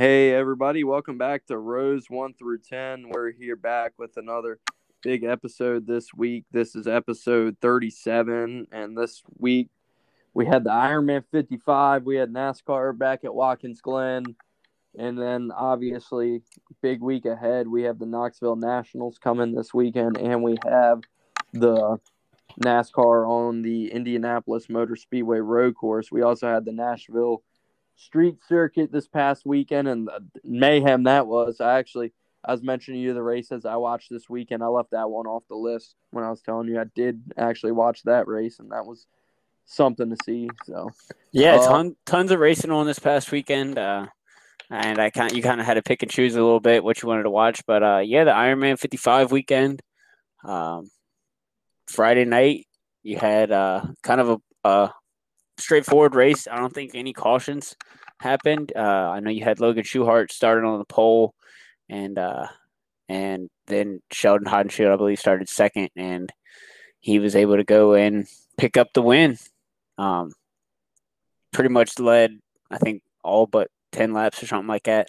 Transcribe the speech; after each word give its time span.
Hey, 0.00 0.32
everybody, 0.32 0.82
welcome 0.82 1.18
back 1.18 1.44
to 1.48 1.58
Rose 1.58 2.06
1 2.08 2.32
through 2.32 2.60
10. 2.60 3.10
We're 3.10 3.32
here 3.32 3.54
back 3.54 3.92
with 3.98 4.16
another 4.16 4.58
big 5.02 5.24
episode 5.24 5.86
this 5.86 6.14
week. 6.14 6.46
This 6.50 6.74
is 6.74 6.86
episode 6.86 7.58
37, 7.60 8.68
and 8.72 8.96
this 8.96 9.22
week 9.36 9.68
we 10.32 10.46
had 10.46 10.64
the 10.64 10.70
Ironman 10.70 11.22
55, 11.30 12.04
we 12.04 12.16
had 12.16 12.32
NASCAR 12.32 12.96
back 12.96 13.24
at 13.24 13.34
Watkins 13.34 13.82
Glen, 13.82 14.24
and 14.98 15.18
then 15.18 15.52
obviously, 15.54 16.40
big 16.80 17.02
week 17.02 17.26
ahead. 17.26 17.68
We 17.68 17.82
have 17.82 17.98
the 17.98 18.06
Knoxville 18.06 18.56
Nationals 18.56 19.18
coming 19.18 19.54
this 19.54 19.74
weekend, 19.74 20.16
and 20.16 20.42
we 20.42 20.56
have 20.64 21.02
the 21.52 21.98
NASCAR 22.58 23.28
on 23.28 23.60
the 23.60 23.92
Indianapolis 23.92 24.70
Motor 24.70 24.96
Speedway 24.96 25.40
road 25.40 25.74
course. 25.74 26.10
We 26.10 26.22
also 26.22 26.48
had 26.48 26.64
the 26.64 26.72
Nashville 26.72 27.42
street 28.00 28.36
circuit 28.48 28.90
this 28.90 29.06
past 29.06 29.44
weekend 29.44 29.86
and 29.86 30.08
mayhem 30.42 31.04
that 31.04 31.26
was. 31.26 31.60
I 31.60 31.78
actually 31.78 32.12
I 32.42 32.52
was 32.52 32.62
mentioning 32.62 33.00
you 33.00 33.12
the 33.12 33.22
races 33.22 33.66
I 33.66 33.76
watched 33.76 34.08
this 34.10 34.28
weekend. 34.28 34.62
I 34.62 34.66
left 34.66 34.92
that 34.92 35.10
one 35.10 35.26
off 35.26 35.42
the 35.48 35.56
list 35.56 35.94
when 36.10 36.24
I 36.24 36.30
was 36.30 36.40
telling 36.40 36.68
you 36.68 36.80
I 36.80 36.84
did 36.94 37.22
actually 37.36 37.72
watch 37.72 38.02
that 38.04 38.26
race 38.26 38.58
and 38.58 38.72
that 38.72 38.86
was 38.86 39.06
something 39.66 40.08
to 40.08 40.16
see. 40.24 40.48
So 40.64 40.90
yeah, 41.32 41.56
uh, 41.56 41.68
ton, 41.68 41.96
tons 42.06 42.30
of 42.30 42.40
racing 42.40 42.70
on 42.70 42.86
this 42.86 42.98
past 42.98 43.30
weekend. 43.30 43.78
Uh, 43.78 44.06
and 44.70 44.98
I 44.98 45.10
kind 45.10 45.32
you 45.32 45.42
kind 45.42 45.60
of 45.60 45.66
had 45.66 45.74
to 45.74 45.82
pick 45.82 46.02
and 46.02 46.10
choose 46.10 46.34
a 46.34 46.42
little 46.42 46.60
bit 46.60 46.82
what 46.82 47.02
you 47.02 47.08
wanted 47.08 47.24
to 47.24 47.30
watch, 47.30 47.62
but 47.66 47.82
uh, 47.82 48.02
yeah, 48.02 48.24
the 48.24 48.30
Ironman 48.30 48.78
55 48.78 49.30
weekend. 49.30 49.82
Um, 50.42 50.90
Friday 51.86 52.24
night 52.24 52.66
you 53.02 53.18
had 53.18 53.50
uh, 53.50 53.84
kind 54.02 54.20
of 54.20 54.30
a, 54.30 54.68
a 54.68 54.92
straightforward 55.60 56.14
race. 56.14 56.48
I 56.48 56.56
don't 56.56 56.72
think 56.72 56.94
any 56.94 57.12
cautions 57.12 57.76
happened. 58.20 58.72
Uh, 58.74 59.10
I 59.10 59.20
know 59.20 59.30
you 59.30 59.44
had 59.44 59.60
Logan 59.60 59.84
Schuchart 59.84 60.30
started 60.32 60.66
on 60.66 60.78
the 60.78 60.84
pole, 60.84 61.34
and 61.88 62.18
uh, 62.18 62.46
and 63.08 63.48
then 63.66 64.00
Sheldon 64.12 64.46
Haudenschild, 64.46 64.92
I 64.92 64.96
believe, 64.96 65.18
started 65.18 65.48
second, 65.48 65.90
and 65.96 66.30
he 67.00 67.18
was 67.18 67.34
able 67.34 67.56
to 67.56 67.64
go 67.64 67.94
and 67.94 68.26
pick 68.56 68.76
up 68.76 68.92
the 68.92 69.02
win. 69.02 69.38
Um, 69.98 70.32
pretty 71.52 71.70
much 71.70 71.98
led, 71.98 72.38
I 72.70 72.78
think, 72.78 73.02
all 73.24 73.46
but 73.46 73.68
ten 73.92 74.12
laps 74.12 74.42
or 74.42 74.46
something 74.46 74.68
like 74.68 74.84
that. 74.84 75.08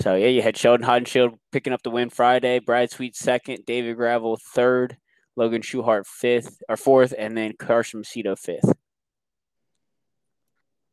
So 0.00 0.14
yeah, 0.14 0.28
you 0.28 0.40
had 0.40 0.56
Sheldon 0.56 0.86
Haudenschild 0.86 1.38
picking 1.52 1.72
up 1.72 1.82
the 1.82 1.90
win 1.90 2.08
Friday, 2.08 2.58
Brad 2.58 2.90
Sweet 2.90 3.14
second, 3.16 3.66
David 3.66 3.96
Gravel 3.96 4.38
third, 4.54 4.96
Logan 5.36 5.62
Schuchart 5.62 6.06
fifth 6.06 6.62
or 6.68 6.76
fourth, 6.76 7.12
and 7.16 7.36
then 7.36 7.54
Carson 7.58 8.02
Macedo 8.02 8.38
fifth. 8.38 8.72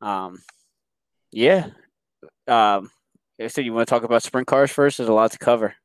Um, 0.01 0.41
yeah. 1.31 1.67
Um, 2.47 2.89
so 3.47 3.61
you 3.61 3.73
want 3.73 3.87
to 3.87 3.93
talk 3.93 4.03
about 4.03 4.23
sprint 4.23 4.47
cars 4.47 4.71
first? 4.71 4.97
There's 4.97 5.09
a 5.09 5.13
lot 5.13 5.31
to 5.31 5.37
cover. 5.37 5.75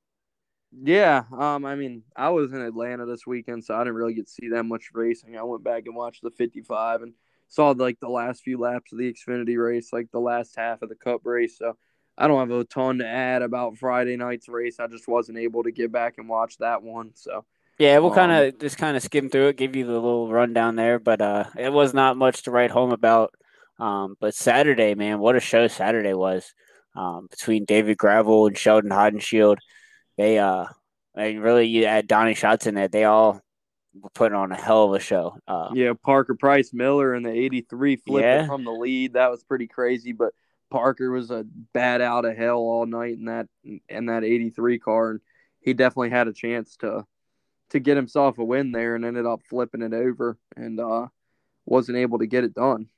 Yeah. 0.72 1.24
Um, 1.36 1.64
I 1.64 1.74
mean, 1.74 2.02
I 2.16 2.30
was 2.30 2.52
in 2.52 2.60
Atlanta 2.60 3.04
this 3.04 3.26
weekend, 3.26 3.64
so 3.64 3.74
I 3.74 3.80
didn't 3.80 3.94
really 3.94 4.14
get 4.14 4.26
to 4.26 4.32
see 4.32 4.48
that 4.50 4.64
much 4.64 4.90
racing. 4.94 5.36
I 5.36 5.42
went 5.42 5.64
back 5.64 5.84
and 5.86 5.94
watched 5.94 6.22
the 6.22 6.30
55 6.30 7.02
and 7.02 7.14
saw 7.48 7.70
like 7.70 8.00
the 8.00 8.08
last 8.08 8.42
few 8.42 8.58
laps 8.58 8.92
of 8.92 8.98
the 8.98 9.12
Xfinity 9.12 9.62
race, 9.62 9.92
like 9.92 10.10
the 10.10 10.20
last 10.20 10.56
half 10.56 10.80
of 10.82 10.88
the 10.88 10.94
Cup 10.94 11.20
race. 11.24 11.58
So 11.58 11.76
I 12.16 12.26
don't 12.26 12.40
have 12.40 12.50
a 12.50 12.64
ton 12.64 12.98
to 12.98 13.06
add 13.06 13.42
about 13.42 13.76
Friday 13.76 14.16
night's 14.16 14.48
race. 14.48 14.80
I 14.80 14.86
just 14.86 15.08
wasn't 15.08 15.38
able 15.38 15.62
to 15.64 15.72
get 15.72 15.92
back 15.92 16.14
and 16.18 16.28
watch 16.28 16.58
that 16.58 16.82
one. 16.82 17.10
So 17.14 17.44
yeah, 17.78 17.98
we'll 17.98 18.10
um, 18.10 18.16
kind 18.16 18.32
of 18.32 18.58
just 18.58 18.78
kind 18.78 18.96
of 18.96 19.02
skim 19.02 19.28
through 19.28 19.48
it, 19.48 19.56
give 19.56 19.76
you 19.76 19.84
the 19.84 19.92
little 19.92 20.30
rundown 20.30 20.76
there, 20.76 20.98
but 20.98 21.20
uh, 21.20 21.44
it 21.58 21.72
was 21.72 21.92
not 21.92 22.16
much 22.16 22.44
to 22.44 22.50
write 22.50 22.70
home 22.70 22.92
about. 22.92 23.34
Um, 23.82 24.16
but 24.20 24.34
Saturday, 24.34 24.94
man, 24.94 25.18
what 25.18 25.34
a 25.34 25.40
show 25.40 25.66
Saturday 25.66 26.14
was 26.14 26.54
um, 26.94 27.26
between 27.28 27.64
David 27.64 27.98
Gravel 27.98 28.46
and 28.46 28.56
Sheldon 28.56 28.90
Haudenschild. 28.90 29.56
They, 30.16 30.38
uh, 30.38 30.66
I 31.16 31.32
really, 31.32 31.66
you 31.66 31.84
add 31.86 32.06
Donnie 32.06 32.34
Schatz 32.34 32.68
in 32.68 32.76
there, 32.76 32.86
they 32.86 33.04
all 33.04 33.40
were 34.00 34.10
putting 34.14 34.36
on 34.36 34.52
a 34.52 34.56
hell 34.56 34.84
of 34.84 34.94
a 34.94 35.00
show. 35.00 35.36
Uh, 35.48 35.70
yeah, 35.74 35.94
Parker 36.00 36.36
Price 36.36 36.72
Miller 36.72 37.12
in 37.12 37.24
the 37.24 37.32
83 37.32 37.96
flipping 37.96 38.22
yeah. 38.22 38.46
from 38.46 38.64
the 38.64 38.70
lead. 38.70 39.14
That 39.14 39.32
was 39.32 39.42
pretty 39.42 39.66
crazy, 39.66 40.12
but 40.12 40.32
Parker 40.70 41.10
was 41.10 41.32
a 41.32 41.44
bat 41.74 42.00
out 42.00 42.24
of 42.24 42.36
hell 42.36 42.58
all 42.58 42.86
night 42.86 43.18
in 43.18 43.24
that 43.24 43.46
in 43.88 44.06
that 44.06 44.24
83 44.24 44.78
car 44.78 45.10
and 45.10 45.20
he 45.60 45.74
definitely 45.74 46.10
had 46.10 46.28
a 46.28 46.32
chance 46.32 46.76
to 46.76 47.04
to 47.70 47.78
get 47.78 47.96
himself 47.96 48.38
a 48.38 48.44
win 48.44 48.72
there 48.72 48.94
and 48.94 49.04
ended 49.04 49.26
up 49.26 49.42
flipping 49.50 49.82
it 49.82 49.92
over 49.92 50.38
and 50.56 50.80
uh 50.80 51.08
wasn't 51.66 51.98
able 51.98 52.20
to 52.20 52.26
get 52.26 52.44
it 52.44 52.54
done. 52.54 52.88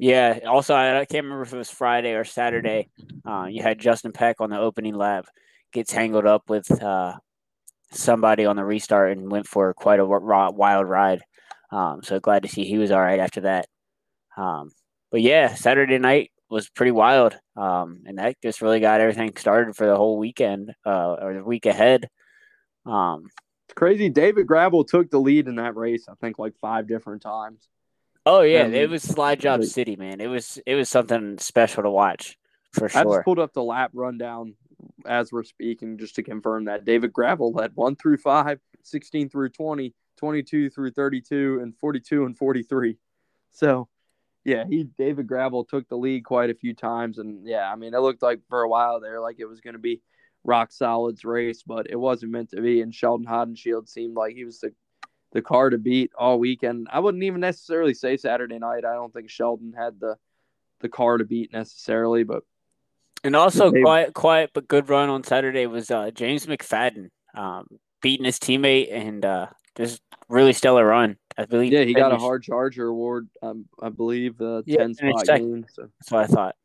Yeah. 0.00 0.38
Also, 0.46 0.74
I 0.74 1.04
can't 1.04 1.24
remember 1.24 1.42
if 1.42 1.52
it 1.52 1.58
was 1.58 1.70
Friday 1.70 2.14
or 2.14 2.24
Saturday. 2.24 2.88
Uh, 3.22 3.48
you 3.50 3.62
had 3.62 3.78
Justin 3.78 4.12
Peck 4.12 4.40
on 4.40 4.48
the 4.48 4.58
opening 4.58 4.94
lap 4.94 5.26
get 5.74 5.86
tangled 5.88 6.24
up 6.24 6.48
with 6.48 6.70
uh, 6.82 7.18
somebody 7.92 8.46
on 8.46 8.56
the 8.56 8.64
restart 8.64 9.12
and 9.12 9.30
went 9.30 9.46
for 9.46 9.74
quite 9.74 10.00
a 10.00 10.06
wild 10.06 10.88
ride. 10.88 11.20
Um, 11.70 12.00
so 12.02 12.18
glad 12.18 12.44
to 12.44 12.48
see 12.48 12.64
he 12.64 12.78
was 12.78 12.90
all 12.90 13.00
right 13.00 13.20
after 13.20 13.42
that. 13.42 13.66
Um, 14.38 14.70
but 15.10 15.20
yeah, 15.20 15.54
Saturday 15.54 15.98
night 15.98 16.30
was 16.48 16.70
pretty 16.70 16.92
wild, 16.92 17.36
um, 17.54 18.02
and 18.06 18.16
that 18.16 18.40
just 18.42 18.62
really 18.62 18.80
got 18.80 19.02
everything 19.02 19.36
started 19.36 19.76
for 19.76 19.86
the 19.86 19.96
whole 19.96 20.16
weekend 20.16 20.72
uh, 20.86 21.12
or 21.20 21.34
the 21.34 21.44
week 21.44 21.66
ahead. 21.66 22.08
Um, 22.86 23.26
it's 23.66 23.74
crazy. 23.76 24.08
David 24.08 24.46
Gravel 24.46 24.84
took 24.84 25.10
the 25.10 25.20
lead 25.20 25.46
in 25.46 25.56
that 25.56 25.76
race, 25.76 26.06
I 26.08 26.14
think, 26.22 26.38
like 26.38 26.54
five 26.58 26.88
different 26.88 27.20
times. 27.20 27.68
Oh 28.26 28.42
yeah, 28.42 28.62
um, 28.62 28.74
it 28.74 28.90
was 28.90 29.02
slide 29.02 29.40
job 29.40 29.64
city, 29.64 29.96
man. 29.96 30.20
It 30.20 30.26
was 30.26 30.60
it 30.66 30.74
was 30.74 30.88
something 30.88 31.38
special 31.38 31.82
to 31.82 31.90
watch 31.90 32.36
for 32.72 32.88
sure. 32.88 33.00
I 33.00 33.04
just 33.04 33.24
pulled 33.24 33.38
up 33.38 33.52
the 33.52 33.62
lap 33.62 33.90
rundown 33.94 34.54
as 35.06 35.32
we're 35.32 35.44
speaking 35.44 35.98
just 35.98 36.16
to 36.16 36.22
confirm 36.22 36.66
that 36.66 36.84
David 36.84 37.12
Gravel 37.12 37.52
led 37.52 37.72
1 37.74 37.96
through 37.96 38.18
5, 38.18 38.58
16 38.82 39.28
through 39.28 39.50
20, 39.50 39.94
22 40.18 40.70
through 40.70 40.90
32 40.92 41.60
and 41.62 41.76
42 41.76 42.24
and 42.24 42.36
43. 42.36 42.96
So, 43.52 43.88
yeah, 44.44 44.64
he 44.68 44.84
David 44.84 45.26
Gravel 45.26 45.64
took 45.64 45.88
the 45.88 45.96
lead 45.96 46.24
quite 46.24 46.50
a 46.50 46.54
few 46.54 46.74
times 46.74 47.18
and 47.18 47.46
yeah, 47.46 47.70
I 47.70 47.76
mean, 47.76 47.94
it 47.94 48.00
looked 48.00 48.22
like 48.22 48.40
for 48.48 48.62
a 48.62 48.68
while 48.68 49.00
there 49.00 49.20
like 49.20 49.36
it 49.38 49.46
was 49.46 49.60
going 49.60 49.74
to 49.74 49.80
be 49.80 50.02
rock 50.44 50.72
solid's 50.72 51.24
race, 51.24 51.62
but 51.62 51.90
it 51.90 51.96
wasn't 51.96 52.32
meant 52.32 52.50
to 52.50 52.60
be 52.60 52.80
and 52.80 52.94
Sheldon 52.94 53.26
Haudenschild 53.26 53.88
seemed 53.88 54.16
like 54.16 54.34
he 54.34 54.44
was 54.44 54.60
the 54.60 54.72
the 55.32 55.42
car 55.42 55.70
to 55.70 55.78
beat 55.78 56.12
all 56.18 56.38
weekend. 56.38 56.88
I 56.90 57.00
wouldn't 57.00 57.24
even 57.24 57.40
necessarily 57.40 57.94
say 57.94 58.16
Saturday 58.16 58.58
night. 58.58 58.84
I 58.84 58.94
don't 58.94 59.12
think 59.12 59.30
Sheldon 59.30 59.72
had 59.72 60.00
the 60.00 60.16
the 60.80 60.88
car 60.88 61.18
to 61.18 61.24
beat 61.24 61.52
necessarily, 61.52 62.24
but 62.24 62.42
and 63.22 63.36
also 63.36 63.70
they, 63.70 63.82
quiet, 63.82 64.14
quiet 64.14 64.50
but 64.54 64.66
good 64.66 64.88
run 64.88 65.10
on 65.10 65.22
Saturday 65.22 65.66
was 65.66 65.90
uh, 65.90 66.10
James 66.10 66.46
McFadden 66.46 67.10
um, 67.34 67.66
beating 68.00 68.24
his 68.24 68.38
teammate 68.38 68.92
and 68.92 69.24
uh, 69.24 69.46
just 69.76 70.00
really 70.28 70.52
stellar 70.52 70.86
run. 70.86 71.16
I 71.36 71.44
believe. 71.44 71.72
Yeah, 71.72 71.84
he 71.84 71.94
got 71.94 72.12
a 72.12 72.16
hard 72.16 72.42
charger 72.42 72.86
award. 72.86 73.28
Um, 73.42 73.66
I 73.80 73.88
believe 73.88 74.40
uh, 74.40 74.62
yeah, 74.66 74.78
ten 74.78 74.94
spot 74.94 75.26
game. 75.26 75.64
So. 75.72 75.88
That's 75.98 76.10
what 76.10 76.24
I 76.24 76.26
thought. 76.26 76.56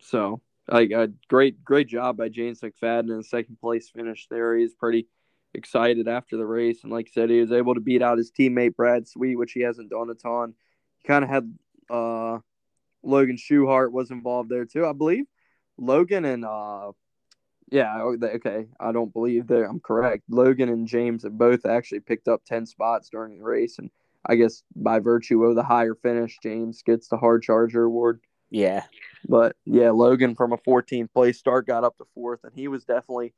So, 0.00 0.42
like, 0.68 0.90
a 0.90 1.10
great, 1.28 1.64
great 1.64 1.86
job 1.86 2.16
by 2.16 2.28
James 2.28 2.60
McFadden 2.60 3.14
in 3.14 3.22
second 3.22 3.58
place 3.60 3.88
finish 3.88 4.26
there. 4.28 4.56
He's 4.56 4.74
pretty 4.74 5.06
excited 5.54 6.08
after 6.08 6.36
the 6.36 6.46
race. 6.46 6.82
And 6.82 6.92
like 6.92 7.08
I 7.08 7.12
said, 7.12 7.30
he 7.30 7.40
was 7.40 7.52
able 7.52 7.74
to 7.74 7.80
beat 7.80 8.02
out 8.02 8.18
his 8.18 8.32
teammate 8.32 8.76
Brad 8.76 9.08
Sweet, 9.08 9.36
which 9.36 9.52
he 9.52 9.60
hasn't 9.60 9.90
done 9.90 10.10
a 10.10 10.14
ton. 10.14 10.54
He 10.98 11.06
kind 11.06 11.24
of 11.24 11.30
had 11.30 11.54
uh, 11.90 12.38
Logan 13.02 13.36
Schuchart 13.36 13.92
was 13.92 14.10
involved 14.10 14.48
there 14.48 14.64
too, 14.64 14.86
I 14.86 14.92
believe. 14.92 15.24
Logan 15.78 16.24
and 16.24 16.44
uh, 16.44 16.92
yeah, 17.70 17.96
oh, 18.00 18.16
okay, 18.22 18.66
I 18.78 18.92
don't 18.92 19.12
believe 19.12 19.46
that 19.48 19.64
I'm 19.64 19.80
correct. 19.80 20.24
Logan 20.28 20.68
and 20.68 20.86
James 20.86 21.22
have 21.22 21.36
both 21.36 21.64
actually 21.64 22.00
picked 22.00 22.28
up 22.28 22.44
ten 22.44 22.66
spots 22.66 23.08
during 23.08 23.38
the 23.38 23.44
race, 23.44 23.78
and 23.78 23.90
I 24.26 24.34
guess 24.36 24.62
by 24.76 24.98
virtue 24.98 25.42
of 25.44 25.56
the 25.56 25.62
higher 25.62 25.94
finish, 25.94 26.38
James 26.42 26.82
gets 26.82 27.08
the 27.08 27.16
hard 27.16 27.42
charger 27.42 27.84
award. 27.84 28.20
Yeah, 28.50 28.84
but 29.26 29.56
yeah, 29.64 29.90
Logan 29.90 30.34
from 30.34 30.52
a 30.52 30.58
14th 30.58 31.12
place 31.14 31.38
start 31.38 31.66
got 31.66 31.84
up 31.84 31.96
to 31.96 32.04
fourth, 32.14 32.40
and 32.44 32.52
he 32.54 32.68
was 32.68 32.84
definitely 32.84 33.32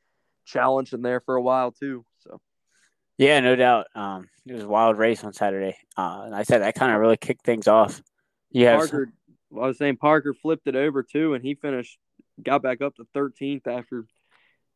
challenging 0.44 1.02
there 1.02 1.20
for 1.20 1.36
a 1.36 1.42
while 1.42 1.72
too. 1.72 2.04
So. 2.20 2.40
Yeah, 3.18 3.40
no 3.40 3.56
doubt. 3.56 3.86
Um, 3.94 4.28
it 4.46 4.54
was 4.54 4.64
a 4.64 4.68
wild 4.68 4.98
race 4.98 5.24
on 5.24 5.32
Saturday. 5.32 5.76
Uh, 5.96 6.22
and 6.26 6.34
I 6.34 6.42
said 6.42 6.62
that 6.62 6.74
kind 6.74 6.92
of 6.92 7.00
really 7.00 7.16
kicked 7.16 7.44
things 7.44 7.68
off. 7.68 8.02
Yeah, 8.50 8.76
Parker. 8.76 9.12
I 9.52 9.66
was 9.66 9.78
saying 9.78 9.96
Parker 9.96 10.34
flipped 10.34 10.66
it 10.66 10.76
over 10.76 11.02
too, 11.02 11.34
and 11.34 11.44
he 11.44 11.54
finished, 11.54 11.98
got 12.42 12.62
back 12.62 12.80
up 12.80 12.96
to 12.96 13.06
13th 13.14 13.66
after 13.66 14.04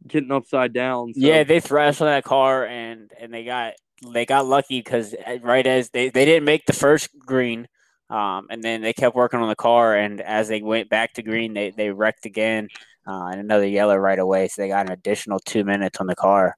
getting 0.06 0.31
upside 0.31 0.73
down. 0.73 1.15
So. 1.15 1.20
Yeah, 1.20 1.44
they 1.44 1.61
thrashed 1.61 2.00
on 2.00 2.09
that 2.09 2.25
car, 2.25 2.65
and 2.65 3.11
and 3.19 3.32
they 3.32 3.44
got 3.44 3.75
they 4.12 4.26
got 4.26 4.47
lucky 4.47 4.81
because 4.81 5.15
uh, 5.15 5.38
right 5.43 5.67
as 5.67 5.91
they 5.91 6.11
they 6.11 6.25
didn't 6.25 6.44
make 6.44 6.67
the 6.67 6.73
first 6.73 7.11
green, 7.19 7.67
um, 8.11 8.47
and 8.50 8.62
then 8.62 8.82
they 8.82 8.93
kept 8.93 9.17
working 9.17 9.41
on 9.41 9.49
the 9.49 9.56
car, 9.56 9.97
and 9.97 10.20
as 10.20 10.49
they 10.49 10.62
went 10.62 10.88
back 10.88 11.15
to 11.15 11.23
green, 11.23 11.55
they 11.55 11.70
they 11.70 11.91
wrecked 11.91 12.26
again 12.26 12.69
uh, 13.08 13.28
and 13.28 13.40
another 13.40 13.66
yellow 13.66 13.96
right 13.96 14.19
away. 14.19 14.49
So 14.49 14.60
they 14.62 14.69
got 14.69 14.87
an 14.87 14.93
additional 14.93 15.40
two 15.40 15.64
minutes 15.64 15.99
on 16.00 16.06
the 16.06 16.14
car. 16.14 16.56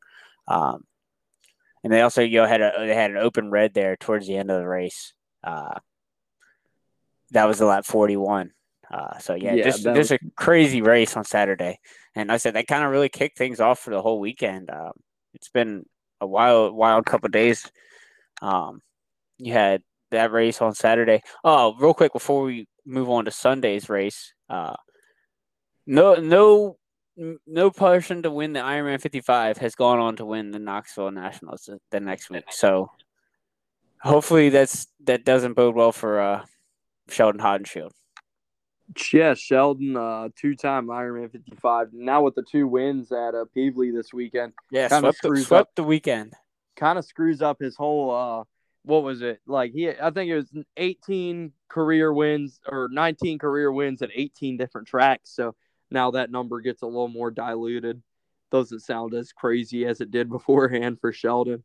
Um, 0.48 0.84
and 1.84 1.92
they 1.92 2.02
also 2.02 2.22
you 2.22 2.38
know, 2.38 2.46
had 2.46 2.60
a 2.60 2.72
they 2.78 2.94
had 2.94 3.12
an 3.12 3.16
open 3.16 3.50
red 3.50 3.72
there 3.72 3.96
towards 3.96 4.26
the 4.26 4.36
end 4.36 4.50
of 4.50 4.60
the 4.60 4.68
race. 4.68 5.14
Uh, 5.44 5.78
that 7.30 7.46
was 7.46 7.58
the 7.58 7.66
lap 7.66 7.84
41. 7.86 8.50
Uh, 8.90 9.18
so 9.18 9.34
yeah, 9.34 9.54
Yeah, 9.54 9.64
just 9.64 9.84
just 9.84 9.96
was- 9.96 10.10
a 10.12 10.18
crazy 10.36 10.82
race 10.82 11.16
on 11.16 11.24
Saturday, 11.24 11.78
and 12.16 12.32
I 12.32 12.38
said 12.38 12.54
that 12.54 12.66
kind 12.66 12.84
of 12.84 12.90
really 12.90 13.08
kicked 13.08 13.38
things 13.38 13.60
off 13.60 13.78
for 13.78 13.90
the 13.90 14.02
whole 14.02 14.18
weekend. 14.18 14.68
Um, 14.68 14.92
it's 15.32 15.48
been 15.48 15.86
a 16.20 16.26
wild, 16.26 16.74
wild 16.74 17.06
couple 17.06 17.26
of 17.26 17.32
days. 17.32 17.70
Um, 18.42 18.82
you 19.38 19.52
had 19.52 19.82
that 20.10 20.32
race 20.32 20.60
on 20.60 20.74
Saturday. 20.74 21.22
Oh, 21.44 21.76
real 21.78 21.94
quick 21.94 22.12
before 22.12 22.42
we 22.42 22.66
move 22.84 23.08
on 23.08 23.26
to 23.26 23.30
Sunday's 23.30 23.88
race, 23.88 24.34
uh, 24.48 24.74
no, 25.90 26.14
no, 26.14 26.76
no 27.46 27.70
person 27.70 28.22
to 28.22 28.30
win 28.30 28.52
the 28.52 28.60
Ironman 28.60 29.00
55 29.00 29.58
has 29.58 29.74
gone 29.74 29.98
on 29.98 30.16
to 30.16 30.24
win 30.24 30.52
the 30.52 30.58
Knoxville 30.58 31.10
Nationals 31.10 31.68
the, 31.90 32.00
next 32.00 32.30
week. 32.30 32.44
So 32.50 32.90
hopefully 34.00 34.50
that's 34.50 34.86
that 35.04 35.24
doesn't 35.24 35.54
bode 35.54 35.74
well 35.74 35.92
for 35.92 36.20
uh, 36.20 36.44
Sheldon 37.08 37.40
Haudenschild. 37.40 37.90
Yeah, 39.12 39.34
Sheldon, 39.34 39.96
uh, 39.96 40.28
two-time 40.34 40.86
Ironman 40.86 41.30
55. 41.30 41.88
Now 41.92 42.22
with 42.22 42.34
the 42.34 42.42
two 42.42 42.66
wins 42.66 43.12
at 43.12 43.34
uh, 43.34 43.44
Pevely 43.56 43.94
this 43.94 44.12
weekend, 44.12 44.52
Yeah, 44.70 44.88
swept 44.88 45.22
the, 45.22 45.36
swept 45.36 45.76
the 45.76 45.84
weekend. 45.84 46.34
kind 46.76 46.98
of 46.98 47.04
screws 47.04 47.42
up 47.42 47.60
his 47.60 47.76
whole. 47.76 48.10
Uh, 48.10 48.44
what 48.84 49.02
was 49.02 49.22
it 49.22 49.40
like? 49.46 49.72
He, 49.72 49.90
I 49.90 50.10
think 50.10 50.30
it 50.30 50.36
was 50.36 50.52
18 50.76 51.52
career 51.68 52.12
wins 52.12 52.60
or 52.66 52.88
19 52.90 53.38
career 53.38 53.70
wins 53.70 54.02
at 54.02 54.10
18 54.12 54.56
different 54.56 54.88
tracks. 54.88 55.30
So 55.34 55.54
now 55.90 56.12
that 56.12 56.30
number 56.30 56.60
gets 56.60 56.82
a 56.82 56.86
little 56.86 57.08
more 57.08 57.30
diluted. 57.30 58.02
Doesn't 58.50 58.80
sound 58.80 59.14
as 59.14 59.32
crazy 59.32 59.86
as 59.86 60.00
it 60.00 60.10
did 60.10 60.28
beforehand 60.30 60.98
for 61.00 61.12
Sheldon. 61.12 61.62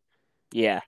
Yeah. 0.51 0.81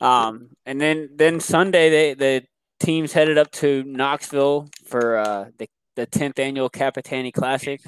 Um, 0.00 0.50
and 0.66 0.80
then 0.80 1.10
then 1.14 1.40
Sunday 1.40 1.90
they 1.90 2.14
the 2.14 2.46
teams 2.80 3.12
headed 3.12 3.38
up 3.38 3.50
to 3.52 3.84
Knoxville 3.84 4.68
for 4.84 5.16
uh, 5.16 5.44
the 5.58 5.68
the 5.94 6.06
tenth 6.06 6.38
annual 6.38 6.70
Capitani 6.70 7.32
Classic. 7.32 7.80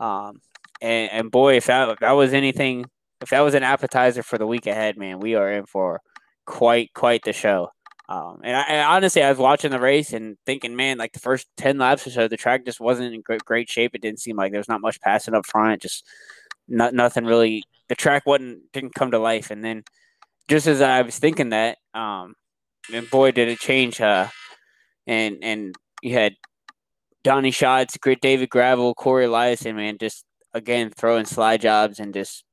Um, 0.00 0.40
and, 0.80 1.12
and 1.12 1.30
boy, 1.30 1.56
if 1.56 1.66
that 1.66 1.88
if 1.90 2.00
that 2.00 2.12
was 2.12 2.34
anything, 2.34 2.86
if 3.20 3.30
that 3.30 3.40
was 3.40 3.54
an 3.54 3.62
appetizer 3.62 4.22
for 4.22 4.38
the 4.38 4.46
week 4.46 4.66
ahead, 4.66 4.98
man, 4.98 5.20
we 5.20 5.36
are 5.36 5.50
in 5.50 5.66
for 5.66 6.00
quite 6.44 6.92
quite 6.94 7.22
the 7.24 7.32
show. 7.32 7.68
Um, 8.12 8.40
and 8.44 8.54
I, 8.54 8.62
I 8.62 8.94
honestly, 8.96 9.22
I 9.22 9.30
was 9.30 9.38
watching 9.38 9.70
the 9.70 9.80
race 9.80 10.12
and 10.12 10.36
thinking, 10.44 10.76
man, 10.76 10.98
like 10.98 11.14
the 11.14 11.18
first 11.18 11.48
ten 11.56 11.78
laps 11.78 12.06
or 12.06 12.10
so, 12.10 12.28
the 12.28 12.36
track 12.36 12.66
just 12.66 12.78
wasn't 12.78 13.14
in 13.14 13.22
great, 13.22 13.70
shape. 13.70 13.94
It 13.94 14.02
didn't 14.02 14.20
seem 14.20 14.36
like 14.36 14.52
there 14.52 14.60
was 14.60 14.68
not 14.68 14.82
much 14.82 15.00
passing 15.00 15.32
up 15.32 15.46
front. 15.46 15.80
Just 15.80 16.04
not 16.68 16.92
nothing 16.92 17.24
really. 17.24 17.64
The 17.88 17.94
track 17.94 18.26
wasn't 18.26 18.70
didn't 18.74 18.94
come 18.94 19.12
to 19.12 19.18
life. 19.18 19.50
And 19.50 19.64
then 19.64 19.84
just 20.46 20.66
as 20.66 20.82
I 20.82 21.00
was 21.00 21.18
thinking 21.18 21.50
that, 21.50 21.78
um, 21.94 22.34
and 22.92 23.08
boy, 23.08 23.30
did 23.30 23.48
it 23.48 23.60
change. 23.60 23.98
Uh, 23.98 24.26
and 25.06 25.38
and 25.40 25.74
you 26.02 26.12
had 26.12 26.34
Donnie 27.24 27.54
great 27.98 28.20
David 28.20 28.50
Gravel, 28.50 28.94
Corey 28.94 29.26
Eliason, 29.26 29.76
man, 29.76 29.96
just 29.98 30.26
again 30.52 30.90
throwing 30.90 31.24
slide 31.24 31.62
jobs 31.62 31.98
and 31.98 32.12
just 32.12 32.44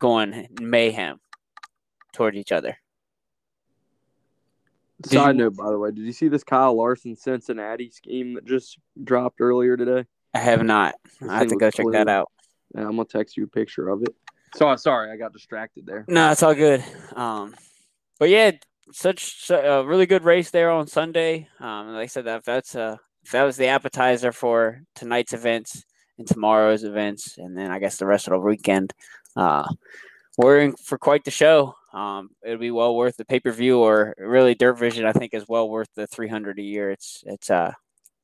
going 0.00 0.48
mayhem 0.60 1.20
towards 2.12 2.36
each 2.36 2.50
other. 2.50 2.76
Did 5.02 5.12
Side 5.12 5.36
you- 5.36 5.44
note, 5.44 5.56
by 5.56 5.70
the 5.70 5.78
way, 5.78 5.90
did 5.90 6.04
you 6.04 6.12
see 6.12 6.28
this 6.28 6.44
Kyle 6.44 6.76
Larson 6.76 7.16
Cincinnati 7.16 7.90
scheme 7.90 8.34
that 8.34 8.44
just 8.44 8.78
dropped 9.02 9.40
earlier 9.40 9.76
today? 9.76 10.04
I 10.34 10.38
have 10.38 10.62
not. 10.62 10.94
This 11.20 11.28
I 11.30 11.38
have 11.38 11.48
to 11.48 11.56
go 11.56 11.66
was 11.66 11.74
check 11.74 11.84
clean. 11.84 11.92
that 11.92 12.08
out. 12.08 12.30
Yeah, 12.74 12.82
I'm 12.82 12.90
gonna 12.96 13.04
text 13.04 13.36
you 13.36 13.44
a 13.44 13.48
picture 13.48 13.88
of 13.88 14.02
it. 14.02 14.14
So 14.56 14.74
sorry, 14.76 15.10
I 15.10 15.16
got 15.16 15.32
distracted 15.32 15.86
there. 15.86 16.04
No, 16.08 16.30
it's 16.30 16.42
all 16.42 16.54
good. 16.54 16.84
Um, 17.16 17.54
but 18.18 18.28
yeah, 18.28 18.52
such 18.92 19.48
a 19.50 19.84
really 19.86 20.06
good 20.06 20.24
race 20.24 20.50
there 20.50 20.70
on 20.70 20.86
Sunday. 20.86 21.48
Um, 21.60 21.88
like 21.94 22.02
I 22.02 22.06
said, 22.06 22.26
that 22.26 22.44
that's 22.44 22.74
uh, 22.76 22.96
if 23.24 23.32
that 23.32 23.42
was 23.44 23.56
the 23.56 23.66
appetizer 23.68 24.32
for 24.32 24.82
tonight's 24.94 25.32
events 25.32 25.84
and 26.18 26.26
tomorrow's 26.26 26.84
events, 26.84 27.38
and 27.38 27.56
then 27.56 27.70
I 27.70 27.78
guess 27.78 27.96
the 27.96 28.06
rest 28.06 28.28
of 28.28 28.32
the 28.32 28.38
weekend. 28.38 28.92
Uh, 29.36 29.66
we're 30.36 30.60
in 30.60 30.74
for 30.76 30.98
quite 30.98 31.24
the 31.24 31.30
show. 31.30 31.74
Um, 31.92 32.30
it'll 32.44 32.58
be 32.58 32.70
well 32.70 32.94
worth 32.94 33.16
the 33.16 33.24
pay 33.24 33.40
per 33.40 33.50
view, 33.50 33.80
or 33.80 34.14
really 34.18 34.54
Dirt 34.54 34.74
Vision. 34.78 35.06
I 35.06 35.12
think 35.12 35.34
is 35.34 35.48
well 35.48 35.68
worth 35.68 35.88
the 35.96 36.06
three 36.06 36.28
hundred 36.28 36.58
a 36.58 36.62
year. 36.62 36.90
It's 36.90 37.22
it's 37.26 37.50
uh 37.50 37.72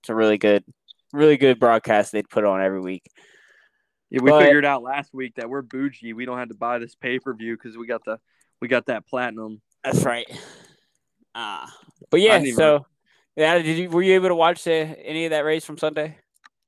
it's 0.03 0.09
a 0.09 0.15
really 0.15 0.39
good, 0.39 0.65
really 1.13 1.37
good 1.37 1.59
broadcast 1.59 2.13
they'd 2.13 2.29
put 2.29 2.45
on 2.45 2.63
every 2.63 2.81
week. 2.81 3.03
Yeah, 4.11 4.21
we 4.23 4.31
But- 4.31 4.45
figured 4.45 4.65
out 4.65 4.85
last 4.85 5.13
week 5.13 5.35
that 5.37 5.49
we're 5.49 5.63
bougie. 5.63 6.13
We 6.13 6.27
don't 6.27 6.39
have 6.39 6.49
to 6.51 6.55
buy 6.55 6.79
this 6.79 6.95
pay 6.95 7.19
per 7.19 7.35
view 7.35 7.57
because 7.57 7.77
we 7.77 7.87
got 7.87 8.05
the 8.05 8.19
we 8.61 8.69
got 8.69 8.87
that 8.87 9.07
platinum. 9.07 9.61
That's 9.83 10.05
right. 10.05 10.27
Uh, 11.35 11.67
but 12.11 12.21
yeah, 12.21 12.43
so 12.55 12.87
yeah, 13.37 13.59
did 13.59 13.77
you 13.77 13.91
were 13.91 14.03
you 14.03 14.15
able 14.15 14.29
to 14.29 14.35
watch 14.35 14.65
the, 14.65 14.73
any 14.73 15.27
of 15.27 15.31
that 15.31 15.45
race 15.45 15.65
from 15.65 15.77
Sunday? 15.77 16.17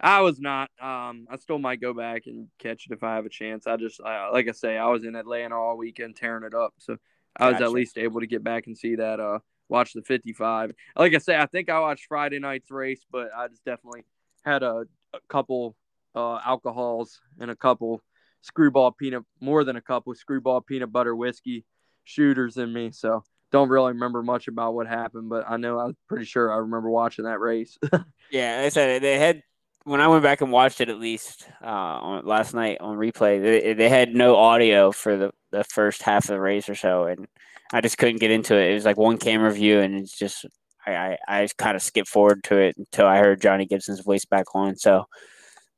I 0.00 0.20
was 0.20 0.40
not. 0.40 0.70
Um, 0.80 1.26
I 1.30 1.36
still 1.38 1.58
might 1.58 1.80
go 1.80 1.92
back 1.92 2.22
and 2.26 2.48
catch 2.58 2.86
it 2.86 2.92
if 2.92 3.02
I 3.02 3.16
have 3.16 3.26
a 3.26 3.30
chance. 3.30 3.66
I 3.66 3.76
just, 3.76 4.00
I, 4.00 4.30
like 4.30 4.48
I 4.48 4.52
say, 4.52 4.78
I 4.78 4.86
was 4.86 5.04
in 5.04 5.16
Atlanta 5.16 5.56
all 5.56 5.76
weekend 5.76 6.16
tearing 6.16 6.44
it 6.44 6.54
up, 6.54 6.74
so 6.78 6.96
I 7.36 7.48
was 7.48 7.54
Gotcha. 7.54 7.64
at 7.64 7.72
least 7.72 7.98
able 7.98 8.20
to 8.20 8.26
get 8.26 8.44
back 8.44 8.66
and 8.66 8.76
see 8.78 8.96
that. 8.96 9.18
Uh, 9.20 9.40
watch 9.68 9.92
the 9.92 10.02
55. 10.02 10.72
Like 10.96 11.14
I 11.14 11.18
say, 11.18 11.36
I 11.36 11.46
think 11.46 11.68
I 11.68 11.80
watched 11.80 12.06
Friday 12.06 12.38
night's 12.38 12.70
race, 12.70 13.04
but 13.10 13.30
I 13.36 13.48
just 13.48 13.64
definitely 13.64 14.04
had 14.44 14.62
a, 14.62 14.84
a 15.12 15.18
couple 15.28 15.74
uh, 16.14 16.38
alcohols 16.44 17.20
and 17.40 17.50
a 17.50 17.56
couple 17.56 18.00
screwball 18.42 18.92
peanut, 18.92 19.24
more 19.40 19.64
than 19.64 19.76
a 19.76 19.82
couple 19.82 20.14
screwball 20.14 20.60
peanut 20.60 20.92
butter 20.92 21.14
whiskey 21.14 21.64
shooters 22.04 22.56
in 22.56 22.72
me. 22.72 22.92
So 22.92 23.24
don't 23.50 23.68
really 23.68 23.92
remember 23.92 24.22
much 24.22 24.48
about 24.48 24.74
what 24.74 24.86
happened, 24.86 25.28
but 25.28 25.44
I 25.48 25.56
know 25.56 25.78
I'm 25.78 25.96
pretty 26.08 26.24
sure 26.24 26.52
I 26.52 26.58
remember 26.58 26.90
watching 26.90 27.24
that 27.24 27.40
race. 27.40 27.78
Yeah, 28.30 28.60
I 28.62 28.68
said 28.68 29.00
they 29.00 29.18
had 29.18 29.42
when 29.84 30.00
I 30.00 30.08
went 30.08 30.22
back 30.22 30.40
and 30.40 30.52
watched 30.52 30.80
it 30.80 30.88
at 30.88 30.98
least 30.98 31.48
uh, 31.62 31.66
on, 31.66 32.26
last 32.26 32.54
night 32.54 32.78
on 32.80 32.96
replay. 32.96 33.42
They, 33.42 33.72
they 33.72 33.88
had 33.88 34.14
no 34.14 34.36
audio 34.36 34.92
for 34.92 35.16
the, 35.16 35.32
the 35.50 35.64
first 35.64 36.02
half 36.02 36.24
of 36.24 36.28
the 36.28 36.40
race 36.40 36.68
or 36.68 36.74
so, 36.74 37.04
and 37.04 37.26
I 37.72 37.80
just 37.80 37.98
couldn't 37.98 38.20
get 38.20 38.30
into 38.30 38.56
it. 38.56 38.70
It 38.70 38.74
was 38.74 38.84
like 38.84 38.96
one 38.96 39.18
camera 39.18 39.52
view, 39.52 39.80
and 39.80 39.94
it's 39.94 40.16
just 40.16 40.46
I 40.86 40.94
I, 40.94 41.18
I 41.42 41.48
kind 41.56 41.76
of 41.76 41.82
skipped 41.82 42.08
forward 42.08 42.44
to 42.44 42.58
it 42.58 42.76
until 42.76 43.06
I 43.06 43.18
heard 43.18 43.40
Johnny 43.40 43.66
Gibson's 43.66 44.00
voice 44.00 44.24
back 44.24 44.46
on. 44.54 44.76
So 44.76 45.06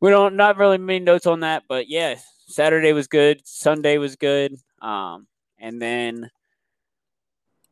we 0.00 0.11
don't 0.11 0.37
not 0.37 0.56
really 0.56 0.79
many 0.79 1.00
notes 1.00 1.26
on 1.26 1.41
that, 1.41 1.64
but 1.69 1.88
yeah, 1.88 2.17
Saturday 2.47 2.93
was 2.93 3.06
good, 3.06 3.43
Sunday 3.44 3.99
was 3.99 4.17
good, 4.17 4.55
um, 4.82 5.26
and 5.58 5.81
then 5.81 6.31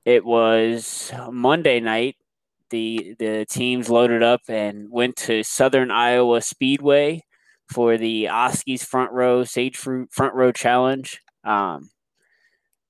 it 0.04 0.25
was 0.25 1.12
Monday 1.30 1.80
night 1.80 2.16
the 2.70 3.14
the 3.18 3.46
teams 3.48 3.90
loaded 3.90 4.22
up 4.22 4.42
and 4.48 4.90
went 4.90 5.16
to 5.16 5.42
Southern 5.42 5.90
Iowa 5.90 6.40
Speedway 6.40 7.22
for 7.68 7.96
the 7.96 8.25
Oskies 8.25 8.84
front 8.84 9.12
row 9.12 9.44
Sage 9.44 9.76
Fruit 9.76 10.10
front 10.12 10.34
row 10.34 10.52
challenge. 10.52 11.20
Um, 11.44 11.90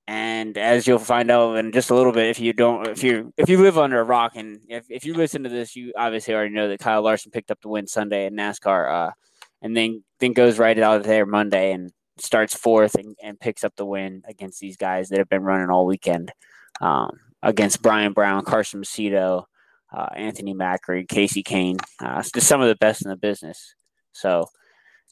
and 0.07 0.57
as 0.57 0.87
you'll 0.87 0.97
find 0.97 1.29
out 1.29 1.57
in 1.57 1.71
just 1.71 1.91
a 1.91 1.95
little 1.95 2.11
bit, 2.11 2.29
if 2.29 2.39
you 2.39 2.51
don't, 2.51 2.87
if 2.87 3.03
you 3.03 3.31
if 3.37 3.47
you 3.47 3.61
live 3.61 3.77
under 3.77 3.99
a 3.99 4.03
rock, 4.03 4.31
and 4.35 4.59
if, 4.67 4.85
if 4.89 5.05
you 5.05 5.13
listen 5.13 5.43
to 5.43 5.49
this, 5.49 5.75
you 5.75 5.93
obviously 5.95 6.33
already 6.33 6.53
know 6.53 6.67
that 6.67 6.79
Kyle 6.79 7.03
Larson 7.03 7.31
picked 7.31 7.51
up 7.51 7.61
the 7.61 7.69
win 7.69 7.85
Sunday 7.85 8.25
in 8.25 8.35
NASCAR, 8.35 8.91
uh, 8.91 9.11
and 9.61 9.77
then 9.77 10.03
then 10.19 10.33
goes 10.33 10.57
right 10.57 10.79
out 10.79 11.03
there 11.03 11.27
Monday 11.27 11.73
and 11.73 11.91
starts 12.17 12.55
fourth 12.55 12.95
and, 12.95 13.15
and 13.21 13.39
picks 13.39 13.63
up 13.63 13.75
the 13.75 13.85
win 13.85 14.23
against 14.27 14.59
these 14.59 14.77
guys 14.77 15.09
that 15.09 15.19
have 15.19 15.29
been 15.29 15.43
running 15.43 15.69
all 15.69 15.85
weekend 15.85 16.31
um, 16.81 17.11
against 17.43 17.81
Brian 17.81 18.13
Brown, 18.13 18.43
Carson 18.43 18.81
Macedo, 18.81 19.43
uh, 19.95 20.07
Anthony 20.15 20.53
Macri, 20.53 21.07
Kasey 21.07 21.43
Kahne, 21.43 21.79
uh, 21.99 22.21
just 22.33 22.47
some 22.47 22.61
of 22.61 22.67
the 22.67 22.75
best 22.75 23.03
in 23.03 23.09
the 23.09 23.17
business. 23.17 23.73
So, 24.11 24.45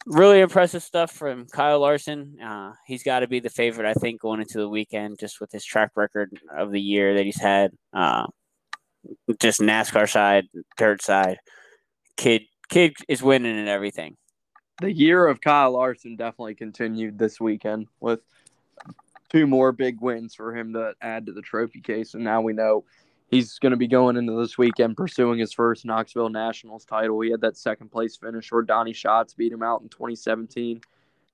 really 0.06 0.40
impressive 0.40 0.84
stuff 0.84 1.12
from 1.12 1.48
Kyle 1.48 1.80
Larson. 1.80 2.38
Uh, 2.42 2.74
he's 2.86 3.04
got 3.04 3.20
to 3.22 3.28
be 3.28 3.40
the 3.40 3.50
favorite, 3.50 3.90
I 3.90 3.94
think, 3.94 4.22
going 4.22 4.42
into 4.42 4.60
the 4.60 4.70
weekend, 4.70 5.20
just 5.20 5.42
with 5.42 5.52
his 5.52 5.66
track 5.66 5.92
record 5.96 6.40
of 6.56 6.72
the 6.72 6.82
year 6.82 7.16
that 7.16 7.26
he's 7.26 7.42
had. 7.42 7.72
Uh, 7.94 8.28
just 9.40 9.62
NASCAR 9.62 10.10
side, 10.10 10.46
dirt 10.78 11.02
side, 11.02 11.38
kid, 12.18 12.44
kid 12.70 12.94
is 13.08 13.24
winning 13.24 13.58
and 13.58 13.70
everything. 13.70 14.18
the 14.82 14.92
year 14.92 15.26
of 15.28 15.42
Kyle 15.42 15.72
Larson 15.72 16.16
definitely 16.16 16.56
continued 16.56 17.18
this 17.18 17.40
weekend 17.40 17.88
with 18.00 18.20
two 19.30 19.48
more 19.48 19.72
big 19.72 20.00
wins 20.02 20.36
for 20.36 20.56
him 20.56 20.74
to 20.74 20.94
add 21.02 21.26
to 21.26 21.34
the 21.34 21.42
trophy 21.42 21.82
case. 21.82 22.14
And 22.14 22.24
now 22.24 22.42
we 22.42 22.54
know 22.54 22.86
he's 23.30 23.60
going 23.60 23.72
to 23.72 23.78
be 23.78 23.88
going 23.88 24.18
into 24.18 24.40
this 24.40 24.58
weekend 24.58 24.98
pursuing 24.98 25.40
his 25.40 25.54
first 25.54 25.86
Knoxville 25.86 26.30
Nationals 26.30 26.86
title. 26.86 27.20
He 27.22 27.32
had 27.32 27.42
that 27.42 27.58
second 27.58 27.92
place 27.92 28.16
finish 28.16 28.52
where 28.52 28.62
Donnie 28.62 28.94
Schatz 28.94 29.34
beat 29.34 29.52
him 29.52 29.64
out 29.64 29.82
in 29.82 29.90
2017. 29.90 30.82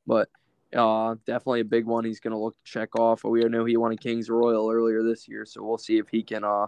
But 0.06 0.30
uh, 0.76 1.16
definitely 1.26 1.62
a 1.62 1.66
big 1.66 1.86
one 1.86 2.04
he's 2.04 2.20
going 2.20 2.32
to 2.32 2.38
look 2.38 2.56
to 2.56 2.64
check 2.72 2.98
off. 2.98 3.24
We 3.24 3.44
know 3.44 3.66
he 3.66 3.78
won 3.78 3.92
a 3.92 3.98
Kings 3.98 4.30
Royal 4.30 4.72
earlier 4.72 5.04
this 5.04 5.28
year, 5.28 5.46
so 5.46 5.64
we'll 5.64 5.78
see 5.78 5.98
if 5.98 6.10
he 6.10 6.24
can 6.24 6.44
uh, 6.44 6.68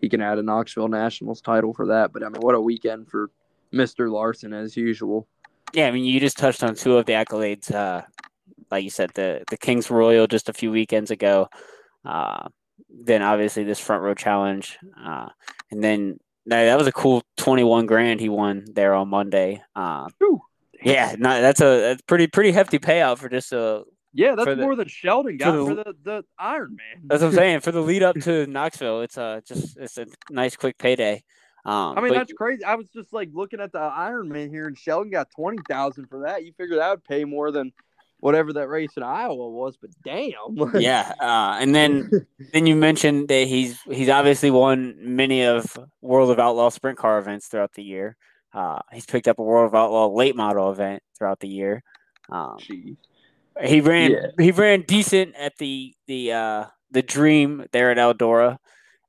he 0.00 0.08
can 0.08 0.20
add 0.20 0.38
a 0.38 0.42
Knoxville 0.42 0.88
Nationals 0.88 1.40
title 1.40 1.72
for 1.72 1.86
that. 1.86 2.12
But 2.12 2.22
I 2.22 2.28
mean, 2.28 2.42
what 2.42 2.54
a 2.54 2.60
weekend 2.60 3.08
for 3.08 3.30
Mr. 3.72 4.10
Larson 4.10 4.52
as 4.52 4.76
usual. 4.76 5.26
Yeah, 5.72 5.88
I 5.88 5.90
mean, 5.90 6.04
you 6.04 6.20
just 6.20 6.38
touched 6.38 6.62
on 6.62 6.74
two 6.74 6.96
of 6.96 7.06
the 7.06 7.14
accolades. 7.14 7.74
Uh, 7.74 8.02
like 8.70 8.84
you 8.84 8.90
said, 8.90 9.10
the 9.14 9.42
the 9.50 9.56
Kings 9.56 9.90
Royal 9.90 10.26
just 10.26 10.48
a 10.48 10.52
few 10.52 10.70
weekends 10.70 11.10
ago. 11.10 11.48
Uh, 12.04 12.48
then 12.88 13.22
obviously 13.22 13.64
this 13.64 13.80
front 13.80 14.02
row 14.02 14.14
challenge, 14.14 14.78
uh, 15.02 15.28
and 15.70 15.82
then 15.82 16.18
no, 16.44 16.64
that 16.64 16.78
was 16.78 16.86
a 16.86 16.92
cool 16.92 17.22
twenty 17.36 17.64
one 17.64 17.86
grand 17.86 18.20
he 18.20 18.28
won 18.28 18.64
there 18.72 18.94
on 18.94 19.08
Monday. 19.08 19.62
Whew. 20.18 20.40
yeah, 20.82 21.14
no, 21.18 21.40
that's 21.40 21.60
a 21.60 21.80
that's 21.80 22.02
pretty 22.02 22.26
pretty 22.26 22.52
hefty 22.52 22.78
payout 22.78 23.18
for 23.18 23.28
just 23.28 23.52
a. 23.52 23.82
Yeah, 24.12 24.34
that's 24.34 24.46
the- 24.46 24.56
more 24.56 24.76
than 24.76 24.88
Sheldon 24.88 25.36
got 25.36 25.54
for 25.54 25.66
for 25.66 25.74
the- 25.74 25.84
the, 25.84 25.94
the 26.04 26.24
Iron 26.38 26.76
Man. 26.76 27.02
That's 27.04 27.22
what 27.22 27.28
I'm 27.28 27.34
saying 27.36 27.60
for 27.60 27.72
the 27.72 27.82
lead 27.82 28.02
up 28.02 28.16
to 28.20 28.46
Knoxville. 28.46 29.02
It's 29.02 29.18
uh 29.18 29.40
just 29.46 29.76
it's 29.76 29.98
a 29.98 30.06
nice 30.30 30.56
quick 30.56 30.78
payday. 30.78 31.22
Um, 31.66 31.98
I 31.98 32.00
mean, 32.00 32.10
but- 32.12 32.18
that's 32.18 32.32
crazy. 32.32 32.64
I 32.64 32.76
was 32.76 32.88
just 32.90 33.12
like 33.12 33.28
looking 33.32 33.60
at 33.60 33.72
the 33.72 33.80
Iron 33.80 34.28
Man 34.28 34.48
here, 34.50 34.66
and 34.68 34.78
Sheldon 34.78 35.10
got 35.10 35.28
twenty 35.34 35.58
thousand 35.68 36.06
for 36.06 36.20
that. 36.26 36.44
You 36.44 36.52
figure 36.56 36.76
that 36.76 36.90
would 36.90 37.04
pay 37.04 37.24
more 37.24 37.50
than 37.50 37.72
whatever 38.20 38.52
that 38.54 38.68
race 38.68 38.90
in 38.96 39.02
Iowa 39.02 39.48
was, 39.50 39.76
but 39.76 39.90
damn. 40.04 40.32
yeah, 40.80 41.14
uh, 41.20 41.58
and 41.60 41.74
then 41.74 42.10
then 42.52 42.66
you 42.66 42.76
mentioned 42.76 43.28
that 43.28 43.46
he's 43.46 43.78
he's 43.82 44.08
obviously 44.08 44.50
won 44.50 44.94
many 44.98 45.44
of 45.44 45.78
World 46.00 46.30
of 46.30 46.38
Outlaw 46.38 46.70
sprint 46.70 46.98
car 46.98 47.18
events 47.18 47.48
throughout 47.48 47.72
the 47.74 47.82
year. 47.84 48.16
Uh, 48.52 48.80
he's 48.92 49.06
picked 49.06 49.28
up 49.28 49.38
a 49.38 49.42
World 49.42 49.66
of 49.68 49.74
Outlaw 49.74 50.08
late 50.08 50.34
model 50.36 50.70
event 50.70 51.02
throughout 51.16 51.40
the 51.40 51.48
year. 51.48 51.82
Um, 52.30 52.56
he 53.62 53.80
ran 53.80 54.10
Yeah. 54.12 54.26
he 54.38 54.50
ran 54.50 54.82
decent 54.82 55.34
at 55.36 55.56
the 55.58 55.94
the 56.06 56.32
uh, 56.32 56.64
the 56.90 57.02
Dream 57.02 57.66
there 57.72 57.90
at 57.90 57.98
Eldora, 57.98 58.58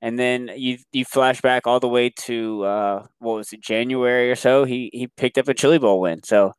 and 0.02 0.18
then 0.20 0.52
you 0.56 0.78
you 0.92 1.06
flash 1.06 1.42
back 1.42 1.66
all 1.66 1.80
the 1.80 1.88
way 1.88 2.10
to 2.10 2.64
uh, 2.64 3.06
what 3.20 3.36
was 3.36 3.54
it 3.54 3.62
January 3.62 4.30
or 4.32 4.36
so. 4.36 4.66
He 4.66 4.90
he 4.94 5.08
picked 5.08 5.38
up 5.38 5.48
a 5.48 5.54
Chili 5.54 5.80
Bowl 5.80 6.02
win. 6.02 6.24
So 6.24 6.54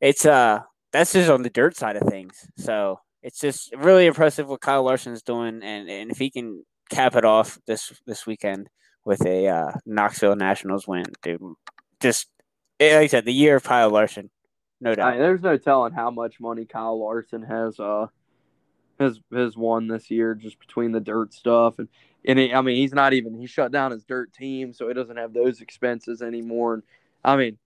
it's 0.00 0.26
uh 0.26 0.60
that's 0.94 1.12
just 1.12 1.28
on 1.28 1.42
the 1.42 1.50
dirt 1.50 1.76
side 1.76 1.96
of 1.96 2.08
things. 2.08 2.46
So 2.56 3.00
it's 3.20 3.40
just 3.40 3.74
really 3.76 4.06
impressive 4.06 4.48
what 4.48 4.60
Kyle 4.60 4.84
Larson 4.84 5.12
is 5.12 5.22
doing, 5.22 5.60
and 5.62 5.90
and 5.90 6.10
if 6.12 6.18
he 6.18 6.30
can 6.30 6.64
cap 6.88 7.16
it 7.16 7.24
off 7.24 7.58
this 7.66 7.92
this 8.06 8.26
weekend 8.26 8.68
with 9.04 9.26
a 9.26 9.48
uh, 9.48 9.72
Knoxville 9.84 10.36
Nationals 10.36 10.86
win, 10.86 11.04
dude, 11.20 11.42
just 12.00 12.28
eh, 12.78 12.94
like 12.94 13.04
I 13.04 13.06
said, 13.08 13.24
the 13.24 13.32
year 13.32 13.56
of 13.56 13.64
Kyle 13.64 13.90
Larson, 13.90 14.30
no 14.80 14.94
doubt. 14.94 15.14
I, 15.14 15.18
there's 15.18 15.42
no 15.42 15.56
telling 15.56 15.92
how 15.92 16.12
much 16.12 16.38
money 16.38 16.64
Kyle 16.64 16.98
Larson 17.00 17.42
has 17.42 17.80
uh 17.80 18.06
has 19.00 19.18
has 19.32 19.56
won 19.56 19.88
this 19.88 20.12
year 20.12 20.36
just 20.36 20.60
between 20.60 20.92
the 20.92 21.00
dirt 21.00 21.34
stuff 21.34 21.80
and 21.80 21.88
and 22.24 22.38
he, 22.38 22.54
I 22.54 22.60
mean 22.60 22.76
he's 22.76 22.94
not 22.94 23.14
even 23.14 23.34
he 23.34 23.48
shut 23.48 23.72
down 23.72 23.90
his 23.90 24.04
dirt 24.04 24.32
team 24.32 24.72
so 24.72 24.86
he 24.86 24.94
doesn't 24.94 25.16
have 25.16 25.32
those 25.32 25.60
expenses 25.60 26.22
anymore 26.22 26.74
and 26.74 26.82
I 27.24 27.34
mean 27.34 27.58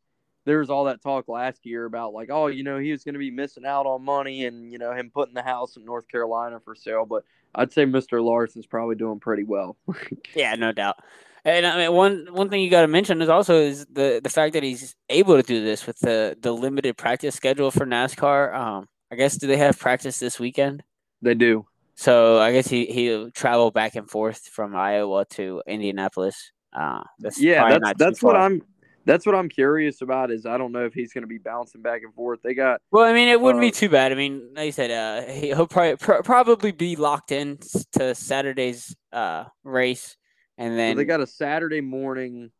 there 0.48 0.58
was 0.58 0.70
all 0.70 0.84
that 0.84 1.02
talk 1.02 1.28
last 1.28 1.66
year 1.66 1.84
about 1.84 2.12
like 2.12 2.30
oh 2.30 2.46
you 2.46 2.64
know 2.64 2.78
he 2.78 2.90
was 2.90 3.04
going 3.04 3.14
to 3.14 3.18
be 3.18 3.30
missing 3.30 3.66
out 3.66 3.86
on 3.86 4.02
money 4.02 4.46
and 4.46 4.72
you 4.72 4.78
know 4.78 4.92
him 4.92 5.10
putting 5.12 5.34
the 5.34 5.42
house 5.42 5.76
in 5.76 5.84
North 5.84 6.08
Carolina 6.08 6.58
for 6.64 6.74
sale 6.74 7.06
but 7.06 7.22
I'd 7.54 7.72
say 7.72 7.84
Mr. 7.84 8.22
Larson's 8.22 8.66
probably 8.66 8.96
doing 8.96 9.20
pretty 9.20 9.44
well. 9.44 9.76
Yeah, 10.34 10.54
no 10.54 10.72
doubt. 10.72 10.96
And 11.44 11.66
I 11.66 11.78
mean, 11.78 11.92
one 11.92 12.28
one 12.30 12.50
thing 12.50 12.60
you 12.60 12.70
got 12.70 12.82
to 12.82 12.88
mention 12.88 13.22
is 13.22 13.28
also 13.28 13.56
is 13.56 13.86
the 13.86 14.20
the 14.22 14.28
fact 14.28 14.52
that 14.52 14.62
he's 14.62 14.94
able 15.08 15.36
to 15.36 15.42
do 15.42 15.64
this 15.64 15.86
with 15.86 15.98
the 16.00 16.36
the 16.40 16.52
limited 16.52 16.96
practice 16.96 17.34
schedule 17.34 17.70
for 17.70 17.86
NASCAR. 17.86 18.54
Um, 18.54 18.88
I 19.10 19.16
guess 19.16 19.36
do 19.36 19.46
they 19.46 19.56
have 19.56 19.78
practice 19.78 20.18
this 20.18 20.38
weekend? 20.38 20.82
they 21.22 21.34
do. 21.34 21.66
So 21.94 22.38
I 22.38 22.52
guess 22.52 22.68
he 22.68 22.86
he'll 22.86 23.30
travel 23.30 23.70
back 23.70 23.96
and 23.96 24.08
forth 24.08 24.46
from 24.52 24.76
Iowa 24.76 25.24
to 25.30 25.62
Indianapolis. 25.66 26.52
Uh, 26.72 27.02
that's 27.18 27.40
Yeah, 27.40 27.78
that's 27.78 27.98
that's 27.98 28.22
what. 28.22 28.36
I'm 28.36 28.62
that's 29.04 29.24
what 29.26 29.34
I'm 29.34 29.48
curious 29.48 30.02
about 30.02 30.30
is 30.30 30.44
I 30.46 30.58
don't 30.58 30.72
know 30.72 30.84
if 30.84 30.92
he's 30.94 31.12
going 31.12 31.22
to 31.22 31.28
be 31.28 31.38
bouncing 31.38 31.80
back 31.82 32.02
and 32.02 32.12
forth. 32.14 32.40
They 32.42 32.54
got 32.54 32.80
Well, 32.90 33.04
I 33.04 33.12
mean, 33.12 33.28
it 33.28 33.40
wouldn't 33.40 33.60
be 33.62 33.68
Uh, 33.68 33.72
too 33.72 33.88
bad. 33.88 34.12
I 34.12 34.14
mean, 34.14 34.50
like 34.54 34.66
you 34.66 34.72
said, 34.72 34.90
uh, 34.90 35.30
he- 35.30 35.48
he'll 35.48 35.66
probably 35.66 35.96
pro- 35.96 36.22
probably 36.22 36.72
be 36.72 36.96
locked 36.96 37.32
in 37.32 37.58
to 37.92 38.14
Saturday's 38.14 38.94
uh 39.12 39.44
race, 39.64 40.16
and 40.58 40.72
So 40.72 40.76
then 40.76 40.96
they 40.96 41.04
got 41.04 41.20
a 41.20 41.26
Saturday 41.26 41.80
morning 41.80 42.50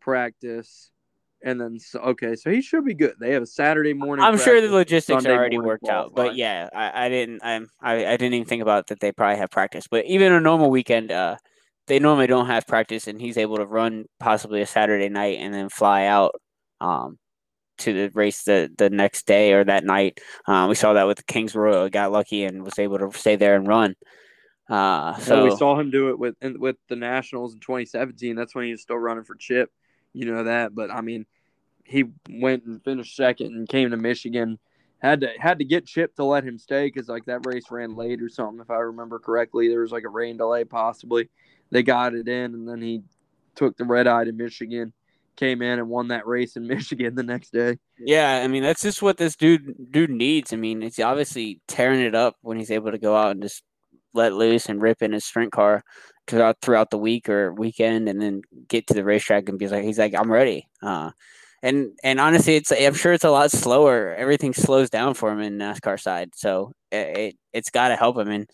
practice, 0.00 0.90
and 1.42 1.60
then 1.60 1.78
so, 1.78 1.98
okay, 2.00 2.36
so 2.36 2.50
he 2.50 2.62
should 2.62 2.84
be 2.84 2.94
good. 2.94 3.14
They 3.18 3.32
have 3.32 3.42
a 3.42 3.46
Saturday 3.46 3.92
morning. 3.92 4.24
I'm 4.24 4.38
sure 4.38 4.60
the 4.60 4.68
logistics 4.68 5.22
Sunday 5.22 5.30
are 5.36 5.38
already 5.40 5.58
worked 5.58 5.88
out. 5.88 6.14
But 6.14 6.36
yeah, 6.36 6.68
I, 6.74 7.06
I 7.06 7.08
didn't 7.08 7.40
I'm, 7.42 7.68
I 7.80 8.06
I 8.06 8.16
didn't 8.16 8.34
even 8.34 8.46
think 8.46 8.62
about 8.62 8.88
that 8.88 9.00
they 9.00 9.12
probably 9.12 9.38
have 9.38 9.50
practice. 9.50 9.86
But 9.88 10.04
even 10.06 10.32
a 10.32 10.40
normal 10.40 10.70
weekend, 10.70 11.10
uh, 11.10 11.36
they 11.86 11.98
normally 11.98 12.26
don't 12.26 12.46
have 12.46 12.66
practice, 12.66 13.06
and 13.06 13.20
he's 13.20 13.36
able 13.38 13.56
to 13.58 13.66
run 13.66 14.06
possibly 14.20 14.60
a 14.62 14.66
Saturday 14.66 15.08
night 15.08 15.38
and 15.38 15.54
then 15.54 15.68
fly 15.68 16.06
out 16.06 16.34
um 16.80 17.18
to 17.78 17.92
the 17.92 18.10
race 18.14 18.42
the 18.44 18.70
the 18.76 18.90
next 18.90 19.26
day 19.26 19.52
or 19.52 19.64
that 19.64 19.84
night. 19.84 20.20
Uh, 20.46 20.66
we 20.68 20.74
saw 20.74 20.94
that 20.94 21.06
with 21.06 21.18
the 21.18 21.24
Kings 21.24 21.54
Royal. 21.54 21.84
He 21.84 21.90
got 21.90 22.12
lucky 22.12 22.44
and 22.44 22.62
was 22.64 22.78
able 22.78 22.98
to 22.98 23.12
stay 23.18 23.36
there 23.36 23.56
and 23.56 23.66
run. 23.66 23.94
Uh, 24.68 25.14
So 25.16 25.22
so 25.36 25.44
we 25.44 25.50
saw 25.50 25.78
him 25.78 25.90
do 25.90 26.10
it 26.10 26.18
with 26.18 26.36
with 26.40 26.76
the 26.88 26.96
Nationals 26.96 27.54
in 27.54 27.60
2017. 27.60 28.34
That's 28.36 28.54
when 28.54 28.64
he 28.64 28.72
was 28.72 28.82
still 28.82 28.98
running 28.98 29.24
for 29.24 29.34
Chip. 29.34 29.70
You 30.12 30.26
know 30.26 30.44
that, 30.44 30.74
but 30.74 30.90
I 30.90 31.02
mean, 31.02 31.26
he 31.84 32.04
went 32.28 32.64
and 32.64 32.82
finished 32.82 33.14
second 33.14 33.54
and 33.54 33.68
came 33.68 33.90
to 33.90 33.96
Michigan. 33.96 34.58
Had 34.98 35.20
to 35.20 35.28
had 35.38 35.58
to 35.58 35.64
get 35.64 35.86
Chip 35.86 36.16
to 36.16 36.24
let 36.24 36.44
him 36.44 36.58
stay 36.58 36.86
because 36.86 37.08
like 37.08 37.26
that 37.26 37.46
race 37.46 37.70
ran 37.70 37.94
late 37.94 38.22
or 38.22 38.28
something 38.28 38.60
if 38.60 38.70
I 38.70 38.78
remember 38.78 39.18
correctly. 39.18 39.68
There 39.68 39.82
was 39.82 39.92
like 39.92 40.04
a 40.04 40.08
rain 40.08 40.36
delay 40.36 40.64
possibly. 40.64 41.28
They 41.70 41.82
got 41.82 42.14
it 42.14 42.28
in 42.28 42.54
and 42.54 42.68
then 42.68 42.80
he 42.80 43.02
took 43.54 43.76
the 43.76 43.84
red 43.84 44.06
eye 44.06 44.24
to 44.24 44.32
Michigan, 44.32 44.92
came 45.36 45.62
in 45.62 45.78
and 45.78 45.88
won 45.88 46.08
that 46.08 46.26
race 46.26 46.56
in 46.56 46.66
Michigan 46.68 47.14
the 47.14 47.22
next 47.22 47.52
day. 47.52 47.78
Yeah, 47.98 48.40
I 48.42 48.48
mean 48.48 48.62
that's 48.62 48.82
just 48.82 49.02
what 49.02 49.16
this 49.16 49.36
dude 49.36 49.90
dude 49.90 50.10
needs. 50.10 50.52
I 50.52 50.56
mean, 50.56 50.82
it's 50.82 50.98
obviously 50.98 51.60
tearing 51.66 52.00
it 52.00 52.14
up 52.14 52.36
when 52.42 52.58
he's 52.58 52.70
able 52.70 52.92
to 52.92 52.98
go 52.98 53.16
out 53.16 53.32
and 53.32 53.42
just 53.42 53.62
let 54.14 54.32
loose 54.32 54.68
and 54.68 54.80
rip 54.80 55.02
in 55.02 55.12
his 55.12 55.24
sprint 55.24 55.52
car 55.52 55.82
throughout 56.26 56.56
throughout 56.60 56.90
the 56.90 56.98
week 56.98 57.28
or 57.28 57.52
weekend, 57.52 58.08
and 58.08 58.20
then 58.20 58.42
get 58.68 58.86
to 58.88 58.94
the 58.94 59.04
racetrack 59.04 59.48
and 59.48 59.58
be 59.58 59.68
like, 59.68 59.84
he's 59.84 59.98
like, 59.98 60.14
I'm 60.14 60.30
ready. 60.30 60.68
Uh, 60.82 61.10
and 61.62 61.92
and 62.02 62.20
honestly, 62.20 62.56
it's 62.56 62.72
I'm 62.72 62.94
sure 62.94 63.12
it's 63.12 63.24
a 63.24 63.30
lot 63.30 63.50
slower. 63.50 64.14
Everything 64.14 64.52
slows 64.52 64.90
down 64.90 65.14
for 65.14 65.30
him 65.30 65.40
in 65.40 65.58
NASCAR 65.58 66.00
side, 66.00 66.30
so 66.34 66.72
it, 66.90 67.18
it 67.18 67.36
it's 67.52 67.70
got 67.70 67.88
to 67.88 67.96
help 67.96 68.18
him. 68.18 68.28
And 68.28 68.50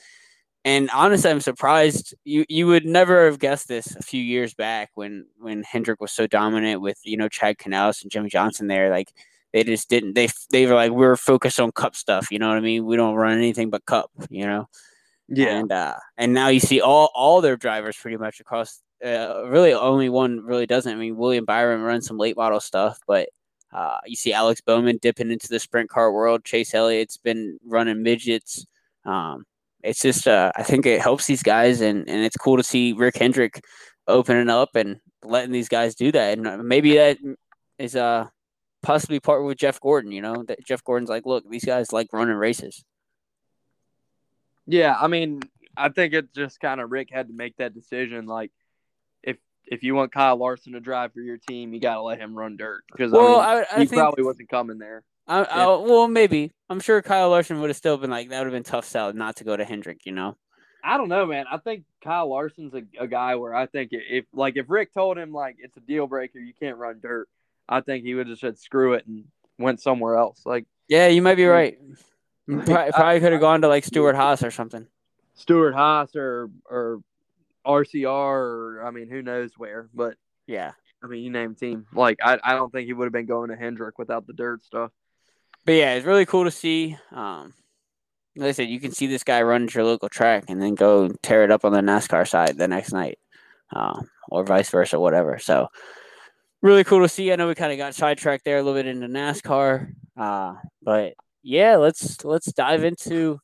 and 0.64 0.90
honestly, 0.90 1.30
I'm 1.30 1.40
surprised. 1.40 2.14
You 2.24 2.44
you 2.48 2.66
would 2.68 2.86
never 2.86 3.26
have 3.26 3.38
guessed 3.38 3.68
this 3.68 3.94
a 3.96 4.02
few 4.02 4.22
years 4.22 4.54
back 4.54 4.90
when 4.94 5.26
when 5.38 5.62
Hendrick 5.64 6.00
was 6.00 6.12
so 6.12 6.26
dominant 6.26 6.80
with 6.80 6.98
you 7.04 7.16
know 7.16 7.28
Chad 7.28 7.58
Knaus 7.58 8.02
and 8.02 8.10
Jimmie 8.10 8.30
Johnson 8.30 8.66
there, 8.68 8.90
like 8.90 9.12
they 9.52 9.64
just 9.64 9.88
didn't 9.88 10.14
they 10.14 10.28
they 10.50 10.66
were 10.66 10.74
like 10.74 10.92
we're 10.92 11.16
focused 11.16 11.60
on 11.60 11.72
cup 11.72 11.94
stuff 11.94 12.30
you 12.30 12.38
know 12.38 12.48
what 12.48 12.56
i 12.56 12.60
mean? 12.60 12.84
We 12.86 12.96
don't 12.96 13.14
run 13.14 13.36
anything 13.36 13.70
but 13.70 13.84
cup 13.86 14.10
you 14.30 14.46
know? 14.46 14.68
Yeah. 15.28 15.58
and 15.58 15.72
uh 15.72 15.94
and 16.16 16.34
now 16.34 16.48
you 16.48 16.60
see 16.60 16.80
all 16.80 17.10
all 17.14 17.40
their 17.40 17.56
drivers 17.56 17.96
pretty 17.96 18.16
much 18.16 18.40
across 18.40 18.82
uh, 19.04 19.44
really 19.46 19.72
only 19.72 20.08
one 20.08 20.40
really 20.44 20.66
doesn't. 20.66 20.92
I 20.92 20.96
mean 20.96 21.16
william 21.16 21.44
byron 21.44 21.82
runs 21.82 22.06
some 22.06 22.18
late 22.18 22.36
model 22.36 22.60
stuff 22.60 22.98
but 23.06 23.28
uh 23.72 23.98
you 24.06 24.16
see 24.16 24.32
alex 24.32 24.60
bowman 24.60 24.98
dipping 25.02 25.30
into 25.30 25.48
the 25.48 25.58
sprint 25.60 25.90
car 25.90 26.12
world. 26.12 26.44
Chase 26.44 26.74
elliott's 26.74 27.16
been 27.18 27.58
running 27.64 28.02
midgets. 28.02 28.66
Um 29.04 29.44
it's 29.82 30.00
just 30.00 30.26
uh 30.28 30.50
i 30.56 30.62
think 30.62 30.86
it 30.86 31.00
helps 31.00 31.26
these 31.26 31.42
guys 31.42 31.80
and 31.80 32.08
and 32.08 32.24
it's 32.24 32.36
cool 32.36 32.56
to 32.56 32.62
see 32.62 32.92
rick 32.92 33.16
hendrick 33.16 33.62
opening 34.06 34.48
up 34.48 34.74
and 34.74 34.98
letting 35.24 35.52
these 35.52 35.68
guys 35.68 35.94
do 35.94 36.10
that 36.12 36.36
and 36.36 36.46
uh, 36.46 36.56
maybe 36.58 36.96
that 36.96 37.18
is 37.78 37.96
uh 37.96 38.26
possibly 38.82 39.20
part 39.20 39.44
with 39.44 39.58
Jeff 39.58 39.80
Gordon, 39.80 40.12
you 40.12 40.20
know, 40.20 40.42
that 40.48 40.64
Jeff 40.64 40.84
Gordon's 40.84 41.08
like, 41.08 41.24
look, 41.24 41.48
these 41.48 41.64
guys 41.64 41.92
like 41.92 42.08
running 42.12 42.34
races. 42.34 42.84
Yeah, 44.66 44.96
I 45.00 45.06
mean, 45.06 45.40
I 45.76 45.88
think 45.88 46.14
it's 46.14 46.32
just 46.34 46.60
kind 46.60 46.80
of 46.80 46.90
Rick 46.90 47.08
had 47.10 47.28
to 47.28 47.34
make 47.34 47.56
that 47.56 47.74
decision. 47.74 48.26
Like, 48.26 48.52
if 49.22 49.36
if 49.64 49.82
you 49.82 49.94
want 49.94 50.12
Kyle 50.12 50.36
Larson 50.36 50.74
to 50.74 50.80
drive 50.80 51.12
for 51.12 51.20
your 51.20 51.38
team, 51.38 51.72
you 51.72 51.80
got 51.80 51.94
to 51.94 52.02
let 52.02 52.20
him 52.20 52.34
run 52.34 52.56
dirt 52.56 52.84
because 52.90 53.12
Well, 53.12 53.40
I 53.40 53.54
mean, 53.54 53.64
I, 53.70 53.76
I 53.76 53.80
he 53.80 53.86
think, 53.86 54.00
probably 54.00 54.24
wasn't 54.24 54.48
coming 54.48 54.78
there. 54.78 55.02
I, 55.26 55.42
I, 55.42 55.66
well, 55.66 56.08
maybe. 56.08 56.52
I'm 56.68 56.80
sure 56.80 57.00
Kyle 57.00 57.30
Larson 57.30 57.60
would 57.60 57.70
have 57.70 57.76
still 57.76 57.96
been 57.96 58.10
like, 58.10 58.28
that 58.30 58.38
would 58.38 58.46
have 58.46 58.52
been 58.52 58.62
tough 58.62 58.84
sell 58.84 59.12
not 59.12 59.36
to 59.36 59.44
go 59.44 59.56
to 59.56 59.64
Hendrick, 59.64 60.04
you 60.04 60.12
know? 60.12 60.36
I 60.82 60.96
don't 60.96 61.08
know, 61.08 61.26
man. 61.26 61.46
I 61.50 61.58
think 61.58 61.84
Kyle 62.02 62.28
Larson's 62.28 62.74
a, 62.74 62.82
a 63.00 63.06
guy 63.06 63.36
where 63.36 63.54
I 63.54 63.66
think 63.66 63.90
if 63.92 64.24
like 64.32 64.56
if 64.56 64.66
Rick 64.68 64.92
told 64.92 65.16
him 65.16 65.32
like 65.32 65.56
it's 65.58 65.76
a 65.76 65.80
deal 65.80 66.06
breaker, 66.06 66.38
you 66.38 66.52
can't 66.58 66.76
run 66.76 66.98
dirt. 67.00 67.28
I 67.68 67.80
think 67.80 68.04
he 68.04 68.14
would 68.14 68.28
have 68.28 68.38
said 68.38 68.58
screw 68.58 68.94
it 68.94 69.06
and 69.06 69.24
went 69.58 69.80
somewhere 69.80 70.16
else. 70.16 70.42
Like 70.44 70.66
Yeah, 70.88 71.06
you 71.06 71.22
might 71.22 71.36
be 71.36 71.46
right. 71.46 71.78
Like, 72.48 72.66
Probably, 72.94 73.20
could 73.20 73.32
have 73.32 73.40
gone 73.40 73.62
to 73.62 73.68
like 73.68 73.84
Stewart 73.84 74.16
Haas 74.16 74.42
or 74.42 74.50
something. 74.50 74.86
Stewart 75.34 75.74
Haas 75.74 76.16
or 76.16 76.50
or 76.68 77.00
RCR 77.64 78.08
or 78.08 78.84
I 78.84 78.90
mean 78.90 79.08
who 79.08 79.22
knows 79.22 79.52
where. 79.56 79.88
But 79.94 80.16
Yeah. 80.48 80.72
I 81.02 81.06
mean 81.06 81.22
you 81.22 81.30
name 81.30 81.54
team. 81.54 81.86
Like 81.94 82.18
I 82.24 82.38
I 82.42 82.54
don't 82.54 82.72
think 82.72 82.86
he 82.86 82.92
would 82.92 83.04
have 83.04 83.12
been 83.12 83.26
going 83.26 83.50
to 83.50 83.56
Hendrick 83.56 83.98
without 83.98 84.26
the 84.26 84.32
dirt 84.32 84.64
stuff. 84.64 84.90
But 85.64 85.72
yeah, 85.72 85.94
it's 85.94 86.06
really 86.06 86.26
cool 86.26 86.44
to 86.44 86.50
see. 86.50 86.96
Um, 87.12 87.54
like 88.36 88.48
I 88.48 88.52
said, 88.52 88.68
you 88.68 88.80
can 88.80 88.92
see 88.92 89.06
this 89.06 89.24
guy 89.24 89.42
run 89.42 89.64
at 89.64 89.74
your 89.74 89.84
local 89.84 90.08
track 90.08 90.44
and 90.48 90.60
then 90.60 90.74
go 90.74 91.04
and 91.04 91.22
tear 91.22 91.44
it 91.44 91.50
up 91.50 91.64
on 91.64 91.72
the 91.72 91.80
NASCAR 91.80 92.26
side 92.26 92.56
the 92.56 92.68
next 92.68 92.92
night, 92.92 93.18
um, 93.72 94.08
or 94.30 94.44
vice 94.44 94.70
versa, 94.70 94.98
whatever. 94.98 95.38
So, 95.38 95.68
really 96.62 96.84
cool 96.84 97.02
to 97.02 97.08
see. 97.08 97.32
I 97.32 97.36
know 97.36 97.48
we 97.48 97.54
kind 97.54 97.72
of 97.72 97.78
got 97.78 97.94
sidetracked 97.94 98.44
there 98.44 98.58
a 98.58 98.62
little 98.62 98.78
bit 98.78 98.86
into 98.86 99.06
NASCAR, 99.06 99.92
uh, 100.16 100.54
but 100.82 101.14
yeah, 101.42 101.76
let's 101.76 102.24
let's 102.24 102.50
dive 102.52 102.84
into 102.84 103.38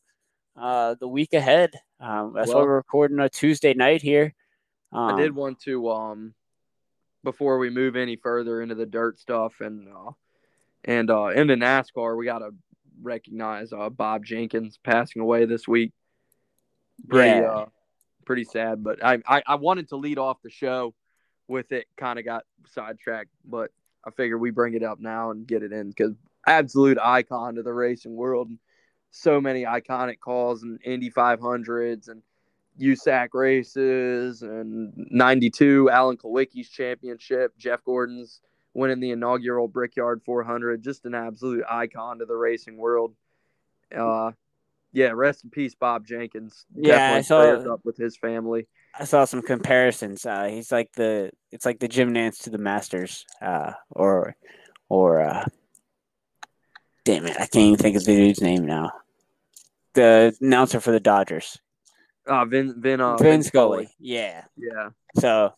uh, 0.56 0.94
the 0.98 1.08
week 1.08 1.34
ahead. 1.34 1.70
Um, 2.00 2.32
that's 2.34 2.52
why 2.52 2.62
we're 2.62 2.76
recording 2.76 3.18
a 3.20 3.28
Tuesday 3.28 3.74
night 3.74 4.02
here. 4.02 4.34
Um, 4.92 5.14
I 5.14 5.20
did 5.20 5.34
want 5.34 5.60
to 5.60 5.90
um 5.90 6.34
before 7.24 7.58
we 7.58 7.68
move 7.68 7.96
any 7.96 8.16
further 8.16 8.62
into 8.62 8.74
the 8.74 8.86
dirt 8.86 9.18
stuff 9.18 9.60
and 9.60 9.88
uh, 9.88 10.12
and 10.84 11.10
uh, 11.10 11.26
in 11.28 11.46
the 11.48 11.54
NASCAR, 11.54 12.16
we 12.16 12.24
got 12.24 12.38
to 12.40 12.50
recognize 13.02 13.72
uh, 13.72 13.88
Bob 13.90 14.24
Jenkins 14.24 14.78
passing 14.82 15.22
away 15.22 15.44
this 15.44 15.66
week. 15.68 15.92
Pretty, 17.08 17.30
Yeah. 17.40 17.46
uh, 17.50 17.66
pretty 18.24 18.44
sad. 18.44 18.82
But 18.82 19.04
I, 19.04 19.18
I, 19.26 19.42
I 19.46 19.54
wanted 19.56 19.88
to 19.90 19.96
lead 19.96 20.18
off 20.18 20.38
the 20.42 20.50
show 20.50 20.94
with 21.46 21.72
it, 21.72 21.86
kind 21.96 22.18
of 22.18 22.24
got 22.24 22.44
sidetracked, 22.66 23.30
but 23.44 23.70
I 24.04 24.10
figured 24.10 24.40
we 24.40 24.50
bring 24.50 24.74
it 24.74 24.82
up 24.82 25.00
now 25.00 25.30
and 25.30 25.46
get 25.46 25.62
it 25.62 25.72
in 25.72 25.88
because 25.88 26.14
absolute 26.46 26.98
icon 27.02 27.54
to 27.56 27.62
the 27.62 27.72
racing 27.72 28.14
world. 28.14 28.48
And 28.48 28.58
So 29.10 29.40
many 29.40 29.64
iconic 29.64 30.20
calls 30.20 30.62
and 30.62 30.78
Indy 30.84 31.10
500s 31.10 32.08
and 32.08 32.22
USAC 32.80 33.28
races 33.32 34.42
and 34.42 34.92
92 35.10 35.90
Alan 35.90 36.16
Kulwicki's 36.16 36.68
championship, 36.68 37.56
Jeff 37.58 37.82
Gordon's 37.84 38.40
winning 38.78 39.00
the 39.00 39.10
inaugural 39.10 39.68
Brickyard 39.68 40.22
400. 40.24 40.82
Just 40.82 41.04
an 41.04 41.14
absolute 41.14 41.64
icon 41.68 42.20
to 42.20 42.24
the 42.24 42.36
racing 42.36 42.76
world. 42.76 43.14
Uh, 43.94 44.30
yeah, 44.92 45.10
rest 45.14 45.44
in 45.44 45.50
peace, 45.50 45.74
Bob 45.74 46.06
Jenkins. 46.06 46.64
Yeah, 46.74 47.14
I 47.14 47.20
saw- 47.20 47.72
up 47.72 47.84
with 47.84 47.96
his 47.96 48.16
family. 48.16 48.68
I 48.98 49.04
saw 49.04 49.24
some 49.26 49.42
comparisons. 49.42 50.24
Uh, 50.24 50.46
he's 50.46 50.72
like 50.72 50.92
the 50.94 51.30
it's 51.52 51.66
like 51.66 51.78
the 51.78 51.88
Jim 51.88 52.12
Nantz 52.14 52.42
to 52.44 52.50
the 52.50 52.58
Masters, 52.58 53.26
uh, 53.42 53.72
or 53.90 54.34
or 54.88 55.20
uh, 55.20 55.44
damn 57.04 57.26
it, 57.26 57.36
I 57.36 57.46
can't 57.46 57.56
even 57.56 57.76
think 57.76 57.96
of 57.96 58.04
the 58.04 58.16
dude's 58.16 58.40
name 58.40 58.64
now. 58.64 58.90
The 59.94 60.34
announcer 60.40 60.80
for 60.80 60.90
the 60.90 61.00
Dodgers, 61.00 61.58
Uh, 62.26 62.44
Vin, 62.46 62.80
Vin, 62.80 63.00
uh, 63.00 63.16
Vin 63.18 63.42
Scully. 63.42 63.88
Yeah. 63.98 64.44
Yeah, 64.56 64.90
So, 65.16 65.52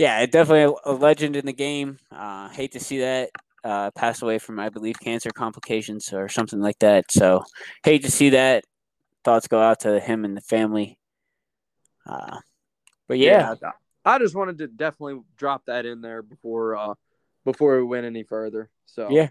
yeah, 0.00 0.24
definitely 0.24 0.74
a, 0.86 0.90
a 0.90 0.94
legend 0.94 1.36
in 1.36 1.44
the 1.44 1.52
game. 1.52 1.98
Uh, 2.10 2.48
hate 2.48 2.72
to 2.72 2.80
see 2.80 3.00
that. 3.00 3.30
Uh, 3.62 3.90
passed 3.90 4.22
away 4.22 4.38
from, 4.38 4.58
I 4.58 4.70
believe, 4.70 4.98
cancer 4.98 5.28
complications 5.30 6.10
or 6.14 6.30
something 6.30 6.60
like 6.60 6.78
that. 6.78 7.12
So, 7.12 7.44
hate 7.84 8.02
to 8.04 8.10
see 8.10 8.30
that. 8.30 8.64
Thoughts 9.22 9.46
go 9.46 9.60
out 9.60 9.80
to 9.80 10.00
him 10.00 10.24
and 10.24 10.34
the 10.34 10.40
family. 10.40 10.98
Uh, 12.06 12.38
but 13.06 13.18
yeah, 13.18 13.54
I 13.62 14.14
I 14.14 14.18
just 14.18 14.34
wanted 14.34 14.56
to 14.58 14.68
definitely 14.68 15.20
drop 15.36 15.66
that 15.66 15.84
in 15.84 16.00
there 16.00 16.22
before 16.22 16.74
uh 16.76 16.94
before 17.44 17.76
we 17.76 17.84
went 17.84 18.06
any 18.06 18.22
further. 18.22 18.70
So 18.86 19.08
Yeah. 19.10 19.28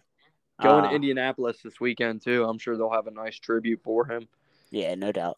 going 0.62 0.86
uh, 0.86 0.90
to 0.90 0.96
Indianapolis 0.96 1.64
this 1.64 1.80
weekend 1.80 2.22
too. 2.22 2.44
I'm 2.44 2.60
sure 2.60 2.78
they'll 2.78 2.92
have 2.92 3.08
a 3.08 3.12
nice 3.12 3.40
tribute 3.40 3.82
for 3.84 4.06
him. 4.06 4.28
Yeah, 4.70 4.94
no 4.94 5.12
doubt. 5.12 5.38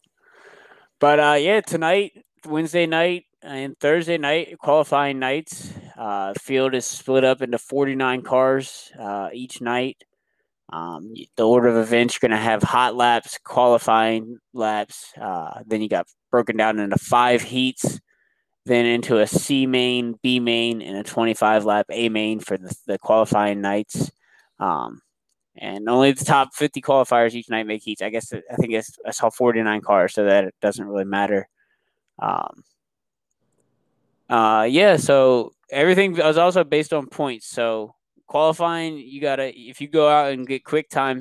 But 0.98 1.18
uh, 1.18 1.36
yeah, 1.38 1.62
tonight, 1.62 2.22
Wednesday 2.44 2.84
night, 2.84 3.24
and 3.42 3.78
Thursday 3.78 4.18
night, 4.18 4.58
qualifying 4.58 5.18
nights. 5.18 5.72
Uh, 5.96 6.32
field 6.34 6.74
is 6.74 6.86
split 6.86 7.24
up 7.24 7.42
into 7.42 7.58
49 7.58 8.22
cars 8.22 8.90
uh, 8.98 9.28
each 9.32 9.60
night. 9.60 10.04
Um, 10.72 11.12
the 11.36 11.46
order 11.46 11.68
of 11.68 11.76
events 11.76 12.14
you're 12.14 12.28
going 12.28 12.38
to 12.38 12.42
have 12.42 12.62
hot 12.62 12.94
laps, 12.96 13.38
qualifying 13.44 14.38
laps. 14.54 15.12
Uh, 15.20 15.60
then 15.66 15.82
you 15.82 15.88
got 15.88 16.06
broken 16.30 16.56
down 16.56 16.78
into 16.78 16.96
five 16.96 17.42
heats, 17.42 18.00
then 18.64 18.86
into 18.86 19.18
a 19.18 19.26
C 19.26 19.66
main, 19.66 20.18
B 20.22 20.40
main, 20.40 20.80
and 20.80 20.96
a 20.96 21.02
25 21.02 21.64
lap 21.64 21.86
A 21.90 22.08
main 22.08 22.40
for 22.40 22.56
the, 22.56 22.74
the 22.86 22.98
qualifying 22.98 23.60
nights. 23.60 24.10
Um, 24.58 25.02
and 25.56 25.86
only 25.88 26.12
the 26.12 26.24
top 26.24 26.54
50 26.54 26.80
qualifiers 26.80 27.34
each 27.34 27.50
night 27.50 27.66
make 27.66 27.82
heats. 27.82 28.00
I 28.00 28.08
guess 28.08 28.32
I 28.32 28.56
think 28.56 28.72
it's, 28.72 28.96
I 29.06 29.10
saw 29.10 29.28
49 29.28 29.82
cars, 29.82 30.14
so 30.14 30.24
that 30.24 30.44
it 30.44 30.54
doesn't 30.62 30.86
really 30.86 31.04
matter. 31.04 31.48
Um, 32.18 32.62
uh, 34.32 34.62
yeah, 34.62 34.96
so 34.96 35.52
everything 35.70 36.16
was 36.16 36.38
also 36.38 36.64
based 36.64 36.94
on 36.94 37.06
points. 37.06 37.46
So 37.46 37.94
qualifying, 38.26 38.96
you 38.96 39.20
gotta 39.20 39.52
if 39.54 39.78
you 39.82 39.88
go 39.88 40.08
out 40.08 40.32
and 40.32 40.46
get 40.46 40.64
quick 40.64 40.88
time 40.88 41.20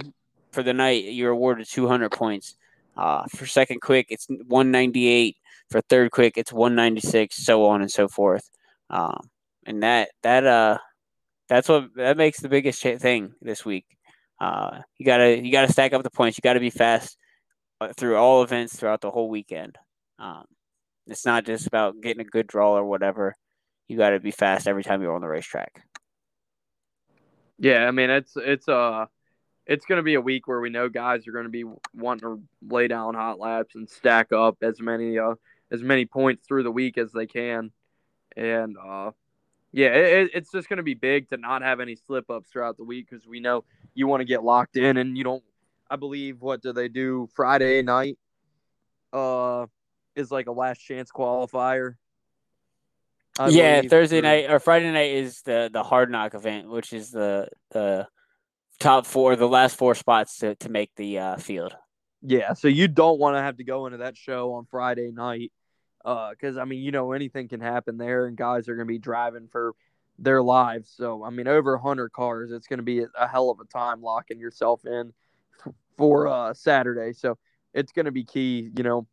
for 0.53 0.63
the 0.63 0.73
night, 0.73 1.03
you're 1.03 1.31
awarded 1.31 1.67
200 1.69 2.09
points. 2.09 2.55
Uh, 2.95 3.25
for 3.35 3.45
second 3.45 3.81
quick, 3.81 4.07
it's 4.09 4.27
198. 4.29 5.35
For 5.69 5.81
third 5.81 6.11
quick, 6.11 6.37
it's 6.37 6.53
196, 6.53 7.35
so 7.35 7.65
on 7.65 7.81
and 7.81 7.91
so 7.91 8.07
forth. 8.07 8.49
Um, 8.89 9.29
and 9.65 9.83
that 9.83 10.11
that 10.23 10.47
uh 10.47 10.77
that's 11.49 11.67
what 11.67 11.93
that 11.95 12.15
makes 12.15 12.39
the 12.39 12.47
biggest 12.47 12.81
thing 12.81 13.33
this 13.41 13.65
week. 13.65 13.85
Uh, 14.39 14.79
you 14.97 15.05
gotta 15.05 15.37
you 15.37 15.51
gotta 15.51 15.71
stack 15.71 15.91
up 15.91 16.03
the 16.03 16.09
points. 16.09 16.37
You 16.37 16.43
gotta 16.43 16.61
be 16.61 16.69
fast 16.69 17.17
uh, 17.81 17.91
through 17.97 18.15
all 18.15 18.41
events 18.41 18.77
throughout 18.77 19.01
the 19.01 19.11
whole 19.11 19.27
weekend. 19.29 19.77
Um, 20.17 20.45
it's 21.07 21.25
not 21.25 21.45
just 21.45 21.67
about 21.67 22.01
getting 22.01 22.21
a 22.21 22.29
good 22.29 22.47
draw 22.47 22.75
or 22.75 22.85
whatever. 22.85 23.35
You 23.87 23.97
got 23.97 24.11
to 24.11 24.19
be 24.19 24.31
fast 24.31 24.67
every 24.67 24.83
time 24.83 25.01
you're 25.01 25.15
on 25.15 25.21
the 25.21 25.27
racetrack. 25.27 25.83
Yeah, 27.59 27.87
I 27.87 27.91
mean 27.91 28.09
it's 28.09 28.33
it's 28.35 28.67
uh 28.67 29.05
it's 29.67 29.85
going 29.85 29.97
to 29.97 30.03
be 30.03 30.15
a 30.15 30.21
week 30.21 30.47
where 30.47 30.59
we 30.59 30.69
know 30.69 30.89
guys 30.89 31.27
are 31.27 31.31
going 31.31 31.45
to 31.45 31.49
be 31.49 31.63
wanting 31.93 32.21
to 32.21 32.41
lay 32.67 32.87
down 32.87 33.13
hot 33.13 33.39
laps 33.39 33.75
and 33.75 33.87
stack 33.87 34.31
up 34.31 34.57
as 34.61 34.79
many 34.79 35.19
uh 35.19 35.35
as 35.71 35.83
many 35.83 36.05
points 36.05 36.47
through 36.47 36.63
the 36.63 36.71
week 36.71 36.97
as 36.97 37.11
they 37.11 37.27
can, 37.27 37.71
and 38.35 38.77
uh 38.77 39.11
yeah, 39.73 39.87
it, 39.87 40.31
it's 40.33 40.51
just 40.51 40.67
going 40.67 40.77
to 40.77 40.83
be 40.83 40.95
big 40.95 41.29
to 41.29 41.37
not 41.37 41.61
have 41.61 41.79
any 41.79 41.95
slip 41.95 42.29
ups 42.29 42.49
throughout 42.49 42.77
the 42.77 42.83
week 42.83 43.09
because 43.09 43.25
we 43.25 43.39
know 43.39 43.63
you 43.93 44.07
want 44.07 44.19
to 44.21 44.25
get 44.25 44.43
locked 44.43 44.75
in 44.75 44.97
and 44.97 45.17
you 45.17 45.23
don't. 45.23 45.43
I 45.89 45.95
believe 45.95 46.41
what 46.41 46.61
do 46.61 46.73
they 46.73 46.87
do 46.87 47.29
Friday 47.33 47.81
night? 47.81 48.17
Uh, 49.11 49.67
is 50.15 50.31
like 50.31 50.47
a 50.47 50.51
last 50.51 50.79
chance 50.79 51.11
qualifier. 51.11 51.95
I 53.39 53.47
yeah, 53.49 53.81
Thursday 53.81 54.19
night 54.21 54.49
or 54.49 54.59
Friday 54.59 54.91
night 54.91 55.11
is 55.11 55.41
the 55.43 55.69
the 55.71 55.83
hard 55.83 56.11
knock 56.11 56.33
event, 56.33 56.69
which 56.69 56.91
is 56.91 57.11
the 57.11 57.47
the 57.71 58.07
top 58.79 59.05
four, 59.05 59.35
the 59.35 59.47
last 59.47 59.77
four 59.77 59.95
spots 59.95 60.39
to 60.39 60.55
to 60.55 60.69
make 60.69 60.91
the 60.95 61.19
uh, 61.19 61.37
field. 61.37 61.75
Yeah, 62.21 62.53
so 62.53 62.67
you 62.67 62.87
don't 62.87 63.19
want 63.19 63.37
to 63.37 63.41
have 63.41 63.57
to 63.57 63.63
go 63.63 63.85
into 63.85 63.99
that 63.99 64.17
show 64.17 64.53
on 64.53 64.65
Friday 64.65 65.11
night, 65.11 65.51
because 66.03 66.57
I 66.57 66.65
mean, 66.65 66.81
you 66.81 66.91
know, 66.91 67.13
anything 67.13 67.47
can 67.47 67.61
happen 67.61 67.97
there, 67.97 68.27
and 68.27 68.35
guys 68.35 68.67
are 68.67 68.75
going 68.75 68.87
to 68.87 68.91
be 68.91 68.99
driving 68.99 69.47
for 69.47 69.73
their 70.19 70.43
lives. 70.43 70.93
So 70.95 71.23
I 71.23 71.29
mean, 71.29 71.47
over 71.47 71.77
hundred 71.77 72.11
cars, 72.11 72.51
it's 72.51 72.67
going 72.67 72.79
to 72.79 72.83
be 72.83 72.99
a, 72.99 73.07
a 73.17 73.27
hell 73.27 73.49
of 73.49 73.59
a 73.59 73.65
time 73.65 74.01
locking 74.01 74.39
yourself 74.39 74.85
in 74.85 75.13
for 75.97 76.27
uh, 76.27 76.53
Saturday. 76.53 77.13
So 77.13 77.37
it's 77.73 77.93
going 77.93 78.05
to 78.05 78.11
be 78.11 78.25
key, 78.25 78.69
you 78.75 78.83
know, 78.83 79.07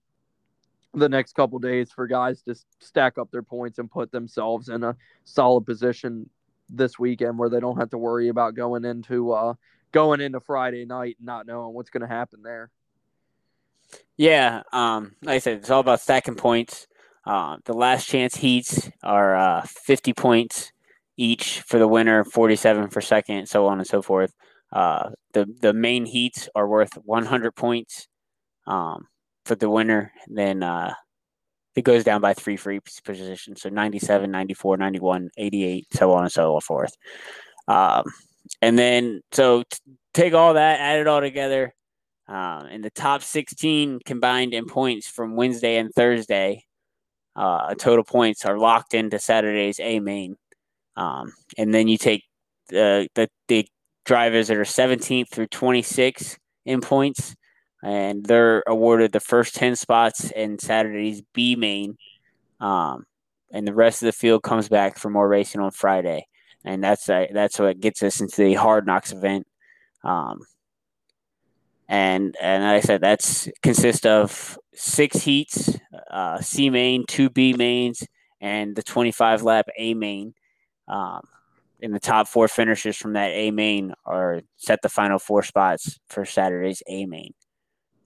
the 0.95 1.09
next 1.09 1.35
couple 1.35 1.59
days 1.59 1.91
for 1.93 2.07
guys 2.07 2.43
to 2.43 2.55
stack 2.81 3.19
up 3.19 3.31
their 3.31 3.43
points 3.43 3.79
and 3.79 3.91
put 3.91 4.11
themselves 4.11 4.69
in 4.69 4.83
a 4.83 4.97
solid 5.25 5.67
position 5.67 6.29
this 6.71 6.99
weekend 6.99 7.39
where 7.39 7.49
they 7.49 7.61
don't 7.61 7.79
have 7.79 7.91
to 7.91 7.99
worry 7.99 8.29
about 8.29 8.55
going 8.55 8.85
into 8.85 9.33
uh 9.33 9.55
going 9.93 10.21
into 10.21 10.41
Friday 10.41 10.85
night 10.85 11.17
and 11.19 11.27
not 11.27 11.47
knowing 11.47 11.75
what's 11.75 11.91
going 11.91 12.03
to 12.03 12.07
happen 12.07 12.43
there. 12.43 12.71
Yeah, 14.17 14.63
um, 14.73 15.15
like 15.23 15.37
I 15.37 15.39
said, 15.39 15.59
it's 15.59 15.71
all 15.71 15.81
about 15.81 16.01
stacking 16.01 16.35
points. 16.35 16.87
Uh, 17.25 17.57
the 17.65 17.73
last 17.73 18.07
chance 18.07 18.37
heats 18.37 18.91
are 19.03 19.35
uh, 19.37 19.63
50 19.63 20.13
points 20.13 20.73
each 21.17 21.61
for 21.63 21.79
the 21.79 21.89
winner, 21.89 22.25
47 22.25 22.91
for 22.91 23.01
second, 23.01 23.49
so 23.49 23.67
on 23.67 23.79
and 23.79 23.87
so 23.87 24.03
forth. 24.03 24.35
Uh, 24.71 25.11
the 25.33 25.47
the 25.61 25.73
main 25.73 26.05
heats 26.05 26.49
are 26.55 26.69
worth 26.69 26.93
100 27.05 27.53
points 27.53 28.07
um, 28.67 29.07
for 29.49 29.57
the 29.57 29.71
winner. 29.71 30.13
Then 30.29 30.63
uh, 30.63 30.95
it 31.75 31.83
goes 31.83 32.05
down 32.05 32.21
by 32.21 32.35
three 32.35 32.57
for 32.57 32.71
each 32.71 33.01
position, 33.05 33.57
so 33.57 33.69
97, 33.69 34.31
94, 34.31 34.77
91, 34.77 35.31
88, 35.37 35.87
so 35.93 36.13
on 36.13 36.25
and 36.25 36.33
so 36.33 36.61
forth. 36.61 36.95
Um, 37.67 38.05
and 38.63 38.79
then 38.79 39.23
so 39.33 39.63
t- 39.63 39.79
take 40.15 40.35
all 40.35 40.55
that, 40.55 40.81
add 40.81 41.01
it 41.01 41.07
all 41.07 41.21
together. 41.21 41.75
Um, 42.29 42.67
and 42.67 42.85
the 42.85 42.91
top 42.91 43.23
16 43.23 44.01
combined 44.05 44.53
in 44.53 44.67
points 44.67 45.09
from 45.09 45.35
Wednesday 45.35 45.79
and 45.79 45.91
Thursday, 45.95 46.65
uh, 47.35 47.75
total 47.75 48.05
points 48.05 48.45
are 48.45 48.59
locked 48.59 48.93
into 48.93 49.19
Saturday's 49.19 49.81
A 49.81 49.99
main. 50.01 50.37
Um, 50.97 51.33
and 51.57 51.73
then 51.73 51.89
you 51.89 51.97
take 51.97 52.25
the, 52.69 53.09
the, 53.15 53.29
the 53.47 53.67
drivers 54.05 54.49
that 54.49 54.57
are 54.59 54.65
17th 54.65 55.31
through 55.31 55.47
26 55.47 56.37
in 56.67 56.81
points, 56.81 57.35
and 57.83 58.25
they're 58.25 58.63
awarded 58.67 59.13
the 59.13 59.21
first 59.21 59.55
10 59.55 59.77
spots 59.77 60.31
in 60.31 60.59
Saturday's 60.59 61.23
B 61.33 61.57
main. 61.57 61.97
Um, 62.61 63.05
and 63.53 63.67
the 63.67 63.75
rest 63.75 64.03
of 64.03 64.07
the 64.07 64.13
field 64.13 64.43
comes 64.43 64.69
back 64.69 64.99
for 64.99 65.11
more 65.11 65.29
racing 65.29 65.61
on 65.61 65.71
Friday. 65.71 66.27
And 66.65 66.83
that's 66.83 67.09
uh, 67.09 67.27
that's 67.33 67.59
what 67.59 67.81
gets 67.81 68.03
us 68.03 68.21
into 68.21 68.43
the 68.43 68.55
Hard 68.55 68.87
Knocks 68.87 69.13
event. 69.13 69.47
Um, 70.05 70.41
and 71.89 72.37
and 72.41 72.65
like 72.65 72.77
I 72.77 72.81
said 72.81 73.01
that's 73.01 73.49
consists 73.63 74.05
of 74.05 74.59
six 74.75 75.19
heats, 75.19 75.79
uh, 76.11 76.41
C 76.41 76.69
main, 76.69 77.07
two 77.07 77.31
B 77.31 77.55
mains, 77.55 78.07
and 78.41 78.77
the 78.77 78.83
25 78.83 79.43
lap 79.43 79.69
A 79.79 79.95
main. 79.95 80.35
Um, 80.89 81.23
and 81.81 81.95
the 81.95 82.01
top 82.01 82.27
four 82.27 82.49
finishers 82.49 82.97
from 82.97 83.13
that 83.13 83.29
A 83.29 83.51
main 83.51 83.95
are 84.05 84.41
set 84.57 84.83
the 84.83 84.89
final 84.89 85.19
four 85.19 85.43
spots 85.43 85.99
for 86.09 86.25
Saturday's 86.25 86.83
A 86.89 87.07
main. 87.07 87.33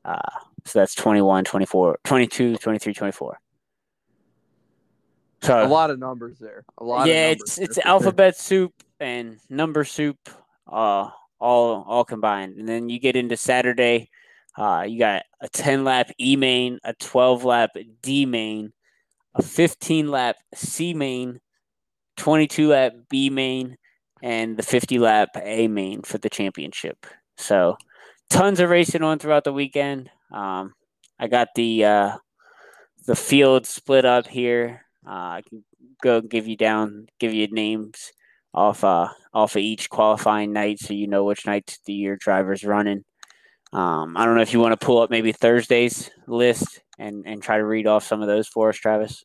Uh, 0.05 0.19
so 0.65 0.79
that's 0.79 0.95
21, 0.95 1.45
24, 1.45 1.99
22, 2.05 2.57
23, 2.57 2.95
24. 2.95 3.41
So 5.43 5.61
a 5.61 5.67
lot 5.67 5.91
of 5.91 5.99
numbers 5.99 6.39
there. 6.39 6.65
A 6.79 6.85
lot. 6.85 7.09
yeah, 7.09 7.31
it's 7.31 7.59
it's 7.59 7.75
there. 7.75 7.87
alphabet 7.87 8.37
soup 8.37 8.73
and 9.01 9.39
number 9.51 9.83
soup, 9.83 10.17
uh, 10.69 11.11
all 11.41 11.85
all 11.87 12.05
combined. 12.05 12.59
And 12.59 12.69
then 12.69 12.89
you 12.89 13.01
get 13.01 13.17
into 13.17 13.37
Saturday, 13.37 14.09
uh, 14.57 14.85
you 14.87 15.01
got 15.01 15.25
a 15.41 15.49
ten 15.49 15.83
lap 15.83 16.13
E 16.21 16.37
main, 16.37 16.79
a 16.85 16.95
twelve 16.95 17.45
lap 17.45 17.71
D 18.03 18.25
main, 18.25 18.73
a 19.35 19.43
fifteen 19.43 20.09
lap 20.09 20.37
C 20.55 20.95
main, 20.95 21.41
twenty 22.17 22.47
two 22.47 22.69
lap 22.69 22.93
B 23.09 23.29
main, 23.29 23.77
and 24.23 24.57
the 24.57 24.63
fifty 24.63 25.01
lap 25.01 25.31
A 25.43 25.67
main 25.67 26.03
for 26.03 26.19
the 26.19 26.31
championship. 26.31 27.05
So 27.37 27.77
tons 28.33 28.61
of 28.61 28.71
racing 28.71 29.03
on 29.03 29.19
throughout 29.19 29.45
the 29.45 29.53
weekend. 29.53 30.11
Um, 30.33 30.75
I 31.19 31.29
got 31.29 31.49
the 31.55 31.85
uh, 31.85 32.17
the 33.07 33.15
field 33.15 33.67
split 33.67 34.05
up 34.05 34.27
here. 34.27 34.87
Uh, 35.07 35.11
I 35.39 35.43
can 35.49 35.65
go 36.03 36.21
give 36.21 36.49
you 36.49 36.57
down, 36.57 37.09
give 37.21 37.35
you 37.35 37.47
names 37.49 38.13
off 38.55 38.85
uh 38.85 39.09
off 39.33 39.57
of 39.57 39.63
each 39.63 39.91
qualifying 39.91 40.53
night, 40.53 40.79
so 40.79 40.95
you 40.95 41.07
know 41.07 41.25
which 41.25 41.47
night 41.47 41.79
the 41.87 41.93
year 41.93 42.17
driver's 42.17 42.65
running. 42.65 43.05
Um, 43.73 44.17
I 44.17 44.25
don't 44.25 44.35
know 44.35 44.43
if 44.43 44.53
you 44.53 44.61
want 44.61 44.79
to 44.79 44.85
pull 44.85 44.99
up 45.01 45.11
maybe 45.11 45.33
Thursday's 45.33 46.11
list 46.27 46.81
and 46.99 47.25
and 47.27 47.43
try 47.43 47.59
to 47.59 47.65
read 47.65 47.87
off 47.87 48.05
some 48.05 48.23
of 48.23 48.29
those 48.29 48.49
for 48.49 48.71
us, 48.71 48.77
Travis. 48.77 49.25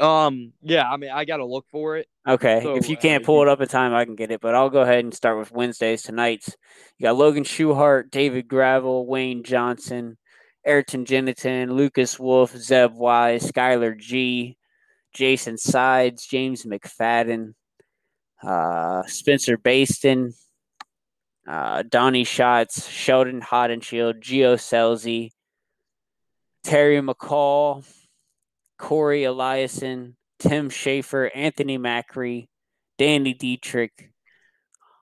Um. 0.00 0.52
Yeah. 0.62 0.88
I 0.88 0.96
mean, 0.96 1.10
I 1.10 1.24
got 1.24 1.36
to 1.36 1.46
look 1.46 1.66
for 1.70 1.96
it. 1.96 2.08
Okay, 2.28 2.60
So, 2.62 2.76
if 2.76 2.90
you 2.90 2.96
uh, 2.96 3.00
can't 3.00 3.24
pull 3.24 3.40
it 3.40 3.48
up 3.48 3.62
in 3.62 3.68
time, 3.68 3.94
I 3.94 4.04
can 4.04 4.14
get 4.14 4.30
it. 4.30 4.40
But 4.42 4.54
I'll 4.54 4.68
go 4.68 4.82
ahead 4.82 4.98
and 5.00 5.14
start 5.14 5.38
with 5.38 5.50
Wednesdays 5.50 6.02
tonight's. 6.02 6.54
You 6.98 7.04
got 7.04 7.16
Logan 7.16 7.44
Schuchart, 7.44 8.10
David 8.10 8.48
Gravel, 8.48 9.06
Wayne 9.06 9.42
Johnson, 9.42 10.18
Ayrton 10.66 11.06
Gennetten, 11.06 11.70
Lucas 11.70 12.18
Wolfe, 12.18 12.54
Zeb 12.54 12.92
Wise, 12.92 13.50
Skylar 13.50 13.98
Gee, 13.98 14.58
Jason 15.14 15.56
Sides, 15.56 16.26
James 16.26 16.64
McFadden, 16.64 17.54
uh, 18.42 19.04
Spencer 19.06 19.56
Bayston, 19.56 20.34
uh, 21.48 21.82
Donnie 21.88 22.24
Schatz, 22.24 22.88
Sheldon 22.88 23.40
Haudenschild, 23.40 24.20
Gio 24.20 24.56
Scelzi, 24.56 25.30
Terry 26.62 27.00
McCarl, 27.00 27.86
Corey 28.78 29.22
Eliason, 29.22 30.12
Tim 30.38 30.70
Shaffer, 30.70 31.30
Anthony 31.34 31.78
Macri, 31.78 32.48
Danny 32.96 33.34
Dietrich, 33.34 34.10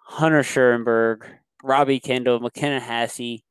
Hunter 0.05 0.43
Schuerenberg, 0.43 1.27
Robbie 1.63 2.01
Kendall, 2.01 2.41
McKenna 2.41 2.81
Hassey, 2.81 3.43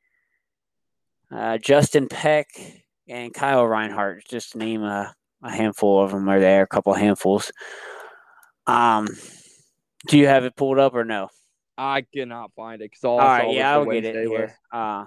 uh, 1.31 1.57
Justin 1.57 2.07
Peck, 2.07 2.47
and 3.07 3.33
Kyle 3.33 3.65
Reinhardt. 3.65 4.25
Just 4.27 4.53
to 4.53 4.57
name 4.57 4.83
a, 4.83 5.13
a 5.43 5.51
handful 5.51 6.03
of 6.03 6.11
them 6.11 6.29
are 6.29 6.39
there, 6.39 6.63
a 6.63 6.67
couple 6.67 6.93
handfuls. 6.93 7.51
Um, 8.67 9.07
do 10.07 10.17
you 10.17 10.27
have 10.27 10.45
it 10.45 10.55
pulled 10.55 10.79
up 10.79 10.93
or 10.93 11.03
no? 11.03 11.29
I 11.77 12.01
cannot 12.01 12.51
find 12.55 12.81
it 12.81 12.91
because 12.91 13.03
all, 13.03 13.19
All 13.19 13.27
right, 13.27 13.53
yeah, 13.53 13.73
I'll 13.73 13.85
get 13.85 14.05
it 14.05 14.27
here. 14.27 14.57
Uh, 14.71 15.05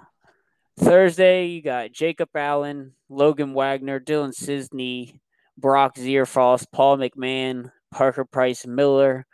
Thursday, 0.77 1.47
you 1.47 1.61
got 1.61 1.91
Jacob 1.91 2.29
Allen, 2.35 2.93
Logan 3.09 3.53
Wagner, 3.53 3.99
Dylan 3.99 4.33
Sisney, 4.33 5.19
Brock 5.59 5.95
Zearfoss, 5.95 6.65
Paul 6.71 6.97
McMahon, 6.97 7.71
Parker 7.91 8.25
Price 8.25 8.65
Miller, 8.65 9.25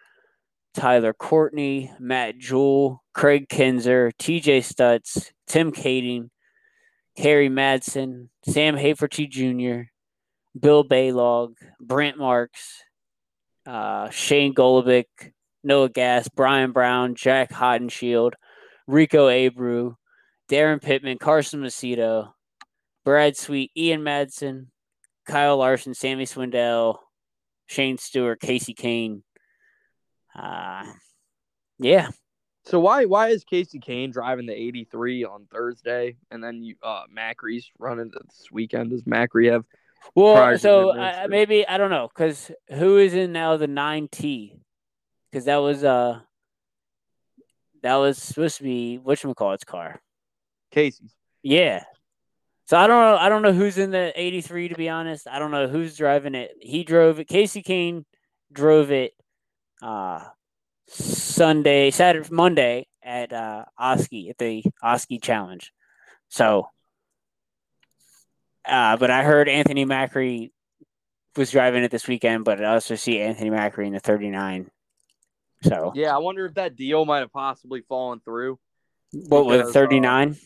Tyler 0.73 1.13
Courtney, 1.13 1.91
Matt 1.99 2.38
Jewell, 2.38 3.03
Craig 3.13 3.47
Kinzer, 3.47 4.11
TJ 4.19 4.59
Stutz, 4.59 5.31
Tim 5.47 5.71
Kaeding, 5.71 6.29
Kerry 7.15 7.49
Madsen, 7.49 8.29
Sam 8.45 8.75
Haferty 8.75 9.29
Jr., 9.29 9.89
Bill 10.59 10.83
Balog, 10.83 11.55
Brent 11.79 12.17
Marks, 12.17 12.83
uh, 13.65 14.09
Shane 14.09 14.53
Golobic, 14.53 15.05
Noah 15.63 15.89
Gass, 15.89 16.27
Brian 16.27 16.71
Brown, 16.71 17.15
Jack 17.15 17.51
Haudenschild, 17.51 18.33
Rico 18.88 19.27
Abreu, 19.29 19.95
Daryn 20.49 20.81
Pittman, 20.81 21.17
Carson 21.17 21.61
Macedo, 21.61 22.33
Brad 23.03 23.35
Sweet, 23.35 23.71
Ian 23.75 24.01
Madsen, 24.01 24.67
Kyle 25.25 25.57
Larson, 25.57 25.93
Sammy 25.93 26.25
Swindell, 26.25 26.97
Shane 27.67 27.97
Stewart, 27.97 28.39
Kasey 28.41 28.75
Kahne. 28.75 29.21
Uh, 30.38 30.85
yeah, 31.79 32.09
So 32.65 32.79
why 32.79 33.05
why 33.05 33.29
is 33.29 33.43
Kasey 33.45 33.81
Kahne 33.83 34.11
driving 34.11 34.45
the 34.45 34.53
83 34.53 35.23
on 35.25 35.47
Thursday 35.51 36.17
and 36.31 36.43
then 36.43 36.61
you 36.61 36.75
uh 36.83 37.03
Macri's 37.15 37.69
running 37.79 38.11
this 38.11 38.47
weekend? 38.51 38.89
Does 38.91 39.03
Macri 39.03 39.51
have 39.51 39.63
Well, 40.13 40.57
so 40.57 40.89
uh, 40.89 41.21
or- 41.23 41.27
maybe 41.29 41.67
I 41.67 41.77
don't 41.77 41.89
know 41.89 42.09
because 42.13 42.51
who 42.69 42.97
is 42.97 43.13
in 43.13 43.31
now 43.31 43.57
the 43.57 43.67
nine 43.67 44.07
T? 44.11 44.59
Because 45.31 45.45
that 45.45 45.57
was 45.57 45.83
uh 45.83 46.19
that 47.81 47.95
was 47.95 48.17
supposed 48.17 48.57
to 48.57 48.63
be 48.63 48.97
which 48.97 49.23
call 49.35 49.53
its 49.53 49.63
car. 49.63 50.01
Casey's? 50.71 51.13
Yeah. 51.43 51.83
So 52.67 52.78
I 52.78 52.88
don't 52.88 52.99
know. 52.99 53.17
I 53.17 53.30
don't 53.30 53.41
know 53.43 53.54
who's 53.54 53.78
in 53.78 53.91
the 53.91 54.12
eighty 54.19 54.41
three. 54.41 54.67
To 54.69 54.75
be 54.75 54.89
honest, 54.89 55.28
I 55.28 55.38
don't 55.39 55.51
know 55.51 55.67
who's 55.67 55.95
driving 55.97 56.34
it. 56.36 56.51
He 56.62 56.84
drove 56.84 57.19
it. 57.19 57.28
Kasey 57.28 57.63
Kahne 57.63 58.06
drove 58.51 58.91
it. 58.91 59.13
Uh, 59.82 60.23
Sunday, 60.88 61.91
Saturday, 61.91 62.28
Monday 62.32 62.88
at 63.04 63.32
uh 63.32 63.65
Oski 63.78 64.30
at 64.30 64.38
the 64.39 64.63
Oski 64.82 65.19
Challenge. 65.19 65.71
So, 66.30 66.67
uh, 68.67 68.97
but 68.97 69.12
I 69.12 69.23
heard 69.23 69.47
Anthony 69.47 69.86
Macri 69.86 70.51
was 71.36 71.51
driving 71.51 71.84
it 71.84 71.91
this 71.91 72.08
weekend, 72.08 72.45
but 72.45 72.63
I 72.63 72.73
also 72.73 72.95
see 72.95 73.19
Anthony 73.19 73.49
Macri 73.51 73.86
in 73.86 73.93
the 73.93 73.99
39. 73.99 74.69
So, 75.63 75.91
Yeah, 75.95 76.15
I 76.15 76.19
wonder 76.19 76.45
if 76.45 76.56
that 76.56 76.75
deal 76.75 77.06
might 77.06 77.19
have 77.19 77.32
possibly 77.32 77.82
fallen 77.82 78.21
through. 78.21 78.58
what 79.12 79.45
was 79.45 79.56
it, 79.56 79.58
because, 79.60 79.75
uh, 79.75 79.80
39? 79.80 80.38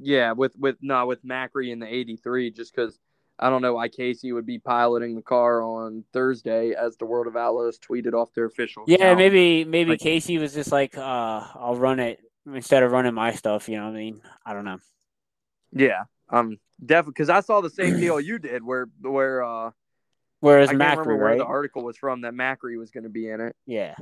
Yeah, 0.00 0.32
with 0.32 0.56
with 0.58 0.76
no 0.82 1.06
with 1.06 1.24
Macri 1.24 1.70
in 1.70 1.78
the 1.78 1.86
83, 1.86 2.50
just 2.50 2.74
because 2.74 2.98
I 3.38 3.50
don't 3.50 3.62
know 3.62 3.74
why 3.74 3.88
Casey 3.88 4.32
would 4.32 4.46
be 4.46 4.58
piloting 4.58 5.14
the 5.16 5.22
car 5.22 5.62
on 5.62 6.04
Thursday, 6.12 6.72
as 6.72 6.96
the 6.96 7.04
World 7.06 7.26
of 7.26 7.36
Outlaws 7.36 7.78
tweeted 7.78 8.12
off 8.14 8.32
their 8.34 8.44
official. 8.46 8.84
Yeah, 8.86 8.96
account. 8.96 9.18
maybe 9.18 9.64
maybe 9.64 9.90
Like- 9.92 10.00
Casey 10.00 10.38
was 10.38 10.54
just 10.54 10.72
like, 10.72 10.96
uh, 10.96 11.00
I'll 11.54 11.76
run 11.76 12.00
it 12.00 12.20
instead 12.46 12.82
of 12.82 12.92
running 12.92 13.14
my 13.14 13.32
stuff. 13.32 13.68
You 13.68 13.76
know 13.78 13.84
what 13.84 13.94
I 13.94 13.98
mean? 13.98 14.20
I 14.44 14.52
don't 14.52 14.64
know. 14.64 14.78
Yeah, 15.72 16.04
um, 16.28 16.58
definitely 16.84 17.12
because 17.12 17.30
I 17.30 17.40
saw 17.40 17.60
the 17.60 17.70
same 17.70 17.98
deal 17.98 18.20
you 18.20 18.38
did, 18.38 18.62
where 18.64 18.86
where 19.00 19.42
uh, 19.42 19.70
Whereas 20.40 20.68
I 20.68 20.74
Macri, 20.74 20.90
remember 20.90 21.16
where 21.16 21.26
right? 21.26 21.38
the 21.38 21.44
article 21.46 21.82
was 21.82 21.96
from 21.96 22.20
that 22.22 22.34
Macri 22.34 22.78
was 22.78 22.90
going 22.90 23.04
to 23.04 23.10
be 23.10 23.28
in 23.30 23.40
it. 23.40 23.56
Yeah. 23.66 23.94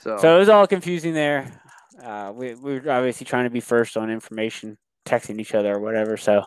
So, 0.00 0.18
So 0.18 0.36
it 0.36 0.38
was 0.40 0.48
all 0.50 0.66
confusing 0.66 1.14
there. 1.14 1.50
Uh, 2.02 2.32
we 2.34 2.54
we 2.54 2.78
were 2.78 2.90
obviously 2.90 3.24
trying 3.24 3.44
to 3.44 3.50
be 3.50 3.60
first 3.60 3.96
on 3.96 4.10
information, 4.10 4.76
texting 5.06 5.40
each 5.40 5.54
other 5.54 5.74
or 5.74 5.80
whatever. 5.80 6.16
So 6.16 6.44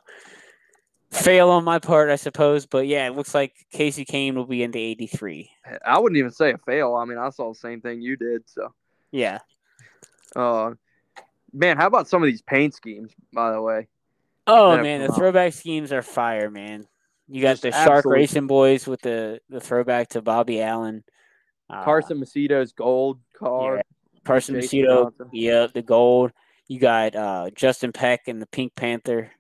fail 1.12 1.50
on 1.50 1.64
my 1.64 1.80
part, 1.80 2.10
I 2.10 2.16
suppose. 2.16 2.66
But 2.66 2.86
yeah, 2.88 3.08
it 3.08 3.16
looks 3.16 3.34
like 3.34 3.54
Kasey 3.74 4.06
Kahne 4.06 4.36
will 4.36 4.46
be 4.46 4.62
in 4.64 4.72
the 4.72 4.80
83. 4.80 5.50
I 5.86 5.98
wouldn't 6.00 6.18
even 6.20 6.32
say 6.32 6.52
a 6.52 6.58
fail. 6.60 6.96
I 6.96 7.06
mean, 7.06 7.18
I 7.18 7.30
saw 7.30 7.50
the 7.52 7.60
same 7.60 7.82
thing 7.82 8.02
you 8.02 8.16
did. 8.16 8.44
So, 8.48 8.74
Yeah. 9.12 9.40
uh, 10.36 10.72
man, 11.54 11.78
how 11.78 11.88
about 11.88 12.08
some 12.08 12.22
of 12.22 12.28
these 12.28 12.42
paint 12.42 12.74
schemes? 12.76 13.12
By 13.34 13.52
the 13.52 13.62
way, 13.62 13.88
Oh 14.48 14.76
Yeah, 14.76 14.82
man, 14.82 15.02
the 15.08 15.14
throwback 15.14 15.54
schemes 15.54 15.92
are 15.94 16.02
fire, 16.02 16.50
man. 16.50 16.88
You 17.28 17.42
got 17.44 17.52
Just 17.54 17.62
the 17.64 17.72
Shark 17.72 17.98
absolute- 18.00 18.14
Racing 18.14 18.48
boys 18.48 18.88
with 18.88 19.02
the 19.02 19.42
the 19.50 19.60
throwback 19.60 20.10
to 20.10 20.22
Bobby 20.24 20.62
Allen. 20.62 21.04
Uh, 21.70 21.84
Carson 21.84 22.20
Macedo's 22.20 22.72
gold 22.72 23.20
car. 23.38 23.76
yeah. 23.76 23.82
Carson 24.26 24.56
Jason 24.56 24.80
Macedo. 24.80 25.04
Johnson. 25.04 25.30
Yep, 25.32 25.74
the 25.74 25.82
gold. 25.84 26.32
You 26.70 26.80
got 26.80 27.16
uh, 27.16 27.50
Justin 27.54 27.92
Peck 27.92 28.28
and 28.28 28.42
the 28.42 28.46
Pink 28.46 28.76
Panther. 28.76 29.32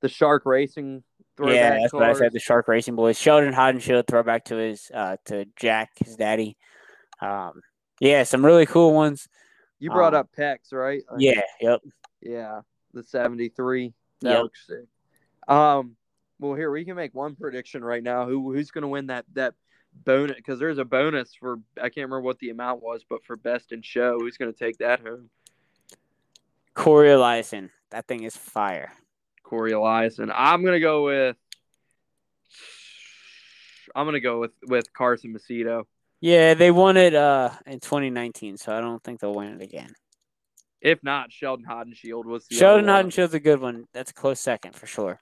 the 0.00 0.08
Shark 0.08 0.46
Racing. 0.46 1.02
Yeah, 1.40 1.78
that's 1.80 1.92
what 1.92 2.04
I 2.04 2.14
said. 2.14 2.32
The 2.32 2.40
Shark 2.40 2.68
Racing 2.68 2.96
boys. 2.96 3.18
Sheldon 3.18 3.52
Haudenschild 3.52 4.06
throwback 4.06 4.46
to 4.46 4.56
his 4.56 4.90
uh 4.94 5.16
to 5.26 5.44
Jack, 5.56 5.90
his 5.96 6.16
daddy. 6.16 6.56
Um, 7.20 7.60
yeah, 8.00 8.22
some 8.22 8.44
really 8.44 8.64
cool 8.64 8.94
ones. 8.94 9.28
You 9.80 9.90
brought 9.90 10.14
um, 10.14 10.20
up 10.20 10.28
Pex, 10.36 10.72
right? 10.72 11.02
Like, 11.10 11.20
Yeah, 11.20 11.40
yep. 11.60 11.80
Yeah, 12.20 12.60
the 12.94 13.02
73. 13.02 13.92
That 14.22 14.30
Yep. 14.30 14.42
looks 14.42 14.66
sick. 14.66 14.86
Um, 15.46 15.96
well, 16.40 16.54
here 16.54 16.70
we 16.70 16.84
can 16.84 16.96
make 16.96 17.14
one 17.14 17.34
prediction 17.36 17.84
right 17.84 18.02
now. 18.02 18.26
Who 18.26 18.52
who's 18.52 18.70
going 18.70 18.82
to 18.82 18.88
win 18.88 19.08
that 19.08 19.24
that 19.34 19.54
bonus? 20.04 20.36
Because 20.36 20.58
there's 20.58 20.78
a 20.78 20.84
bonus 20.84 21.34
for 21.34 21.58
I 21.76 21.88
can't 21.88 22.08
remember 22.08 22.20
what 22.20 22.38
the 22.38 22.50
amount 22.50 22.82
was, 22.82 23.04
but 23.08 23.24
for 23.24 23.36
best 23.36 23.72
in 23.72 23.82
show, 23.82 24.18
who's 24.18 24.36
going 24.36 24.52
to 24.52 24.58
take 24.58 24.78
that 24.78 25.00
home? 25.00 25.30
Corey 26.74 27.08
Eliason. 27.08 27.70
That 27.90 28.06
thing 28.06 28.22
is 28.22 28.36
fire. 28.36 28.92
Corey 29.42 29.72
Eliason. 29.72 30.30
I'm 30.34 30.62
going 30.62 30.74
to 30.74 30.80
go 30.80 31.04
with. 31.04 31.36
I'm 33.94 34.10
to 34.12 34.20
go 34.20 34.40
with 34.40 34.52
with 34.66 34.92
Carson 34.92 35.34
Macedo. 35.34 35.84
Yeah, 36.20 36.54
they 36.54 36.70
won 36.70 36.96
it 36.96 37.14
uh 37.14 37.50
in 37.66 37.80
2019, 37.80 38.56
so 38.56 38.76
I 38.76 38.80
don't 38.80 39.02
think 39.02 39.20
they'll 39.20 39.34
win 39.34 39.54
it 39.54 39.62
again. 39.62 39.92
If 40.80 41.02
not, 41.02 41.32
Sheldon 41.32 41.66
Haudenschild 41.68 42.24
was 42.24 42.46
the 42.46 42.56
Sheldon. 42.56 42.86
Haudenschild's 42.86 43.34
a 43.34 43.40
good 43.40 43.60
one. 43.60 43.86
That's 43.92 44.10
a 44.10 44.14
close 44.14 44.40
second 44.40 44.76
for 44.76 44.86
sure. 44.86 45.20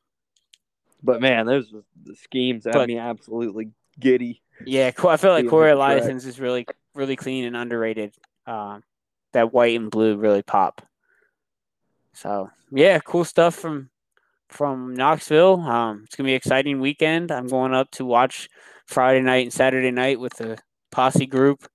But 1.03 1.21
man, 1.21 1.47
those 1.47 1.73
the 2.03 2.17
schemes 2.17 2.65
have 2.65 2.75
But- 2.75 2.89
me 2.89 2.99
absolutely 2.99 3.71
giddy. 3.99 4.43
Yeah, 4.65 4.91
I 4.97 5.17
feel 5.19 5.33
like 5.33 5.49
Corey. 5.49 5.71
Eliason's 5.73 6.25
is 6.25 6.41
really, 6.41 6.67
really 6.95 7.15
clean 7.17 7.45
and 7.45 7.55
underrated. 7.57 8.15
Um, 8.47 8.83
that 9.33 9.53
white 9.53 9.79
and 9.79 9.91
blue 9.91 10.17
really 10.17 10.43
pop. 10.43 10.81
So 12.17 12.51
yeah, 12.73 12.99
cool 13.01 13.25
stuff 13.25 13.55
from 13.55 13.91
from 14.49 14.95
Knoxville. 14.95 15.61
Um, 15.61 16.03
it's 16.05 16.17
gonna 16.17 16.27
be 16.27 16.33
an 16.33 16.39
exciting 16.39 16.81
weekend. 16.81 17.31
I'm 17.31 17.47
going 17.47 17.75
up 17.75 17.91
to 17.93 18.07
watch 18.07 18.49
Friday 18.87 19.21
night 19.21 19.45
and 19.45 19.53
Saturday 19.53 19.91
night 19.91 20.19
with 20.19 20.35
the 20.37 20.57
posse 20.91 21.27
group. 21.27 21.69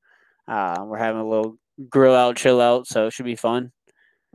Uh, 0.47 0.83
we're 0.87 0.97
having 0.97 1.21
a 1.21 1.27
little 1.27 1.57
grill 1.89 2.15
out, 2.15 2.37
chill 2.37 2.59
out, 2.59 2.87
so 2.87 3.05
it 3.05 3.13
should 3.13 3.25
be 3.25 3.35
fun. 3.35 3.71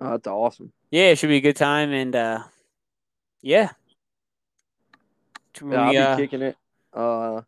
Oh, 0.01 0.11
that's 0.11 0.29
awesome. 0.29 0.73
Yeah, 0.92 1.07
it 1.11 1.19
should 1.19 1.29
be 1.29 1.38
a 1.38 1.40
good 1.40 1.57
time, 1.57 1.92
and 1.92 2.14
uh, 2.14 2.45
yeah. 3.42 3.71
Yeah, 5.61 5.83
I'll 5.83 5.90
be 5.90 5.99
uh, 5.99 6.16
kicking 6.16 6.42
it. 6.42 6.57
Uh, 6.92 7.40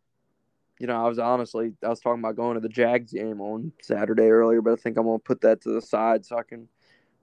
you 0.79 0.87
know, 0.87 1.05
I 1.05 1.07
was 1.07 1.17
honestly, 1.17 1.73
I 1.81 1.87
was 1.87 2.01
talking 2.01 2.19
about 2.19 2.35
going 2.35 2.55
to 2.55 2.59
the 2.59 2.67
Jags 2.67 3.13
game 3.13 3.39
on 3.39 3.71
Saturday 3.81 4.27
earlier, 4.27 4.61
but 4.61 4.73
I 4.73 4.75
think 4.75 4.97
I'm 4.97 5.05
gonna 5.05 5.19
put 5.19 5.39
that 5.41 5.61
to 5.61 5.69
the 5.69 5.81
side 5.81 6.25
so 6.25 6.37
I 6.37 6.43
can 6.43 6.67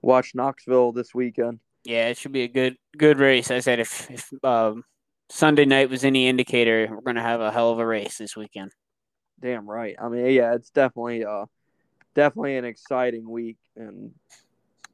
watch 0.01 0.33
Knoxville 0.35 0.91
this 0.91 1.13
weekend. 1.13 1.59
Yeah, 1.83 2.07
it 2.07 2.17
should 2.17 2.33
be 2.33 2.43
a 2.43 2.47
good 2.47 2.77
good 2.97 3.19
race. 3.19 3.49
I 3.51 3.59
said 3.59 3.79
if 3.79 4.09
if 4.11 4.33
um, 4.43 4.83
Sunday 5.29 5.65
night 5.65 5.89
was 5.89 6.03
any 6.03 6.27
indicator, 6.27 6.87
we're 6.89 7.01
gonna 7.01 7.21
have 7.21 7.41
a 7.41 7.51
hell 7.51 7.71
of 7.71 7.79
a 7.79 7.85
race 7.85 8.17
this 8.17 8.35
weekend. 8.35 8.71
Damn 9.39 9.69
right. 9.69 9.95
I 10.01 10.09
mean, 10.09 10.25
yeah, 10.31 10.55
it's 10.55 10.71
definitely, 10.71 11.23
uh, 11.23 11.45
definitely 12.15 12.57
an 12.57 12.65
exciting 12.65 13.29
week 13.29 13.57
and 13.75 14.11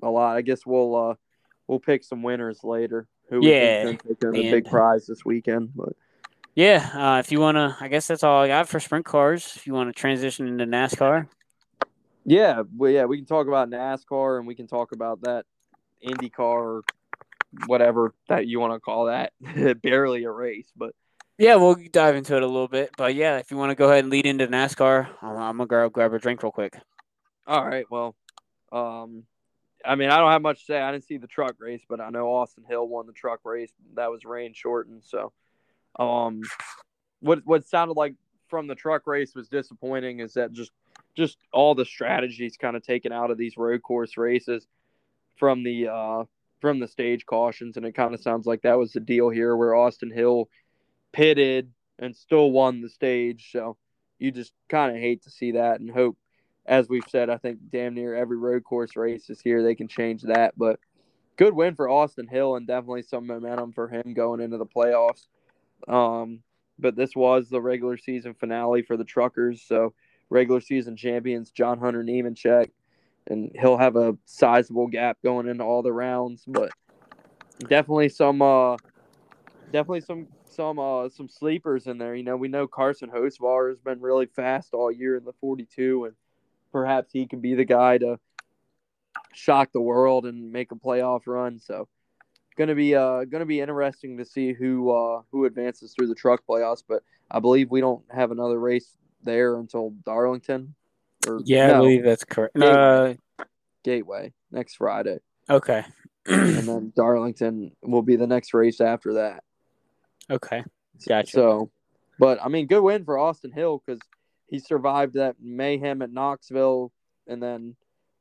a 0.02 0.10
lot. 0.10 0.36
I 0.36 0.42
guess 0.42 0.66
we'll, 0.66 0.96
uh, 0.96 1.16
we'll 1.66 1.80
pick 1.80 2.04
some 2.04 2.24
winners 2.24 2.62
later. 2.64 3.08
Who 3.30 3.40
we 3.40 3.52
Yeah, 3.52 3.84
think 3.84 4.04
the 4.20 4.50
big 4.52 4.66
prize 4.66 5.08
this 5.08 5.24
weekend, 5.24 5.70
but. 5.76 5.94
Yeah, 6.56 6.90
uh, 6.94 7.20
if 7.20 7.32
you 7.32 7.40
wanna, 7.40 7.78
I 7.80 7.88
guess 7.88 8.08
that's 8.08 8.24
all 8.24 8.44
I 8.44 8.48
got 8.48 8.68
for 8.68 8.80
sprint 8.80 9.06
cars. 9.06 9.54
If 9.56 9.66
you 9.66 9.74
want 9.74 9.88
to 9.88 10.00
transition 10.00 10.48
into 10.48 10.66
NASCAR, 10.66 11.28
Yeah, 12.26 12.64
well, 12.76 12.92
yeah, 12.92 13.06
we 13.06 13.18
can 13.18 13.26
talk 13.26 13.48
about 13.48 13.70
NASCAR 13.70 14.38
and 14.38 14.48
we 14.48 14.56
can 14.56 14.68
talk 14.68 14.92
about 14.94 15.22
that 15.22 15.46
IndyCar 16.06 16.40
or 16.40 16.84
whatever 17.66 18.14
that 18.30 18.48
you 18.48 18.60
want 18.60 18.74
to 18.74 18.80
call 18.80 19.06
that. 19.06 19.34
Barely 19.82 20.24
a 20.24 20.32
race, 20.32 20.72
but 20.76 20.94
yeah, 21.38 21.56
we'll 21.56 21.76
dive 21.92 22.16
into 22.16 22.36
it 22.36 22.44
a 22.44 22.48
little 22.48 22.68
bit. 22.68 22.92
But 22.98 23.16
yeah, 23.16 23.38
if 23.38 23.52
you 23.52 23.58
want 23.58 23.72
to 23.72 23.76
go 23.76 23.90
ahead 23.90 24.04
and 24.04 24.12
lead 24.12 24.26
into 24.26 24.48
NASCAR, 24.48 25.10
I'm, 25.22 25.38
I'm 25.38 25.58
gonna 25.58 25.68
grab 25.68 25.92
grab 25.92 26.14
a 26.14 26.20
drink 26.20 26.44
real 26.44 26.52
quick. 26.52 26.78
all 27.48 27.66
right. 27.66 27.86
Well, 27.90 28.16
um, 28.72 29.24
I 29.86 29.96
mean, 29.96 30.10
I 30.10 30.18
don't 30.18 30.32
have 30.32 30.42
much 30.42 30.60
to 30.60 30.66
say. 30.66 30.80
I 30.80 30.92
didn't 30.92 31.06
see 31.06 31.18
the 31.18 31.28
truck 31.28 31.56
race, 31.60 31.82
but 31.90 32.00
I 32.00 32.10
know 32.10 32.34
Austin 32.34 32.64
Hill 32.68 32.88
won 32.88 33.08
the 33.08 33.14
truck 33.14 33.42
race. 33.44 33.72
That 33.96 34.12
was 34.12 34.26
rain 34.26 34.54
shortened. 34.54 35.04
So, 35.04 35.34
um, 36.00 36.42
what 37.20 37.40
what 37.46 37.68
sounded 37.68 37.98
like 37.98 38.16
from 38.48 38.68
the 38.68 38.76
truck 38.76 39.08
race 39.08 39.34
was 39.36 39.50
disappointing 39.50 40.20
is 40.20 40.34
that 40.34 40.54
just 40.54 40.72
just 41.16 41.38
all 41.52 41.76
the 41.76 41.86
strategies 41.86 42.58
kind 42.58 42.76
of 42.76 42.84
taken 42.84 43.12
out 43.12 43.32
of 43.32 43.38
these 43.38 43.58
road 43.58 43.82
course 43.82 44.18
races 44.18 44.68
from 45.36 45.64
the 45.64 45.88
uh 45.88 46.24
from 46.60 46.80
the 46.80 46.88
stage 46.88 47.26
cautions, 47.26 47.76
and 47.76 47.86
it 47.86 47.92
kind 47.92 48.14
of 48.14 48.22
sounds 48.22 48.46
like 48.46 48.62
that 48.62 48.78
was 48.78 48.94
the 48.94 49.02
deal 49.02 49.30
here, 49.30 49.56
where 49.56 49.76
Austin 49.76 50.12
Hill 50.12 50.48
pitted 51.12 51.72
and 52.00 52.16
still 52.16 52.52
won 52.52 52.82
the 52.82 52.88
stage. 52.88 53.50
So 53.52 53.76
you 54.18 54.32
just 54.32 54.54
kind 54.70 54.96
of 54.96 55.02
hate 55.02 55.24
to 55.24 55.30
see 55.30 55.52
that 55.52 55.82
and 55.82 55.92
hope, 55.92 56.18
as 56.66 56.88
we've 56.88 57.04
said, 57.10 57.30
I 57.30 57.38
think 57.38 57.60
damn 57.70 57.94
near 57.94 58.16
every 58.16 58.38
road 58.38 58.64
course 58.64 58.96
race 58.96 59.28
this 59.28 59.46
year 59.46 59.62
they 59.62 59.76
can 59.76 59.90
change 59.90 60.22
that. 60.24 60.54
But 60.58 60.80
good 61.36 61.54
win 61.54 61.76
for 61.76 61.90
Austin 61.90 62.28
Hill 62.28 62.56
and 62.56 62.66
definitely 62.66 63.04
some 63.04 63.28
momentum 63.28 63.74
for 63.74 63.90
him 63.90 64.14
going 64.14 64.40
into 64.40 64.58
the 64.58 64.66
playoffs. 64.66 65.28
Um, 65.88 66.44
but 66.80 66.96
this 66.96 67.16
was 67.16 67.50
the 67.50 67.62
regular 67.62 67.98
season 67.98 68.34
finale 68.34 68.84
for 68.84 68.96
the 68.96 69.04
Truckers. 69.04 69.62
So 69.62 69.94
regular 70.34 70.60
season 70.60 70.98
champions 70.98 71.52
John 71.52 71.80
Hunter 71.80 72.04
Nemechek, 72.04 72.72
and 73.28 73.52
he'll 73.60 73.78
have 73.78 73.96
a 73.96 74.18
sizable 74.26 74.88
gap 74.88 75.20
going 75.24 75.48
into 75.48 75.64
all 75.64 75.84
the 75.84 75.94
rounds. 75.94 76.44
But 76.48 76.72
definitely 77.60 78.10
some, 78.10 78.42
uh, 78.42 78.78
definitely 79.72 80.02
some 80.02 80.28
some 80.50 80.78
uh 80.80 81.10
some 81.10 81.30
sleepers 81.30 81.88
in 81.88 81.98
there. 81.98 82.16
You 82.16 82.24
know, 82.24 82.36
we 82.36 82.48
know 82.48 82.68
Carson 82.68 83.10
Hocevar 83.10 83.70
has 83.70 83.80
been 83.80 84.02
really 84.02 84.26
fast 84.26 84.74
all 84.74 84.92
year 84.92 85.16
in 85.16 85.24
the 85.24 85.34
42, 85.40 86.06
and 86.06 86.16
perhaps 86.72 87.12
he 87.14 87.28
could 87.28 87.42
be 87.42 87.54
the 87.54 87.66
guy 87.66 88.00
to 88.00 88.20
shock 89.34 89.72
the 89.72 89.82
world 89.82 90.26
and 90.26 90.52
make 90.52 90.72
a 90.72 90.76
playoff 90.76 91.22
run. 91.28 91.60
So 91.60 91.88
gonna 92.58 92.76
be 92.76 92.96
uh 92.96 93.24
gonna 93.26 93.46
be 93.46 93.62
interesting 93.62 94.18
to 94.18 94.26
see 94.26 94.54
who 94.54 94.92
uh 94.92 95.22
who 95.32 95.46
advances 95.46 95.94
through 95.94 96.08
the 96.08 96.16
truck 96.16 96.42
playoffs. 96.48 96.84
But 96.88 97.04
I 97.30 97.40
believe 97.40 97.72
we 97.72 97.82
don't 97.82 98.04
have 98.12 98.32
another 98.32 98.60
race 98.60 98.98
there 99.24 99.58
until 99.58 99.92
Darlington. 100.06 100.76
Or 101.28 101.42
Yeah, 101.46 101.76
I 101.76 101.78
believe 101.80 102.04
that's 102.04 102.24
correct. 102.24 102.56
Gateway. 102.56 103.18
Uh, 103.40 103.44
Gateway 103.84 104.34
next 104.52 104.76
Friday, 104.76 105.20
okay, 105.50 105.84
and 106.26 106.68
then 106.68 106.94
Darlington 106.96 107.72
will 107.82 108.02
be 108.02 108.16
the 108.16 108.28
next 108.28 108.54
race 108.54 108.80
after 108.80 109.16
that. 109.16 109.44
okay, 110.30 110.64
Gotcha. 111.06 111.32
So, 111.32 111.72
but 112.18 112.40
I 112.42 112.48
mean, 112.48 112.68
good 112.68 112.82
win 112.82 113.04
for 113.04 113.18
Austin 113.18 113.52
Hill 113.52 113.82
because 113.86 114.00
he 114.48 114.60
survived 114.60 115.16
that 115.16 115.36
mayhem 115.42 116.02
at 116.02 116.12
Knoxville, 116.12 116.92
and 117.28 117.42
then 117.44 117.76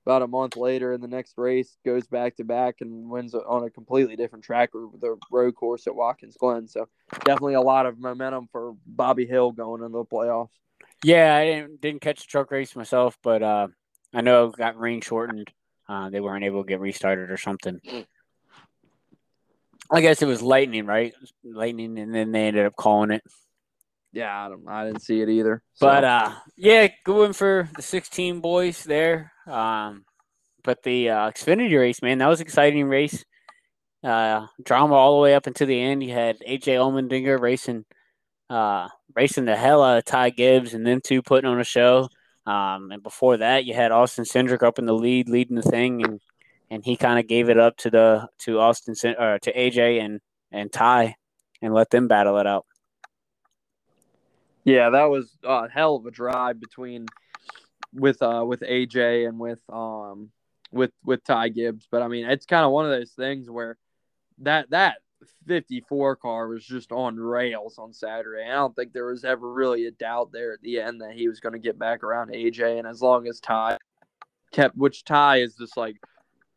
about 0.05 0.23
a 0.23 0.27
month 0.27 0.57
later 0.57 0.93
in 0.93 1.01
the 1.01 1.09
next 1.09 1.35
race 1.37 1.77
goes 1.85 2.07
back 2.07 2.37
to 2.37 2.45
back 2.45 2.77
and 2.81 3.09
wins 3.09 3.35
on 3.35 3.65
a 3.65 3.71
completely 3.71 4.17
different 4.17 4.45
track 4.45 4.71
with 4.75 5.01
the 5.01 5.17
road 5.31 5.55
course 5.55 5.87
at 5.87 5.95
Watkins 5.95 6.37
Glen. 6.37 6.67
So 6.67 6.89
definitely 7.25 7.55
a 7.55 7.61
lot 7.61 7.87
of 7.87 8.01
momentum 8.01 8.49
for 8.51 8.75
Bobby 8.85 9.27
Hill 9.27 9.53
going 9.53 9.83
into 9.83 9.99
the 9.99 10.05
playoffs. 10.05 10.51
Yeah. 11.05 11.35
I 11.35 11.45
didn't 11.45 11.81
didn't 11.81 12.01
catch 12.01 12.21
the 12.21 12.27
truck 12.27 12.51
race 12.51 12.77
myself, 12.77 13.17
but 13.23 13.43
uh, 13.43 13.69
I 14.15 14.21
know 14.21 14.47
it 14.47 14.57
got 14.57 14.79
rain 14.79 15.01
shortened. 15.01 15.51
Uh, 15.89 16.11
they 16.11 16.21
weren't 16.21 16.45
able 16.45 16.63
to 16.63 16.69
get 16.69 16.81
restarted 16.81 17.31
or 17.31 17.37
something. 17.37 17.81
I 19.91 20.01
guess 20.01 20.23
it 20.23 20.27
was 20.27 20.41
lightning, 20.41 20.87
right? 20.87 21.13
Lightning, 21.45 21.99
and 21.99 22.15
then 22.15 22.33
they 22.33 22.47
ended 22.47 22.65
up 22.67 22.77
calling 22.77 23.11
it. 23.11 23.23
Yeah, 24.13 24.47
I 24.47 24.49
don't, 24.49 24.69
I 24.69 24.87
didn't 24.87 25.03
see 25.03 25.21
it 25.21 25.29
either. 25.29 25.63
So, 25.75 25.87
But 25.87 26.05
uh, 26.05 26.33
yeah, 26.57 26.89
going 27.05 27.33
for 27.33 27.69
the 27.77 27.83
16 27.83 28.41
boys 28.41 28.85
there. 28.85 29.33
Um, 29.47 30.05
but 30.63 30.83
the 30.83 31.11
uh, 31.11 31.31
Xfinity 31.31 31.79
race, 31.79 32.03
man, 32.03 32.19
that 32.19 32.29
was 32.29 32.41
an 32.41 32.47
exciting 32.47 32.85
race. 32.85 33.25
Uh, 34.05 34.47
drama 34.63 34.95
all 34.95 35.17
the 35.17 35.23
way 35.23 35.35
up 35.35 35.47
until 35.47 35.67
the 35.67 35.81
end. 35.81 36.03
You 36.03 36.13
had 36.13 36.39
AJ 36.41 36.77
Allmendinger 36.77 37.41
racing, 37.41 37.85
uh, 38.53 38.89
racing 39.15 39.47
the 39.47 39.57
hell 39.57 39.83
out 39.83 39.97
of 39.97 40.05
Ty 40.05 40.31
Gibbs, 40.31 40.75
and 40.75 40.87
them 40.87 41.01
two 41.03 41.23
putting 41.23 41.51
on 41.51 41.59
a 41.59 41.65
show. 41.65 42.09
Um, 42.45 42.91
and 42.93 43.03
before 43.03 43.39
that, 43.39 43.65
you 43.65 43.73
had 43.73 43.93
Austin 43.93 44.25
Cindric 44.25 44.63
up 44.63 44.79
in 44.79 44.85
the 44.85 44.95
lead, 44.95 45.29
leading 45.29 45.57
the 45.57 45.63
thing, 45.63 46.05
and 46.05 46.21
and 46.71 46.85
he 46.85 46.97
kind 46.97 47.19
of 47.19 47.27
gave 47.27 47.49
it 47.49 47.59
up 47.59 47.77
to 47.79 47.91
the 47.91 48.29
to 48.41 48.61
Austin 48.61 48.95
or 49.19 49.39
to 49.39 49.53
AJ 49.53 50.05
and 50.05 50.21
and 50.51 50.71
Ty, 50.71 51.17
and 51.63 51.73
let 51.73 51.89
them 51.91 52.09
battle 52.09 52.37
it 52.39 52.47
out. 52.47 52.67
Yeah, 54.65 54.91
that 54.91 55.05
was 55.05 55.37
a 55.43 55.69
hell 55.69 55.97
of 55.97 56.07
a 56.07 56.11
drive 56.11 56.61
between 56.61 57.07
with 57.95 58.21
uh 58.23 58.45
with 58.47 58.61
AJ 58.61 59.29
and 59.29 59.39
with 59.39 59.63
um 59.73 60.31
with 60.71 60.93
with 61.05 61.25
Ty 61.25 61.49
Gibbs. 61.49 61.89
But 61.91 62.03
I 62.03 62.09
mean, 62.09 62.27
it's 62.29 62.47
kind 62.47 62.67
of 62.67 62.73
one 62.73 62.85
of 62.85 62.91
those 62.91 63.13
things 63.13 63.49
where 63.49 63.79
that 64.39 64.71
that 64.71 64.97
54 65.47 66.17
car 66.17 66.49
was 66.49 66.65
just 66.65 66.93
on 66.93 67.17
rails 67.17 67.79
on 67.79 67.93
Saturday. 67.93 68.45
I 68.49 68.55
don't 68.55 68.75
think 68.75 68.93
there 68.93 69.07
was 69.07 69.25
ever 69.25 69.53
really 69.53 69.87
a 69.87 69.91
doubt 69.91 70.31
there 70.33 70.53
at 70.53 70.61
the 70.63 70.81
end 70.81 71.01
that 71.01 71.13
he 71.13 71.29
was 71.29 71.41
going 71.41 71.53
to 71.55 71.59
get 71.59 71.79
back 71.79 72.03
around 72.03 72.31
AJ. 72.31 72.79
And 72.79 72.87
as 72.87 73.03
long 73.03 73.27
as 73.27 73.41
Ty 73.41 73.79
kept, 74.53 74.77
which 74.77 75.05
Ty 75.05 75.39
is 75.39 75.55
just 75.57 75.77
like, 75.77 75.97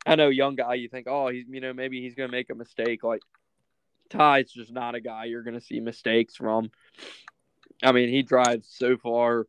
I 0.06 0.15
know 0.15 0.30
young 0.30 0.56
guy, 0.56 0.75
you 0.75 0.88
think, 0.88 1.08
oh, 1.10 1.30
he's 1.30 1.45
you 1.49 1.62
know 1.62 1.73
maybe 1.73 2.01
he's 2.01 2.15
going 2.15 2.30
to 2.30 2.36
make 2.36 2.49
a 2.49 2.56
mistake. 2.56 3.04
Like 3.04 3.21
Ty's 4.10 4.51
just 4.51 4.71
not 4.71 4.95
a 4.95 5.01
guy 5.01 5.25
you're 5.25 5.43
going 5.43 5.60
to 5.60 5.65
see 5.65 5.80
mistakes 5.80 6.36
from. 6.36 6.69
I 7.84 7.91
mean, 7.91 8.10
he 8.10 8.21
drives 8.21 8.67
so 8.69 8.97
far 8.97 9.47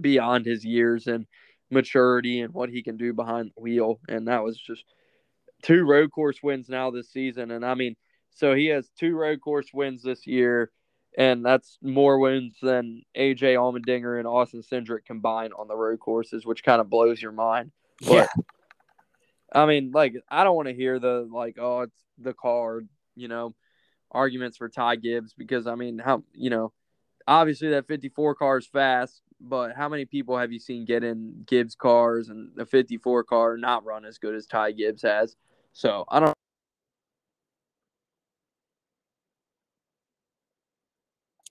beyond 0.00 0.46
his 0.46 0.64
years 0.64 1.06
and 1.06 1.26
maturity 1.70 2.40
and 2.40 2.52
what 2.52 2.70
he 2.70 2.82
can 2.82 2.96
do 2.96 3.12
behind 3.12 3.50
the 3.54 3.60
wheel. 3.60 4.00
And 4.08 4.28
that 4.28 4.42
was 4.42 4.58
just 4.58 4.84
two 5.62 5.84
road 5.84 6.10
course 6.10 6.42
wins 6.42 6.68
now 6.68 6.90
this 6.90 7.10
season. 7.10 7.50
And 7.50 7.64
I 7.64 7.74
mean, 7.74 7.96
so 8.30 8.54
he 8.54 8.66
has 8.66 8.90
two 8.98 9.14
road 9.16 9.40
course 9.40 9.68
wins 9.72 10.02
this 10.02 10.26
year, 10.26 10.70
and 11.16 11.44
that's 11.44 11.78
more 11.82 12.18
wins 12.18 12.56
than 12.60 13.02
AJ 13.16 13.56
Allmendinger 13.56 14.18
and 14.18 14.26
Austin 14.26 14.62
Cindric 14.62 15.06
combined 15.06 15.54
on 15.58 15.68
the 15.68 15.76
road 15.76 16.00
courses, 16.00 16.44
which 16.44 16.62
kind 16.64 16.80
of 16.80 16.90
blows 16.90 17.20
your 17.20 17.32
mind. 17.32 17.72
Yeah, 18.00 18.26
I 19.52 19.64
mean, 19.64 19.90
like, 19.92 20.14
I 20.28 20.44
don't 20.44 20.56
want 20.56 20.68
to 20.68 20.74
hear 20.74 20.98
the 20.98 21.26
like, 21.32 21.56
oh, 21.58 21.80
it's 21.82 22.04
the 22.18 22.34
car, 22.34 22.82
you 23.14 23.28
know, 23.28 23.54
arguments 24.10 24.58
for 24.58 24.68
Ty 24.68 24.96
Gibbs 24.96 25.32
because 25.32 25.66
I 25.66 25.74
mean, 25.74 25.98
how 25.98 26.22
you 26.34 26.50
know, 26.50 26.72
obviously 27.26 27.70
that 27.70 27.88
54 27.88 28.34
car 28.34 28.58
is 28.58 28.66
fast, 28.66 29.22
but 29.40 29.74
how 29.74 29.88
many 29.88 30.04
people 30.04 30.36
have 30.36 30.52
you 30.52 30.58
seen 30.58 30.84
get 30.84 31.04
in 31.04 31.44
Gibbs 31.46 31.74
cars 31.74 32.28
and 32.28 32.50
the 32.54 32.66
54 32.66 33.24
car 33.24 33.56
not 33.56 33.84
run 33.84 34.04
as 34.04 34.18
good 34.18 34.34
as 34.34 34.46
Ty 34.46 34.72
Gibbs 34.72 35.02
has? 35.02 35.36
So 35.76 36.06
I 36.08 36.20
don't. 36.20 36.34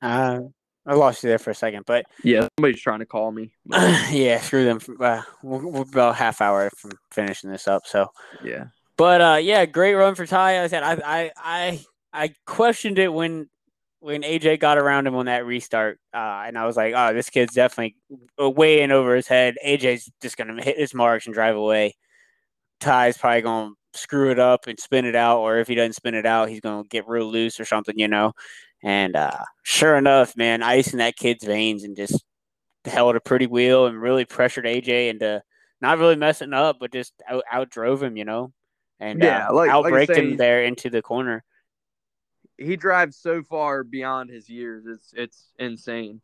Uh, 0.01 0.39
I 0.87 0.93
lost 0.95 1.21
you 1.21 1.29
there 1.29 1.37
for 1.37 1.51
a 1.51 1.55
second, 1.55 1.83
but 1.85 2.07
yeah, 2.23 2.47
somebody's 2.57 2.81
trying 2.81 2.99
to 2.99 3.05
call 3.05 3.31
me. 3.31 3.51
yeah, 4.09 4.41
screw 4.41 4.65
them. 4.65 4.79
Uh, 4.99 5.21
we're, 5.43 5.67
we're 5.67 5.81
about 5.83 6.15
half 6.15 6.41
hour 6.41 6.71
from 6.75 6.93
finishing 7.11 7.51
this 7.51 7.67
up, 7.67 7.83
so 7.85 8.07
yeah. 8.43 8.65
But 8.97 9.21
uh, 9.21 9.37
yeah, 9.39 9.67
great 9.67 9.93
run 9.93 10.15
for 10.15 10.25
Ty. 10.25 10.63
I 10.63 10.67
said 10.67 10.81
I 10.81 10.93
I 11.05 11.31
I 11.37 11.85
I 12.11 12.33
questioned 12.47 12.97
it 12.97 13.13
when 13.13 13.47
when 13.99 14.23
AJ 14.23 14.59
got 14.59 14.79
around 14.79 15.05
him 15.05 15.13
on 15.13 15.27
that 15.27 15.45
restart, 15.45 15.99
uh, 16.15 16.45
and 16.47 16.57
I 16.57 16.65
was 16.65 16.75
like, 16.75 16.95
oh, 16.97 17.13
this 17.13 17.29
kid's 17.29 17.53
definitely 17.53 17.95
way 18.39 18.81
in 18.81 18.91
over 18.91 19.15
his 19.15 19.27
head. 19.27 19.55
AJ's 19.63 20.11
just 20.19 20.35
gonna 20.35 20.63
hit 20.63 20.79
his 20.79 20.95
marks 20.95 21.27
and 21.27 21.35
drive 21.35 21.55
away. 21.55 21.95
Ty's 22.79 23.19
probably 23.19 23.41
gonna 23.43 23.73
screw 23.95 24.31
it 24.31 24.39
up 24.39 24.67
and 24.67 24.79
spin 24.79 25.05
it 25.05 25.15
out, 25.15 25.39
or 25.39 25.57
if 25.57 25.67
he 25.67 25.75
doesn't 25.75 25.93
spin 25.93 26.15
it 26.15 26.25
out, 26.25 26.49
he's 26.49 26.61
gonna 26.61 26.83
get 26.89 27.07
real 27.07 27.29
loose 27.29 27.59
or 27.59 27.65
something, 27.65 27.97
you 27.97 28.07
know. 28.07 28.33
And 28.83 29.15
uh, 29.15 29.43
sure 29.63 29.95
enough, 29.95 30.37
man, 30.37 30.61
ice 30.61 30.93
in 30.93 30.99
that 30.99 31.15
kid's 31.15 31.43
veins 31.43 31.83
and 31.83 31.95
just 31.95 32.23
held 32.85 33.15
a 33.15 33.19
pretty 33.19 33.47
wheel 33.47 33.87
and 33.87 33.99
really 33.99 34.25
pressured 34.25 34.65
AJ 34.65 35.09
into 35.09 35.41
not 35.81 35.97
really 35.97 36.15
messing 36.15 36.53
up, 36.53 36.77
but 36.79 36.91
just 36.91 37.13
out, 37.27 37.43
out 37.51 37.69
drove 37.69 38.01
him, 38.01 38.17
you 38.17 38.25
know, 38.25 38.51
and 38.99 39.21
yeah, 39.21 39.47
uh, 39.49 39.53
like, 39.53 39.69
outbraked 39.69 40.09
like 40.09 40.17
him 40.17 40.37
there 40.37 40.63
into 40.63 40.89
the 40.89 41.01
corner. 41.01 41.43
He 42.57 42.75
drives 42.75 43.17
so 43.17 43.43
far 43.43 43.83
beyond 43.83 44.29
his 44.29 44.49
years; 44.49 44.85
it's 44.85 45.13
it's 45.15 45.51
insane. 45.59 46.21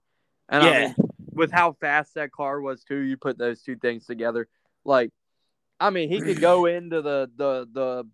And 0.49 0.63
yeah. 0.63 0.71
I 0.71 0.79
mean, 0.86 0.95
with 1.34 1.51
how 1.51 1.73
fast 1.73 2.15
that 2.15 2.31
car 2.31 2.62
was 2.62 2.84
too, 2.84 2.99
you 2.99 3.17
put 3.17 3.38
those 3.38 3.62
two 3.62 3.75
things 3.75 4.05
together. 4.05 4.47
Like, 4.84 5.12
I 5.81 5.89
mean, 5.89 6.09
he 6.09 6.21
could 6.21 6.39
go 6.39 6.65
into 6.67 7.01
the 7.01 7.29
the 7.35 7.67
the 7.71 8.07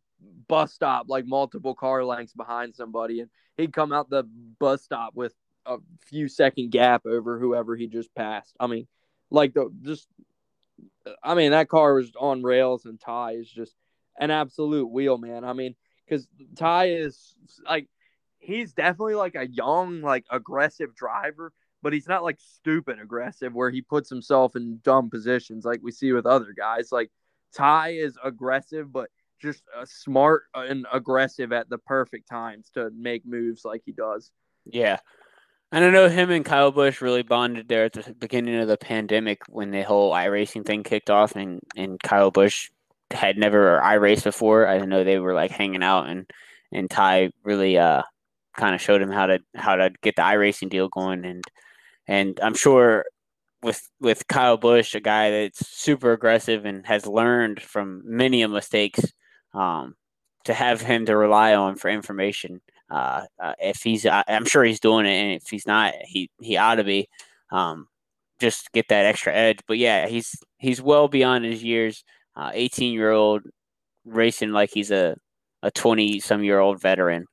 bus 0.47 0.73
stop 0.73 1.07
like 1.09 1.25
multiple 1.25 1.75
car 1.75 2.03
lengths 2.03 2.33
behind 2.33 2.73
somebody, 2.75 3.19
and 3.19 3.29
he'd 3.57 3.73
come 3.73 3.91
out 3.91 4.09
the 4.09 4.23
bus 4.59 4.83
stop 4.83 5.13
with 5.13 5.33
a 5.65 5.77
few 6.05 6.29
second 6.29 6.71
gap 6.71 7.05
over 7.05 7.37
whoever 7.37 7.75
he 7.75 7.87
just 7.87 8.13
passed. 8.15 8.55
I 8.59 8.67
mean, 8.67 8.87
like 9.29 9.53
the 9.53 9.69
just, 9.81 10.07
I 11.21 11.35
mean 11.35 11.51
that 11.51 11.67
car 11.67 11.95
was 11.95 12.11
on 12.17 12.41
rails, 12.41 12.85
and 12.85 12.99
Ty 12.99 13.33
is 13.33 13.51
just 13.51 13.75
an 14.17 14.31
absolute 14.31 14.89
wheel 14.89 15.17
man. 15.17 15.43
I 15.43 15.51
mean, 15.51 15.75
because 16.05 16.25
Ty 16.55 16.91
is 16.91 17.35
like 17.65 17.89
he's 18.39 18.71
definitely 18.71 19.15
like 19.15 19.35
a 19.35 19.47
young, 19.47 20.01
like 20.01 20.25
aggressive 20.31 20.95
driver, 20.95 21.51
but 21.81 21.91
he's 21.91 22.07
not 22.07 22.23
like 22.23 22.39
stupid 22.39 22.97
aggressive 22.99 23.53
where 23.53 23.69
he 23.69 23.81
puts 23.81 24.09
himself 24.09 24.55
in 24.55 24.79
dumb 24.83 25.09
positions 25.09 25.65
like 25.65 25.81
we 25.83 25.91
see 25.91 26.13
with 26.13 26.25
other 26.25 26.53
guys. 26.57 26.93
Like 26.93 27.11
Ty 27.57 27.89
is 27.89 28.17
aggressive, 28.23 28.93
but 28.93 29.09
just 29.41 29.63
uh, 29.75 29.85
smart 29.85 30.43
and 30.53 30.85
aggressive 30.93 31.51
at 31.51 31.69
the 31.69 31.77
perfect 31.79 32.29
times 32.29 32.69
to 32.75 32.91
make 32.95 33.25
moves 33.25 33.65
like 33.65 33.81
he 33.85 33.91
does. 33.91 34.31
Yeah. 34.65 34.97
And 35.71 35.83
I 35.83 35.89
know 35.89 36.07
him 36.07 36.29
and 36.29 36.45
Kyle 36.45 36.71
Busch 36.71 37.01
really 37.01 37.23
bonded 37.23 37.67
there 37.67 37.85
at 37.85 37.93
the 37.93 38.13
beginning 38.13 38.59
of 38.59 38.67
the 38.67 38.77
pandemic 38.77 39.41
when 39.49 39.71
the 39.71 39.81
whole 39.81 40.13
iRacing 40.13 40.65
thing 40.65 40.83
kicked 40.83 41.09
off 41.09 41.35
and, 41.35 41.59
and 41.75 41.99
Kyle 42.01 42.31
Busch 42.31 42.69
had 43.11 43.37
never 43.37 43.81
iRaced 43.83 44.23
before. 44.23 44.67
I 44.67 44.79
know 44.79 45.03
they 45.03 45.19
were 45.19 45.33
like 45.33 45.51
hanging 45.51 45.83
out 45.83 46.09
and 46.09 46.29
and 46.71 46.89
Ty 46.89 47.31
really 47.43 47.77
uh 47.77 48.03
kind 48.55 48.75
of 48.75 48.81
showed 48.81 49.01
him 49.01 49.11
how 49.11 49.27
to 49.27 49.39
how 49.55 49.75
to 49.75 49.91
get 50.01 50.15
the 50.15 50.21
iRacing 50.21 50.69
deal 50.69 50.89
going 50.89 51.25
and 51.25 51.43
and 52.07 52.39
I'm 52.41 52.55
sure 52.55 53.05
with 53.63 53.81
with 53.99 54.27
Kyle 54.27 54.57
Busch, 54.57 54.95
a 54.95 54.99
guy 54.99 55.29
that's 55.31 55.67
super 55.67 56.13
aggressive 56.13 56.65
and 56.65 56.85
has 56.85 57.07
learned 57.07 57.61
from 57.61 58.01
many 58.05 58.45
mistakes 58.45 59.01
um, 59.53 59.95
to 60.45 60.53
have 60.53 60.81
him 60.81 61.05
to 61.05 61.17
rely 61.17 61.55
on 61.55 61.75
for 61.75 61.89
information. 61.89 62.61
Uh, 62.89 63.23
uh, 63.41 63.53
if 63.59 63.81
he's, 63.83 64.05
I'm 64.05 64.45
sure 64.45 64.63
he's 64.63 64.79
doing 64.79 65.05
it, 65.05 65.09
and 65.09 65.31
if 65.33 65.49
he's 65.49 65.67
not, 65.67 65.93
he 66.05 66.29
he 66.39 66.57
ought 66.57 66.75
to 66.75 66.83
be. 66.83 67.09
Um, 67.51 67.87
just 68.39 68.71
get 68.71 68.87
that 68.89 69.05
extra 69.05 69.33
edge. 69.33 69.59
But 69.67 69.77
yeah, 69.77 70.07
he's 70.07 70.35
he's 70.57 70.81
well 70.81 71.07
beyond 71.07 71.45
his 71.45 71.63
years. 71.63 72.03
Uh, 72.35 72.51
18 72.53 72.93
year 72.93 73.11
old 73.11 73.41
racing 74.05 74.51
like 74.51 74.69
he's 74.71 74.91
a 74.91 75.17
a 75.63 75.71
20 75.71 76.19
some 76.19 76.43
year 76.43 76.59
old 76.59 76.81
veteran. 76.81 77.25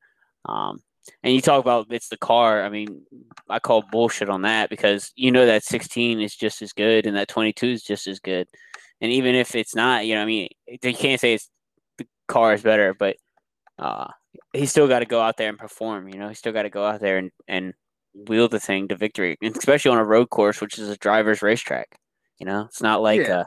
Um, 0.47 0.81
and 1.23 1.35
you 1.35 1.41
talk 1.41 1.61
about 1.61 1.87
it's 1.91 2.09
the 2.09 2.17
car. 2.17 2.63
I 2.63 2.69
mean, 2.69 3.03
I 3.49 3.59
call 3.59 3.85
bullshit 3.91 4.29
on 4.29 4.43
that 4.43 4.71
because 4.71 5.13
you 5.17 5.31
know 5.31 5.47
that 5.47 5.65
16 5.65 6.21
is 6.21 6.35
just 6.35 6.63
as 6.63 6.73
good 6.73 7.07
and 7.07 7.17
that 7.17 7.29
22 7.29 7.67
is 7.67 7.83
just 7.83 8.07
as 8.07 8.21
good. 8.21 8.49
And 9.01 9.13
even 9.13 9.35
if 9.35 9.55
it's 9.55 9.75
not, 9.75 10.07
you 10.07 10.15
know, 10.15 10.23
I 10.23 10.25
mean, 10.25 10.49
you 10.67 10.95
can't 10.95 11.21
say 11.21 11.35
it's 11.35 11.51
the 11.99 12.07
car 12.29 12.55
is 12.55 12.63
better, 12.63 12.95
but 12.95 13.17
uh, 13.79 14.09
he's 14.53 14.71
still 14.71 14.89
got 14.89 15.01
to 15.01 15.07
go 15.07 15.21
out 15.21 15.37
there 15.37 15.49
and 15.49 15.59
perform. 15.59 16.09
You 16.09 16.19
know, 16.19 16.29
he's 16.29 16.39
still 16.39 16.53
got 16.53 16.63
to 16.63 16.71
go 16.71 16.85
out 16.85 17.01
there 17.01 17.19
and, 17.19 17.31
and 17.49 17.75
wheel 18.15 18.49
the 18.49 18.61
thing 18.61 18.89
to 18.89 18.97
victory, 18.97 19.37
especially 19.43 19.91
on 19.91 19.99
a 19.99 20.05
road 20.05 20.31
course, 20.31 20.61
which 20.61 20.79
is 20.79 20.89
a 20.89 20.97
driver's 20.97 21.43
racetrack. 21.43 21.99
You 22.39 22.47
know, 22.47 22.63
it's 22.63 22.83
not 22.83 23.03
like 23.03 23.27
yeah. 23.27 23.45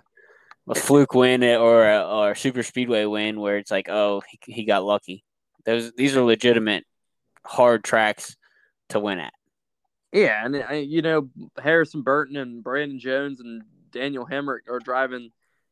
a, 0.67 0.71
a 0.71 0.75
fluke 0.75 1.13
win 1.13 1.43
or 1.43 1.89
a, 1.89 2.01
or 2.03 2.31
a 2.31 2.35
super 2.35 2.63
speedway 2.63 3.05
win 3.05 3.39
where 3.39 3.57
it's 3.57 3.71
like, 3.71 3.89
oh, 3.89 4.21
he, 4.29 4.53
he 4.53 4.65
got 4.65 4.83
lucky. 4.83 5.23
Those 5.65 5.91
these 5.93 6.15
are 6.15 6.23
legitimate 6.23 6.85
hard 7.47 7.83
tracks 7.83 8.35
to 8.89 8.99
win 8.99 9.19
at. 9.19 9.33
Yeah, 10.11 10.45
and 10.45 10.55
uh, 10.55 10.73
you 10.73 11.01
know 11.01 11.29
Harrison 11.61 12.01
Burton 12.01 12.37
and 12.37 12.63
Brandon 12.63 12.99
Jones 12.99 13.39
and 13.39 13.63
Daniel 13.91 14.25
Hemric 14.25 14.69
are 14.69 14.79
driving 14.79 15.31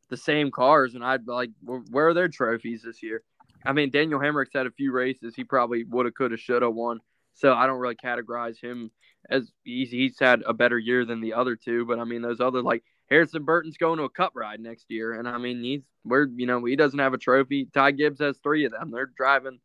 the 0.09 0.17
same 0.17 0.51
cars, 0.51 0.95
and 0.95 1.03
I'd 1.03 1.27
like, 1.27 1.49
where 1.63 2.07
are 2.07 2.13
their 2.13 2.27
trophies 2.27 2.83
this 2.83 3.01
year? 3.01 3.23
I 3.65 3.73
mean, 3.73 3.89
Daniel 3.89 4.19
Hemric's 4.19 4.53
had 4.53 4.67
a 4.67 4.71
few 4.71 4.91
races 4.91 5.33
he 5.35 5.43
probably 5.43 5.83
would 5.85 6.05
have, 6.05 6.13
could 6.13 6.31
have, 6.31 6.39
should 6.39 6.61
have 6.61 6.73
won. 6.73 6.99
So 7.33 7.53
I 7.53 7.65
don't 7.65 7.79
really 7.79 7.95
categorize 7.95 8.61
him 8.61 8.91
as 9.29 9.51
he's, 9.63 9.89
he's 9.89 10.19
had 10.19 10.43
a 10.45 10.53
better 10.53 10.77
year 10.77 11.03
than 11.03 11.21
the 11.21 11.33
other 11.33 11.55
two. 11.55 11.85
But 11.85 11.99
I 11.99 12.03
mean, 12.03 12.21
those 12.21 12.39
other 12.39 12.61
like 12.61 12.83
Harrison 13.09 13.43
Burton's 13.43 13.77
going 13.77 13.97
to 13.97 14.03
a 14.03 14.09
cup 14.09 14.33
ride 14.35 14.59
next 14.59 14.85
year, 14.89 15.13
and 15.13 15.27
I 15.27 15.37
mean, 15.37 15.63
he's 15.63 15.81
where 16.03 16.27
you 16.35 16.45
know 16.45 16.63
he 16.63 16.75
doesn't 16.75 16.99
have 16.99 17.13
a 17.13 17.19
trophy. 17.19 17.67
Ty 17.73 17.91
Gibbs 17.91 18.19
has 18.19 18.37
three 18.37 18.65
of 18.65 18.71
them. 18.71 18.91
They're 18.91 19.11
driving, 19.17 19.59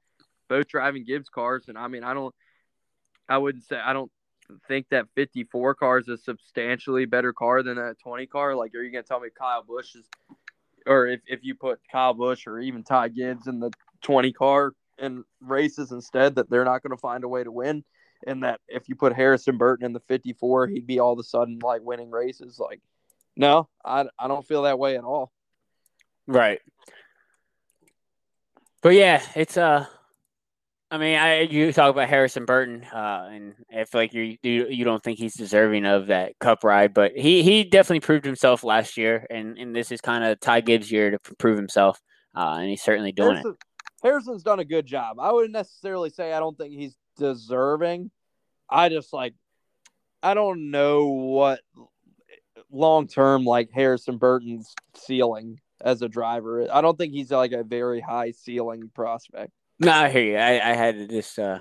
both 0.51 0.69
driving 0.69 1.05
Gibbs 1.05 1.31
cars, 1.31 1.65
and 1.69 1.79
I 1.79 1.89
mean, 1.89 2.05
I 2.05 2.13
don't, 2.13 2.35
I 3.29 3.39
wouldn't 3.39 3.65
say 3.65 3.77
I 3.77 3.95
don't 3.95 4.11
think 4.69 4.87
that 4.91 5.07
54 5.15 5.75
car 5.77 5.99
is 5.99 6.09
a 6.09 6.19
substantially 6.19 7.05
better 7.07 7.33
car 7.33 7.63
than 7.63 7.79
a 7.79 7.95
20 8.03 8.27
car? 8.27 8.55
Like, 8.55 8.75
are 8.75 8.83
you 8.83 8.91
going 8.91 9.05
to 9.05 9.09
tell 9.09 9.21
me 9.21 9.29
Kyle 9.37 9.63
Busch 9.63 9.95
is, 9.95 10.05
or 10.87 11.07
if, 11.07 11.21
if 11.27 11.41
you 11.43 11.55
put 11.55 11.81
Kyle 11.91 12.15
Busch 12.15 12.47
or 12.47 12.59
even 12.59 12.83
Ty 12.83 13.09
Gibbs 13.09 13.47
in 13.47 13.61
the 13.61 13.71
20 14.03 14.33
car 14.33 14.73
in 14.99 15.25
races 15.41 15.93
instead, 15.93 16.35
that 16.35 16.51
they're 16.51 16.65
not 16.65 16.83
going 16.83 16.91
to 16.91 17.01
find 17.01 17.25
a 17.25 17.29
way 17.29 17.45
to 17.45 17.53
win? 17.53 17.85
And 18.27 18.43
that 18.43 18.61
if 18.69 18.89
you 18.89 18.97
put 18.97 19.15
Harrison 19.15 19.57
Burton 19.57 19.87
in 19.87 19.93
the 19.93 20.01
54, 20.01 20.67
he'd 20.67 20.87
be 20.87 20.99
all 20.99 21.13
of 21.13 21.19
a 21.19 21.23
sudden 21.23 21.59
like 21.63 21.81
winning 21.83 22.11
races? 22.11 22.59
Like, 22.59 22.81
no, 23.37 23.69
I, 23.85 24.07
I 24.19 24.29
don't 24.29 24.47
feel 24.47 24.63
that 24.63 24.79
way 24.79 24.97
at 24.97 25.05
all. 25.05 25.33
Right. 26.27 26.61
But 28.83 28.91
yeah, 28.91 29.23
it's 29.35 29.57
uh 29.57 29.87
I 30.93 30.99
mean, 30.99 31.17
I 31.17 31.43
you 31.43 31.73
talk 31.73 31.91
about 31.91 32.09
Harrison 32.09 32.45
Burton, 32.45 32.85
uh, 32.85 33.29
and 33.31 33.55
I 33.73 33.85
feel 33.85 34.01
like 34.01 34.13
you, 34.13 34.37
you 34.43 34.67
you 34.69 34.85
don't 34.85 35.03
think 35.03 35.19
he's 35.19 35.37
deserving 35.37 35.87
of 35.87 36.09
that 36.09 36.37
Cup 36.41 36.65
ride, 36.65 36.93
but 36.95 37.13
he 37.17 37.45
he 37.45 37.63
definitely 37.63 38.01
proved 38.01 38.25
himself 38.25 38.65
last 38.65 38.97
year, 38.97 39.25
and 39.31 39.57
and 39.57 39.75
this 39.75 39.93
is 39.93 40.01
kind 40.01 40.25
of 40.25 40.41
Ty 40.41 40.63
Gibbs' 40.63 40.91
year 40.91 41.13
to 41.13 41.19
prove 41.39 41.57
himself, 41.57 42.01
uh, 42.37 42.57
and 42.59 42.69
he's 42.69 42.83
certainly 42.83 43.13
doing 43.13 43.37
Harrison, 43.37 43.53
it. 43.53 44.07
Harrison's 44.07 44.43
done 44.43 44.59
a 44.59 44.65
good 44.65 44.85
job. 44.85 45.19
I 45.21 45.31
wouldn't 45.31 45.53
necessarily 45.53 46.11
say 46.11 46.33
I 46.33 46.41
don't 46.41 46.59
think 46.59 46.73
he's 46.73 46.97
deserving. 47.17 48.11
I 48.69 48.89
just 48.89 49.13
like 49.13 49.35
I 50.25 50.35
don't 50.35 50.73
know 50.73 51.07
what 51.07 51.61
long 52.71 53.07
term 53.07 53.45
like 53.45 53.71
Harrison 53.73 54.19
Burton's 54.19 54.75
ceiling 54.97 55.61
as 55.81 56.03
a 56.03 56.09
driver. 56.09 56.67
I 56.73 56.81
don't 56.81 56.99
think 56.99 57.13
he's 57.13 57.31
like 57.31 57.53
a 57.53 57.63
very 57.63 58.01
high 58.01 58.33
ceiling 58.33 58.91
prospect. 58.95 59.53
No, 59.81 59.93
I 59.93 60.11
hear 60.11 60.23
you. 60.23 60.37
I, 60.37 60.71
I 60.71 60.75
had 60.75 60.97
to 60.97 61.07
just 61.07 61.39
uh, 61.39 61.61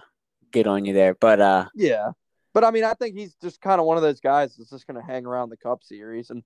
get 0.51 0.67
on 0.67 0.85
you 0.85 0.93
there, 0.93 1.15
but 1.15 1.39
uh, 1.39 1.65
yeah. 1.73 2.11
But 2.53 2.63
I 2.63 2.71
mean, 2.71 2.83
I 2.83 2.93
think 2.93 3.17
he's 3.17 3.35
just 3.41 3.61
kind 3.61 3.79
of 3.79 3.85
one 3.85 3.97
of 3.97 4.03
those 4.03 4.19
guys 4.19 4.55
that's 4.55 4.69
just 4.69 4.87
going 4.87 4.99
to 4.99 5.05
hang 5.05 5.25
around 5.25 5.49
the 5.49 5.57
Cup 5.57 5.83
Series 5.83 6.29
and 6.29 6.43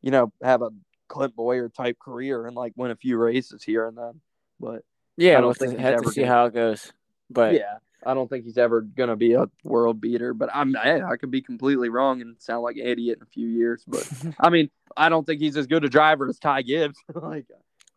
you 0.00 0.10
know 0.10 0.32
have 0.42 0.62
a 0.62 0.70
Clint 1.08 1.36
Bowyer 1.36 1.68
type 1.68 1.98
career 1.98 2.46
and 2.46 2.56
like 2.56 2.72
win 2.76 2.90
a 2.90 2.96
few 2.96 3.18
races 3.18 3.62
here 3.62 3.86
and 3.86 3.98
then. 3.98 4.20
But 4.58 4.82
yeah, 5.16 5.36
I 5.36 5.40
don't 5.42 5.56
think 5.56 5.78
have 5.78 6.02
to 6.02 6.10
see 6.10 6.22
gonna, 6.22 6.32
how 6.32 6.46
it 6.46 6.54
goes. 6.54 6.92
But 7.28 7.54
yeah, 7.54 7.78
I 8.04 8.14
don't 8.14 8.28
think 8.28 8.44
he's 8.44 8.58
ever 8.58 8.80
going 8.80 9.10
to 9.10 9.16
be 9.16 9.34
a 9.34 9.46
world 9.64 10.00
beater. 10.00 10.32
But 10.32 10.50
I'm 10.54 10.74
I, 10.76 11.02
I 11.02 11.16
could 11.16 11.30
be 11.30 11.42
completely 11.42 11.88
wrong 11.88 12.22
and 12.22 12.40
sound 12.40 12.62
like 12.62 12.76
an 12.76 12.86
idiot 12.86 13.18
in 13.18 13.22
a 13.22 13.30
few 13.30 13.48
years. 13.48 13.84
But 13.86 14.10
I 14.40 14.48
mean, 14.48 14.70
I 14.96 15.08
don't 15.08 15.26
think 15.26 15.40
he's 15.40 15.56
as 15.56 15.66
good 15.66 15.84
a 15.84 15.88
driver 15.88 16.28
as 16.28 16.38
Ty 16.38 16.62
Gibbs. 16.62 16.98
like, 17.14 17.46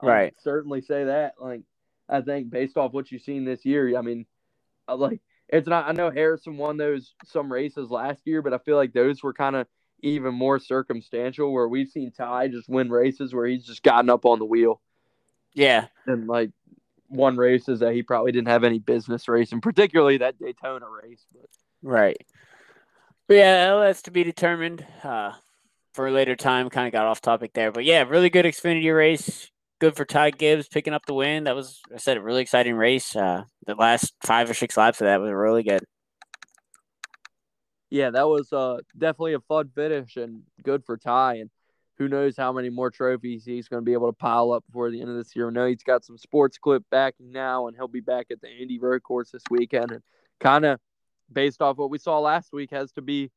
right? 0.02 0.34
Certainly 0.44 0.82
say 0.82 1.06
that. 1.06 1.36
Like, 1.40 1.62
I 2.10 2.22
think 2.22 2.50
based 2.50 2.78
off 2.78 2.94
what 2.94 3.12
you've 3.12 3.22
seen 3.22 3.46
this 3.46 3.66
year, 3.66 3.98
I 3.98 4.02
mean, 4.02 4.26
like 4.88 5.22
it's 5.48 5.68
not. 5.68 5.88
I 5.88 5.92
know 5.92 6.10
Harrison 6.10 6.58
won 6.58 6.78
those 6.78 7.14
some 7.26 7.52
races 7.52 7.90
last 7.90 8.22
year, 8.26 8.42
but 8.42 8.54
I 8.54 8.58
feel 8.60 8.76
like 8.76 8.94
those 8.94 9.22
were 9.24 9.34
kind 9.34 9.56
of 9.56 9.68
even 10.02 10.34
more 10.34 10.60
circumstantial. 10.60 11.52
Where 11.52 11.68
we've 11.68 11.90
seen 11.90 12.12
Ty 12.12 12.50
just 12.50 12.70
win 12.70 12.90
races 12.90 13.34
where 13.34 13.46
he's 13.46 13.66
just 13.66 13.84
gotten 13.84 14.10
up 14.10 14.26
on 14.26 14.40
the 14.40 14.46
wheel. 14.46 14.82
Yeah, 15.54 15.88
and 16.06 16.28
like 16.28 16.52
won 17.10 17.38
races 17.38 17.80
that 17.80 17.94
he 17.94 18.04
probably 18.04 18.32
didn't 18.32 18.48
have 18.48 18.64
any 18.64 18.80
business 18.80 19.28
racing, 19.28 19.62
particularly 19.62 20.18
that 20.18 20.40
Daytona 20.40 20.86
race. 21.04 21.26
But. 21.32 21.50
Right. 21.84 22.18
But 23.28 23.36
yeah, 23.36 23.76
that's 23.80 24.02
to 24.04 24.12
be 24.12 24.24
determined 24.24 24.86
uh, 25.04 25.34
for 25.94 26.08
a 26.08 26.12
later 26.12 26.36
time. 26.36 26.70
Kind 26.70 26.88
of 26.88 26.94
got 26.94 27.06
off 27.06 27.22
topic 27.22 27.54
there, 27.54 27.72
but 27.72 27.86
yeah, 27.86 28.04
really 28.04 28.30
good 28.30 28.46
Xfinity 28.46 28.96
race. 28.96 29.50
Good 29.84 29.98
for 29.98 30.06
Ty 30.06 30.32
Gibbs 30.32 30.70
picking 30.70 30.94
up 30.94 31.06
the 31.06 31.14
win. 31.14 31.44
That 31.44 31.58
was, 31.58 31.82
I 31.94 31.98
said, 31.98 32.16
a 32.16 32.22
really 32.22 32.42
exciting 32.42 32.74
race. 32.74 33.18
Uh, 33.18 33.44
the 33.68 33.76
last 33.76 34.14
five 34.26 34.50
or 34.50 34.54
six 34.54 34.78
laps 34.78 35.02
of 35.02 35.08
that 35.08 35.20
was 35.20 35.30
really 35.34 35.62
good. 35.62 35.84
Yeah, 37.90 38.10
that 38.12 38.26
was 38.26 38.54
uh, 38.54 38.78
definitely 38.98 39.34
a 39.34 39.42
fun 39.42 39.72
finish 39.76 40.16
and 40.16 40.44
good 40.64 40.86
for 40.86 40.96
Ty. 40.96 41.40
And 41.40 41.50
who 41.98 42.08
knows 42.08 42.38
how 42.38 42.54
many 42.54 42.70
more 42.70 42.92
trophies 42.92 43.44
he's 43.44 43.68
going 43.68 43.82
to 43.82 43.86
be 43.86 43.92
able 43.92 44.08
to 44.08 44.16
pile 44.16 44.54
up 44.54 44.64
before 44.68 44.90
the 44.90 45.02
end 45.02 45.10
of 45.10 45.18
this 45.18 45.36
year. 45.36 45.50
I 45.50 45.52
know 45.52 45.66
he's 45.66 45.84
got 45.84 46.06
some 46.06 46.18
sports 46.18 46.58
clip 46.58 46.84
back 46.90 47.16
now, 47.20 47.68
and 47.68 47.76
he'll 47.76 47.90
be 47.90 48.00
back 48.00 48.28
at 48.32 48.40
the 48.40 48.50
Indy 48.50 48.80
Road 48.80 49.04
Course 49.04 49.32
this 49.32 49.44
weekend. 49.50 49.92
And 49.92 50.02
kind 50.40 50.64
of 50.64 50.80
based 51.30 51.62
off 51.62 51.76
what 51.76 51.90
we 51.90 51.98
saw 51.98 52.20
last 52.20 52.54
week, 52.54 52.72
has 52.72 52.94
to 52.94 53.02
be 53.02 53.32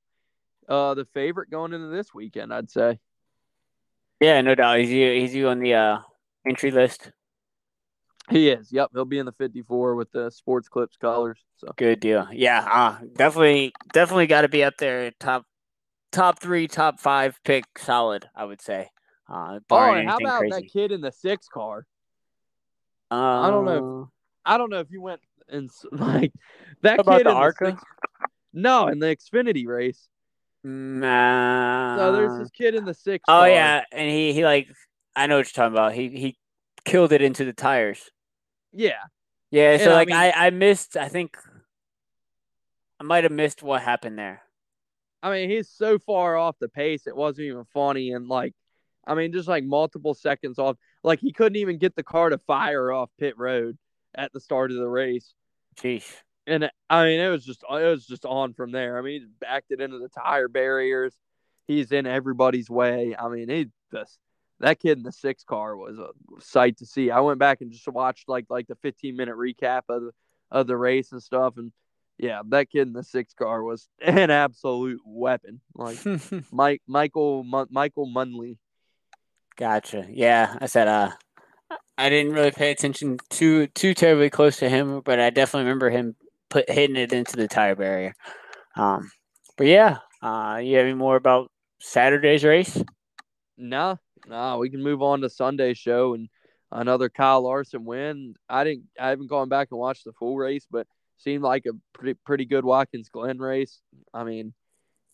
uh, 0.68 0.94
the 0.94 1.06
favorite 1.06 1.50
going 1.50 1.72
into 1.72 1.88
this 1.88 2.14
weekend, 2.14 2.54
I'd 2.54 2.70
say. 2.70 3.00
Yeah, 4.20 4.40
no 4.42 4.54
doubt. 4.54 4.78
He's 4.78 4.90
you, 4.90 5.10
he's 5.10 5.34
you 5.34 5.48
on 5.48 5.58
the 5.58 5.74
uh, 5.74 5.98
entry 6.48 6.70
list. 6.70 7.10
He 8.30 8.48
is. 8.48 8.72
Yep, 8.72 8.90
he'll 8.92 9.04
be 9.04 9.18
in 9.18 9.26
the 9.26 9.32
54 9.32 9.94
with 9.94 10.10
the 10.10 10.30
sports 10.30 10.68
clips 10.68 10.96
colors. 10.96 11.38
So 11.58 11.68
good 11.76 12.00
deal. 12.00 12.26
Yeah, 12.32 12.66
uh, 12.70 12.98
definitely, 13.16 13.72
definitely 13.92 14.26
got 14.26 14.42
to 14.42 14.48
be 14.48 14.64
up 14.64 14.74
there 14.78 15.12
top 15.20 15.44
top 16.10 16.40
three, 16.40 16.66
top 16.66 16.98
five 16.98 17.38
pick, 17.44 17.64
solid. 17.78 18.28
I 18.34 18.44
would 18.44 18.60
say. 18.60 18.90
Uh, 19.28 19.60
oh, 19.70 19.92
and 19.92 20.08
how 20.08 20.16
about 20.16 20.40
crazy. 20.40 20.54
that 20.54 20.72
kid 20.72 20.92
in 20.92 21.00
the 21.00 21.12
six 21.12 21.48
car? 21.48 21.86
Uh, 23.10 23.14
I 23.14 23.50
don't 23.50 23.64
know. 23.64 24.02
If, 24.02 24.08
I 24.44 24.58
don't 24.58 24.70
know 24.70 24.80
if 24.80 24.90
you 24.90 25.00
went 25.00 25.20
and 25.48 25.70
like 25.92 26.32
that 26.82 27.00
about 27.00 27.18
kid 27.18 27.26
the 27.26 27.32
Arca. 27.32 27.70
Six, 27.72 27.82
no, 28.52 28.88
in 28.88 28.98
the 28.98 29.06
Xfinity 29.06 29.66
race. 29.66 30.08
Nah. 30.64 31.96
So 31.96 32.12
there's 32.12 32.38
this 32.38 32.50
kid 32.50 32.74
in 32.74 32.84
the 32.84 32.94
six. 32.94 33.22
Oh 33.28 33.32
car. 33.32 33.48
yeah, 33.48 33.84
and 33.92 34.10
he 34.10 34.32
he 34.32 34.44
like 34.44 34.68
I 35.16 35.26
know 35.26 35.38
what 35.38 35.46
you're 35.46 35.64
talking 35.64 35.74
about. 35.74 35.94
He 35.94 36.08
he 36.10 36.38
killed 36.84 37.12
it 37.12 37.22
into 37.22 37.44
the 37.44 37.52
tires. 37.52 38.10
Yeah. 38.72 38.92
Yeah. 39.50 39.78
So 39.78 39.84
and 39.84 39.92
like 39.92 40.10
I, 40.10 40.24
mean, 40.26 40.32
I 40.34 40.46
I 40.46 40.50
missed. 40.50 40.96
I 40.96 41.08
think 41.08 41.36
I 43.00 43.04
might 43.04 43.24
have 43.24 43.32
missed 43.32 43.62
what 43.62 43.82
happened 43.82 44.18
there. 44.18 44.42
I 45.22 45.30
mean, 45.30 45.50
he's 45.50 45.68
so 45.68 45.98
far 45.98 46.36
off 46.36 46.56
the 46.60 46.68
pace, 46.68 47.06
it 47.06 47.16
wasn't 47.16 47.46
even 47.46 47.64
funny. 47.72 48.12
And 48.12 48.28
like, 48.28 48.54
I 49.06 49.14
mean, 49.14 49.32
just 49.32 49.48
like 49.48 49.64
multiple 49.64 50.14
seconds 50.14 50.58
off. 50.58 50.76
Like 51.02 51.20
he 51.20 51.32
couldn't 51.32 51.56
even 51.56 51.78
get 51.78 51.96
the 51.96 52.02
car 52.02 52.30
to 52.30 52.38
fire 52.38 52.92
off 52.92 53.10
pit 53.18 53.34
road 53.36 53.76
at 54.14 54.32
the 54.32 54.40
start 54.40 54.70
of 54.70 54.76
the 54.76 54.88
race. 54.88 55.34
Jeez. 55.80 56.04
And 56.46 56.70
I 56.88 57.04
mean, 57.04 57.20
it 57.20 57.28
was 57.28 57.44
just 57.44 57.64
it 57.68 57.84
was 57.84 58.06
just 58.06 58.24
on 58.24 58.54
from 58.54 58.70
there. 58.72 58.98
I 58.98 59.02
mean, 59.02 59.22
he 59.22 59.26
backed 59.40 59.70
it 59.70 59.80
into 59.80 59.98
the 59.98 60.08
tire 60.08 60.48
barriers. 60.48 61.14
He's 61.66 61.90
in 61.90 62.06
everybody's 62.06 62.70
way. 62.70 63.16
I 63.18 63.28
mean, 63.28 63.48
he 63.48 63.66
just 63.92 64.18
that 64.60 64.80
kid 64.80 64.98
in 64.98 65.04
the 65.04 65.12
six 65.12 65.44
car 65.44 65.76
was 65.76 65.98
a 65.98 66.08
sight 66.40 66.78
to 66.78 66.86
see. 66.86 67.10
I 67.10 67.20
went 67.20 67.38
back 67.38 67.60
and 67.60 67.70
just 67.70 67.88
watched 67.88 68.28
like 68.28 68.46
like 68.48 68.66
the 68.66 68.76
15 68.76 69.16
minute 69.16 69.36
recap 69.36 69.82
of 69.88 70.02
the 70.02 70.10
of 70.50 70.66
the 70.66 70.76
race 70.76 71.12
and 71.12 71.22
stuff, 71.22 71.56
and 71.56 71.72
yeah, 72.18 72.42
that 72.48 72.70
kid 72.70 72.86
in 72.86 72.92
the 72.92 73.04
six 73.04 73.34
car 73.34 73.62
was 73.62 73.88
an 74.00 74.30
absolute 74.30 75.00
weapon. 75.04 75.60
Like 75.74 75.98
Mike 76.52 76.82
Michael 76.86 77.44
Michael 77.70 78.06
Munley. 78.06 78.58
Gotcha. 79.56 80.06
Yeah, 80.10 80.56
I 80.60 80.66
said 80.66 80.88
uh, 80.88 81.10
I 81.98 82.08
didn't 82.08 82.32
really 82.32 82.50
pay 82.50 82.70
attention 82.70 83.18
too 83.30 83.66
too 83.68 83.94
terribly 83.94 84.30
close 84.30 84.58
to 84.58 84.68
him, 84.68 85.00
but 85.04 85.20
I 85.20 85.30
definitely 85.30 85.64
remember 85.64 85.90
him 85.90 86.16
put 86.48 86.70
hitting 86.70 86.96
it 86.96 87.12
into 87.12 87.36
the 87.36 87.48
tire 87.48 87.74
barrier. 87.74 88.14
Um, 88.76 89.10
but 89.56 89.66
yeah, 89.66 89.98
uh, 90.22 90.60
you 90.62 90.76
have 90.76 90.86
any 90.86 90.94
more 90.94 91.16
about 91.16 91.50
Saturday's 91.80 92.44
race? 92.44 92.82
No, 93.56 93.98
no, 94.26 94.58
we 94.58 94.70
can 94.70 94.82
move 94.82 95.02
on 95.02 95.20
to 95.20 95.30
Sunday's 95.30 95.78
show 95.78 96.14
and 96.14 96.28
another 96.70 97.08
Kyle 97.08 97.42
Larson 97.42 97.84
win. 97.84 98.34
I 98.48 98.64
didn't, 98.64 98.84
I 98.98 99.08
haven't 99.08 99.28
gone 99.28 99.48
back 99.48 99.68
and 99.70 99.78
watched 99.78 100.04
the 100.04 100.12
full 100.12 100.36
race, 100.36 100.66
but 100.70 100.86
seemed 101.18 101.42
like 101.42 101.66
a 101.66 101.72
pretty 101.92 102.18
pretty 102.24 102.44
good 102.44 102.64
Watkins 102.64 103.08
Glen 103.08 103.38
race. 103.38 103.80
I 104.12 104.24
mean, 104.24 104.52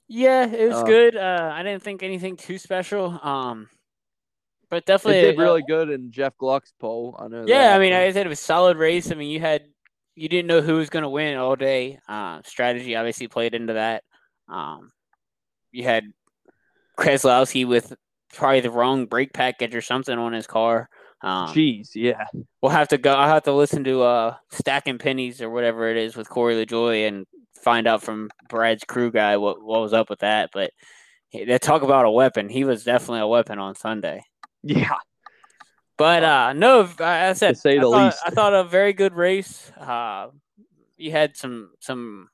yeah, 0.08 0.46
it 0.46 0.68
was 0.68 0.78
uh, 0.78 0.84
good. 0.84 1.16
Uh, 1.16 1.50
I 1.52 1.62
didn't 1.62 1.82
think 1.82 2.02
anything 2.02 2.36
too 2.36 2.58
special. 2.58 3.18
Um, 3.22 3.68
but 4.68 4.86
definitely 4.86 5.20
it 5.20 5.32
did 5.32 5.38
really 5.38 5.62
uh, 5.62 5.66
good 5.68 5.90
in 5.90 6.10
Jeff 6.10 6.36
Gluck's 6.38 6.72
poll. 6.80 7.16
I 7.18 7.28
know. 7.28 7.44
Yeah, 7.46 7.68
that. 7.68 7.76
I 7.76 7.78
mean, 7.78 7.92
I 7.92 8.10
said 8.12 8.26
it 8.26 8.28
was 8.28 8.40
a 8.40 8.44
solid 8.44 8.76
race. 8.76 9.10
I 9.10 9.14
mean, 9.14 9.30
you 9.30 9.40
had 9.40 9.62
you 10.14 10.28
didn't 10.28 10.48
know 10.48 10.60
who 10.60 10.76
was 10.76 10.90
going 10.90 11.02
to 11.02 11.08
win 11.08 11.36
all 11.36 11.56
day. 11.56 11.98
Uh, 12.08 12.40
strategy 12.44 12.96
obviously 12.96 13.28
played 13.28 13.54
into 13.54 13.74
that. 13.74 14.04
Um, 14.48 14.90
you 15.70 15.84
had 15.84 16.04
Keselowski 16.98 17.66
with 17.66 17.92
probably 18.32 18.60
the 18.60 18.70
wrong 18.70 19.06
brake 19.06 19.32
package 19.32 19.74
or 19.74 19.80
something 19.80 20.18
on 20.18 20.32
his 20.32 20.46
car. 20.46 20.88
Um, 21.22 21.48
Jeez, 21.48 21.90
yeah. 21.94 22.24
We'll 22.60 22.72
have 22.72 22.88
to 22.88 22.98
go. 22.98 23.12
I'll 23.12 23.28
have 23.28 23.44
to 23.44 23.52
listen 23.52 23.84
to 23.84 24.02
uh, 24.02 24.36
Stacking 24.50 24.98
Pennies 24.98 25.40
or 25.40 25.50
whatever 25.50 25.88
it 25.88 25.96
is 25.96 26.16
with 26.16 26.28
Corey 26.28 26.54
LaJoie 26.54 27.06
and 27.06 27.26
find 27.62 27.86
out 27.86 28.02
from 28.02 28.28
Brad's 28.48 28.84
crew 28.84 29.12
guy 29.12 29.36
what, 29.36 29.62
what 29.62 29.80
was 29.80 29.92
up 29.92 30.10
with 30.10 30.20
that. 30.20 30.50
But 30.52 30.72
they 31.32 31.58
talk 31.58 31.82
about 31.82 32.06
a 32.06 32.10
weapon. 32.10 32.48
He 32.48 32.64
was 32.64 32.84
definitely 32.84 33.20
a 33.20 33.26
weapon 33.26 33.58
on 33.58 33.74
Sunday. 33.76 34.24
Yeah. 34.62 34.96
But 35.96 36.24
uh, 36.24 36.52
no, 36.54 36.88
I 36.98 37.32
said, 37.34 37.54
to 37.54 37.60
say 37.60 37.78
the 37.78 37.88
I 37.88 37.90
thought, 37.90 38.04
least. 38.04 38.18
I 38.26 38.30
thought 38.30 38.54
a 38.54 38.64
very 38.64 38.92
good 38.92 39.14
race. 39.14 39.70
Uh, 39.78 40.28
you 40.96 41.12
had 41.12 41.36
some 41.36 41.70
some 41.80 42.28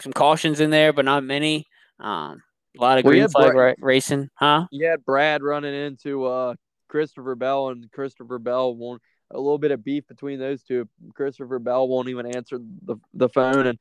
some 0.00 0.12
cautions 0.12 0.60
in 0.60 0.70
there, 0.70 0.92
but 0.92 1.04
not 1.04 1.22
many. 1.22 1.66
Um, 2.00 2.42
a 2.78 2.80
lot 2.82 2.98
of 2.98 3.04
green 3.04 3.28
flag 3.28 3.52
Brad, 3.52 3.76
racing, 3.80 4.28
huh? 4.34 4.66
You 4.70 4.86
had 4.86 5.04
Brad 5.04 5.42
running 5.42 5.74
into 5.74 6.24
uh, 6.24 6.54
Christopher 6.88 7.34
Bell, 7.34 7.68
and 7.68 7.90
Christopher 7.92 8.38
Bell 8.38 8.74
won't 8.74 9.02
a 9.30 9.36
little 9.38 9.58
bit 9.58 9.72
of 9.72 9.84
beef 9.84 10.06
between 10.06 10.38
those 10.38 10.62
two. 10.62 10.88
Christopher 11.14 11.58
Bell 11.58 11.88
won't 11.88 12.08
even 12.08 12.26
answer 12.26 12.58
the 12.82 12.96
the 13.14 13.28
phone, 13.28 13.66
and 13.66 13.78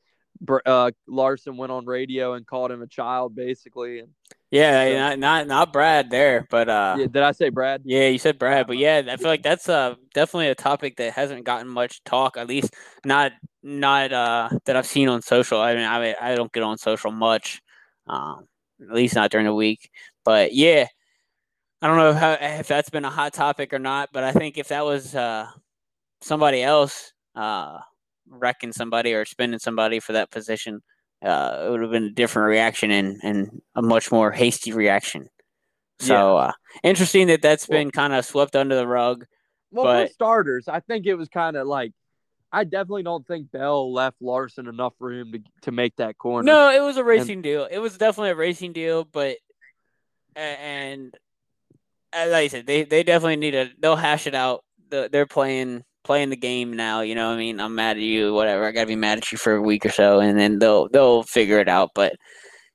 uh, 0.65 0.91
Larson 1.07 1.57
went 1.57 1.71
on 1.71 1.85
radio 1.85 2.33
and 2.33 2.45
called 2.45 2.71
him 2.71 2.81
a 2.81 2.87
child, 2.87 3.35
basically. 3.35 3.99
And 3.99 4.09
yeah, 4.51 4.85
so, 4.85 4.97
not, 4.97 5.19
not 5.19 5.47
not 5.47 5.73
Brad 5.73 6.09
there, 6.09 6.47
but 6.49 6.69
uh, 6.69 6.95
yeah, 6.99 7.07
did 7.07 7.23
I 7.23 7.31
say 7.31 7.49
Brad? 7.49 7.81
Yeah, 7.85 8.07
you 8.07 8.17
said 8.17 8.39
Brad, 8.39 8.67
but 8.67 8.77
yeah, 8.77 9.01
I 9.09 9.17
feel 9.17 9.27
like 9.27 9.43
that's 9.43 9.69
uh 9.69 9.95
definitely 10.13 10.49
a 10.49 10.55
topic 10.55 10.97
that 10.97 11.13
hasn't 11.13 11.45
gotten 11.45 11.67
much 11.67 12.03
talk, 12.03 12.37
at 12.37 12.47
least 12.47 12.73
not 13.03 13.31
not 13.63 14.13
uh 14.13 14.49
that 14.65 14.75
I've 14.75 14.85
seen 14.85 15.09
on 15.09 15.21
social. 15.21 15.59
I 15.59 15.75
mean, 15.75 15.85
I 15.85 16.15
I 16.21 16.35
don't 16.35 16.51
get 16.51 16.63
on 16.63 16.77
social 16.77 17.11
much, 17.11 17.61
um, 18.07 18.47
at 18.89 18.95
least 18.95 19.15
not 19.15 19.31
during 19.31 19.45
the 19.45 19.53
week. 19.53 19.89
But 20.23 20.53
yeah, 20.53 20.87
I 21.81 21.87
don't 21.87 21.97
know 21.97 22.13
how, 22.13 22.37
if 22.39 22.67
that's 22.67 22.89
been 22.89 23.05
a 23.05 23.09
hot 23.09 23.33
topic 23.33 23.73
or 23.73 23.79
not, 23.79 24.09
but 24.11 24.23
I 24.23 24.31
think 24.31 24.57
if 24.57 24.69
that 24.69 24.85
was 24.85 25.13
uh, 25.13 25.47
somebody 26.21 26.63
else 26.63 27.13
uh, 27.35 27.79
wrecking 28.27 28.71
somebody 28.71 29.13
or 29.13 29.25
spending 29.25 29.59
somebody 29.59 29.99
for 29.99 30.13
that 30.13 30.31
position, 30.31 30.81
uh, 31.23 31.63
it 31.65 31.69
would 31.69 31.81
have 31.81 31.91
been 31.91 32.05
a 32.05 32.11
different 32.11 32.49
reaction 32.49 32.91
and, 32.91 33.19
and 33.23 33.61
a 33.75 33.81
much 33.81 34.11
more 34.11 34.31
hasty 34.31 34.73
reaction. 34.73 35.27
So 35.99 36.37
yeah. 36.37 36.43
uh, 36.43 36.51
interesting 36.83 37.27
that 37.27 37.41
that's 37.41 37.67
been 37.67 37.91
kind 37.91 38.13
of 38.13 38.25
swept 38.25 38.55
under 38.55 38.75
the 38.75 38.87
rug. 38.87 39.25
Well, 39.71 39.85
but, 39.85 40.07
for 40.07 40.13
starters, 40.13 40.67
I 40.67 40.79
think 40.79 41.05
it 41.05 41.15
was 41.15 41.29
kind 41.29 41.55
of 41.55 41.67
like 41.67 41.93
I 42.55 42.63
definitely 42.63 43.03
don't 43.03 43.27
think 43.27 43.51
Bell 43.51 43.91
left 43.91 44.15
Larson 44.21 44.67
enough 44.67 44.93
room 44.99 45.33
to 45.33 45.39
to 45.63 45.71
make 45.73 45.97
that 45.97 46.17
corner. 46.17 46.45
No, 46.45 46.71
it 46.71 46.81
was 46.81 46.95
a 46.95 47.03
racing 47.03 47.33
and, 47.33 47.43
deal. 47.43 47.67
It 47.69 47.79
was 47.79 47.97
definitely 47.97 48.29
a 48.29 48.35
racing 48.35 48.71
deal, 48.71 49.03
but 49.03 49.35
and 50.37 51.13
uh, 52.13 52.27
like 52.29 52.45
I 52.45 52.47
said, 52.47 52.65
they 52.65 52.83
they 52.83 53.03
definitely 53.03 53.35
need 53.35 53.51
to. 53.51 53.69
They'll 53.77 53.97
hash 53.97 54.25
it 54.25 54.35
out. 54.35 54.63
The, 54.89 55.09
they're 55.11 55.25
playing 55.25 55.83
playing 56.05 56.29
the 56.29 56.37
game 56.37 56.71
now. 56.71 57.01
You 57.01 57.13
know, 57.13 57.29
I 57.29 57.35
mean, 57.35 57.59
I'm 57.59 57.75
mad 57.75 57.97
at 57.97 58.03
you, 58.03 58.33
whatever. 58.33 58.63
I 58.63 58.71
gotta 58.71 58.87
be 58.87 58.95
mad 58.95 59.17
at 59.17 59.33
you 59.33 59.37
for 59.37 59.55
a 59.55 59.61
week 59.61 59.85
or 59.85 59.89
so, 59.89 60.21
and 60.21 60.39
then 60.39 60.57
they'll 60.57 60.87
they'll 60.87 61.23
figure 61.23 61.59
it 61.59 61.67
out. 61.67 61.91
But 61.93 62.15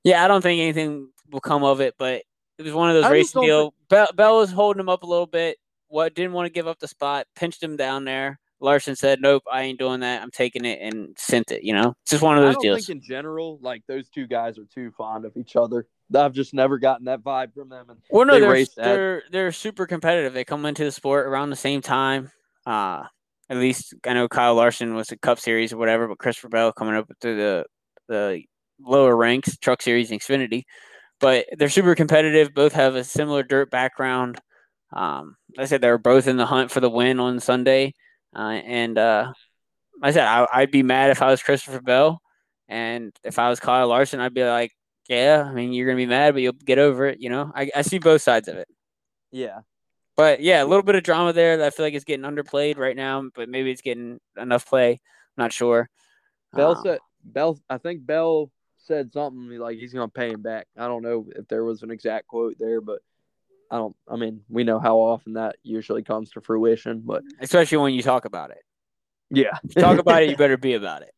yeah, 0.04 0.22
I 0.22 0.28
don't 0.28 0.42
think 0.42 0.60
anything 0.60 1.08
will 1.32 1.40
come 1.40 1.64
of 1.64 1.80
it. 1.80 1.94
But 1.98 2.22
it 2.58 2.64
was 2.64 2.74
one 2.74 2.90
of 2.90 3.02
those 3.02 3.10
racing 3.10 3.40
deal. 3.40 3.72
Bell, 3.88 4.08
Bell 4.14 4.36
was 4.36 4.50
holding 4.50 4.80
him 4.80 4.90
up 4.90 5.04
a 5.04 5.06
little 5.06 5.26
bit. 5.26 5.56
What 5.88 6.14
didn't 6.14 6.34
want 6.34 6.44
to 6.44 6.52
give 6.52 6.66
up 6.66 6.78
the 6.78 6.86
spot, 6.86 7.26
pinched 7.34 7.62
him 7.62 7.78
down 7.78 8.04
there. 8.04 8.38
Larson 8.60 8.96
said, 8.96 9.20
"Nope, 9.20 9.42
I 9.50 9.62
ain't 9.62 9.78
doing 9.78 10.00
that. 10.00 10.22
I'm 10.22 10.30
taking 10.30 10.64
it," 10.64 10.80
and 10.82 11.16
sent 11.18 11.50
it. 11.50 11.62
You 11.62 11.74
know, 11.74 11.94
it's 12.02 12.10
just 12.10 12.22
one 12.22 12.38
of 12.38 12.44
those 12.44 12.62
deals. 12.62 12.86
Think 12.86 12.98
in 12.98 13.02
general, 13.02 13.58
like 13.62 13.82
those 13.86 14.08
two 14.08 14.26
guys 14.26 14.58
are 14.58 14.66
too 14.72 14.90
fond 14.96 15.24
of 15.24 15.36
each 15.36 15.56
other. 15.56 15.86
I've 16.14 16.32
just 16.32 16.54
never 16.54 16.78
gotten 16.78 17.06
that 17.06 17.22
vibe 17.22 17.54
from 17.54 17.68
them. 17.68 17.90
And 17.90 17.98
well, 18.10 18.26
no, 18.26 18.38
they 18.38 18.62
are 18.62 18.66
they're 18.76 19.22
they're 19.30 19.52
super 19.52 19.86
competitive. 19.86 20.32
They 20.32 20.44
come 20.44 20.66
into 20.66 20.84
the 20.84 20.92
sport 20.92 21.26
around 21.26 21.50
the 21.50 21.56
same 21.56 21.80
time. 21.80 22.30
Uh, 22.66 23.04
at 23.48 23.56
least 23.56 23.94
I 24.06 24.14
know 24.14 24.28
Kyle 24.28 24.54
Larson 24.54 24.94
was 24.94 25.10
a 25.10 25.16
Cup 25.16 25.40
Series 25.40 25.72
or 25.72 25.76
whatever, 25.76 26.08
but 26.08 26.18
Christopher 26.18 26.48
Bell 26.48 26.72
coming 26.72 26.94
up 26.94 27.08
to 27.20 27.36
the 27.36 27.64
the 28.08 28.42
lower 28.80 29.16
ranks, 29.16 29.56
Truck 29.58 29.82
Series 29.82 30.10
and 30.10 30.20
Xfinity. 30.20 30.62
But 31.20 31.46
they're 31.56 31.68
super 31.68 31.94
competitive. 31.94 32.54
Both 32.54 32.72
have 32.72 32.94
a 32.94 33.04
similar 33.04 33.42
dirt 33.42 33.70
background. 33.70 34.40
Um, 34.92 35.36
I 35.58 35.66
said 35.66 35.80
they 35.80 35.90
were 35.90 35.98
both 35.98 36.26
in 36.26 36.36
the 36.36 36.46
hunt 36.46 36.70
for 36.70 36.80
the 36.80 36.90
win 36.90 37.20
on 37.20 37.38
Sunday, 37.40 37.94
and 38.34 38.98
uh, 38.98 39.32
I 40.02 40.12
said 40.12 40.26
I, 40.26 40.60
would 40.60 40.70
be 40.70 40.82
mad 40.82 41.10
if 41.10 41.22
I 41.22 41.30
was 41.30 41.42
Christopher 41.42 41.80
Bell 41.80 42.22
And 42.68 43.12
if 43.24 43.38
I 43.38 43.48
was 43.50 43.60
Kyle 43.60 43.88
Larson, 43.88 44.20
I'd 44.20 44.34
be 44.34 44.44
like, 44.44 44.72
yeah, 45.08 45.44
I 45.48 45.52
mean, 45.52 45.72
you're 45.72 45.86
gonna 45.86 45.96
be 45.96 46.06
mad, 46.06 46.34
but 46.34 46.42
you'll 46.42 46.52
get 46.52 46.78
over 46.78 47.06
it. 47.06 47.20
You 47.20 47.30
know, 47.30 47.52
I, 47.54 47.70
I 47.74 47.82
see 47.82 47.98
both 47.98 48.22
sides 48.22 48.48
of 48.48 48.56
it. 48.56 48.68
Yeah. 49.32 49.60
But 50.16 50.40
yeah, 50.42 50.62
a 50.62 50.66
little 50.66 50.82
bit 50.82 50.96
of 50.96 51.02
drama 51.02 51.32
there 51.32 51.56
that 51.58 51.66
I 51.66 51.70
feel 51.70 51.86
like 51.86 51.94
it's 51.94 52.04
getting 52.04 52.26
underplayed 52.26 52.76
right 52.78 52.96
now, 52.96 53.28
but 53.34 53.48
maybe 53.48 53.70
it's 53.70 53.80
getting 53.82 54.20
enough 54.36 54.66
play. 54.66 54.92
I'm 54.92 54.98
not 55.44 55.52
sure. 55.52 55.88
Bell 56.52 56.76
Um, 56.76 56.82
said 56.84 56.98
Bell. 57.24 57.58
I 57.68 57.78
think 57.78 58.04
Bell 58.06 58.50
said 58.78 59.12
something 59.12 59.58
like 59.58 59.78
he's 59.78 59.92
going 59.92 60.08
to 60.08 60.12
pay 60.12 60.30
him 60.30 60.42
back. 60.42 60.66
I 60.76 60.86
don't 60.88 61.02
know 61.02 61.26
if 61.36 61.46
there 61.48 61.64
was 61.64 61.82
an 61.82 61.90
exact 61.90 62.26
quote 62.26 62.56
there, 62.58 62.80
but 62.80 63.00
I 63.70 63.76
don't. 63.76 63.94
I 64.08 64.16
mean, 64.16 64.42
we 64.48 64.64
know 64.64 64.78
how 64.80 64.96
often 64.98 65.34
that 65.34 65.56
usually 65.62 66.02
comes 66.02 66.30
to 66.32 66.40
fruition, 66.40 67.02
but 67.04 67.22
especially 67.40 67.78
when 67.78 67.94
you 67.94 68.02
talk 68.02 68.24
about 68.24 68.50
it. 68.50 68.62
yeah, 69.30 69.58
talk 69.78 69.98
about 69.98 70.22
it, 70.22 70.30
you 70.30 70.36
better 70.44 70.56
be 70.56 70.74
about 70.74 71.02
it. 71.02 71.14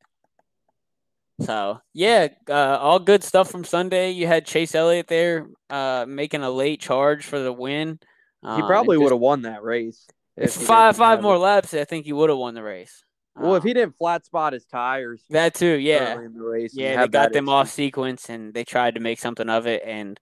So 1.41 1.81
yeah, 1.93 2.29
uh, 2.49 2.53
all 2.79 2.99
good 2.99 3.25
stuff 3.25 3.51
from 3.51 3.65
Sunday. 3.65 4.11
You 4.11 4.27
had 4.27 4.47
Chase 4.47 4.75
Elliott 4.75 5.09
there, 5.09 5.47
uh, 5.71 6.05
making 6.07 6.43
a 6.43 6.51
late 6.51 6.81
charge 6.81 7.25
for 7.25 7.39
the 7.39 7.53
win. 7.53 7.99
he 8.43 8.63
probably 8.63 8.99
would 8.99 9.13
have 9.13 9.21
won 9.21 9.43
that 9.43 9.63
race. 9.63 10.07
if 10.37 10.53
five 10.53 10.97
five 10.97 11.23
more 11.23 11.37
it. 11.37 11.41
laps. 11.41 11.75
I 11.75 11.85
think 11.85 12.05
he 12.05 12.13
would 12.13 12.29
have 12.29 12.39
won 12.39 12.55
the 12.55 12.63
race. 12.63 13.03
Well, 13.35 13.55
if 13.55 13.63
Um, 13.63 13.67
he 13.67 13.73
didn't 13.75 13.97
flat 13.97 14.27
spot 14.27 14.53
his 14.53 14.67
tires, 14.67 15.25
that 15.31 15.55
too, 15.55 15.79
yeah, 15.79 16.21
in 16.21 16.35
the 16.35 16.43
race, 16.43 16.75
yeah, 16.75 17.01
they 17.01 17.09
got 17.09 17.33
them 17.33 17.49
off 17.49 17.71
sequence 17.71 18.29
and 18.29 18.53
they 18.53 18.63
tried 18.63 18.95
to 18.97 19.01
make 19.01 19.19
something 19.21 19.49
of 19.49 19.67
it 19.67 19.83
and 19.87 20.21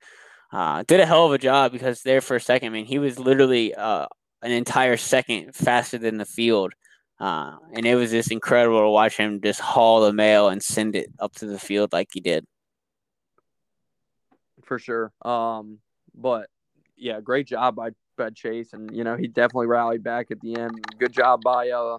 uh, 0.53 0.83
did 0.87 1.01
a 1.01 1.07
hell 1.07 1.27
of 1.27 1.33
a 1.33 1.39
job 1.39 1.73
because 1.73 2.03
there 2.03 2.21
for 2.21 2.37
a 2.37 2.41
second, 2.41 2.69
I 2.69 2.71
mean, 2.71 2.87
he 2.87 2.99
was 2.99 3.19
literally 3.19 3.75
uh, 3.75 4.07
an 4.43 4.53
entire 4.53 4.97
second 4.97 5.55
faster 5.55 5.99
than 5.99 6.19
the 6.19 6.25
field. 6.25 6.73
Uh, 7.21 7.57
and 7.75 7.85
it 7.87 7.97
was 7.97 8.11
just 8.11 8.33
incredible 8.33 8.81
to 8.81 8.89
watch 8.89 9.17
him 9.17 9.41
just 9.43 9.61
haul 9.61 10.01
the 10.01 10.13
mail 10.13 10.49
and 10.49 10.63
send 10.63 10.97
it 10.97 11.09
up 11.19 11.35
to 11.35 11.47
the 11.47 11.59
field 11.59 11.93
like 11.93 12.09
he 12.13 12.21
did. 12.21 12.45
for 14.71 14.79
sure. 14.79 15.13
Um, 15.23 15.81
but 16.15 16.49
yeah, 16.97 17.21
great 17.21 17.49
job 17.49 17.75
by 17.75 17.91
by 18.17 18.31
Chase, 18.31 18.73
and 18.73 18.95
you 18.95 19.03
know 19.03 19.17
he 19.17 19.27
definitely 19.27 19.67
rallied 19.67 20.05
back 20.05 20.31
at 20.31 20.41
the 20.41 20.57
end. 20.57 20.73
Good 20.99 21.13
job 21.13 21.41
by 21.43 21.71
uh 21.71 21.99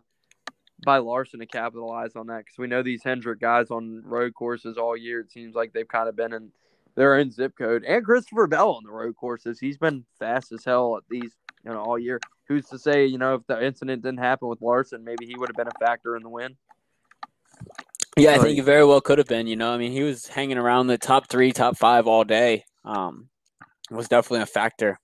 by 0.85 0.97
Larson 0.97 1.41
to 1.41 1.45
capitalize 1.45 2.15
on 2.15 2.27
that 2.27 2.39
because 2.39 2.57
we 2.57 2.67
know 2.67 2.81
these 2.81 3.03
Hendrick 3.03 3.41
guys 3.41 3.71
on 3.71 4.01
road 4.05 4.33
courses 4.33 4.77
all 4.77 4.95
year. 4.95 5.19
It 5.19 5.31
seems 5.31 5.53
like 5.53 5.73
they've 5.73 5.87
kind 5.87 6.07
of 6.07 6.15
been 6.15 6.33
in 6.33 6.51
their 6.95 7.15
own 7.15 7.31
zip 7.31 7.53
code, 7.57 7.83
and 7.83 8.03
Christopher 8.03 8.47
Bell 8.47 8.71
on 8.71 8.83
the 8.83 8.91
road 8.91 9.15
courses. 9.15 9.59
He's 9.59 9.77
been 9.77 10.05
fast 10.19 10.51
as 10.51 10.65
hell 10.65 10.97
at 10.97 11.03
these 11.09 11.31
you 11.63 11.71
know 11.71 11.79
all 11.79 11.99
year. 11.99 12.19
Who's 12.47 12.67
to 12.69 12.79
say 12.79 13.05
you 13.05 13.17
know 13.17 13.35
if 13.35 13.47
the 13.47 13.63
incident 13.63 14.03
didn't 14.03 14.19
happen 14.19 14.47
with 14.47 14.61
Larson, 14.61 15.03
maybe 15.03 15.25
he 15.25 15.35
would 15.37 15.49
have 15.49 15.55
been 15.55 15.67
a 15.67 15.85
factor 15.85 16.15
in 16.15 16.23
the 16.23 16.29
win. 16.29 16.57
Yeah, 18.17 18.31
I 18.33 18.39
think 18.39 18.55
he 18.55 18.61
very 18.61 18.85
well 18.85 19.01
could 19.01 19.19
have 19.19 19.27
been. 19.27 19.47
You 19.47 19.55
know, 19.55 19.73
I 19.73 19.77
mean, 19.77 19.91
he 19.91 20.03
was 20.03 20.27
hanging 20.27 20.57
around 20.57 20.87
the 20.87 20.97
top 20.97 21.29
three, 21.29 21.51
top 21.53 21.77
five 21.77 22.07
all 22.07 22.23
day. 22.23 22.65
Um, 22.83 23.29
was 23.89 24.07
definitely 24.07 24.43
a 24.43 24.47
factor. 24.47 24.99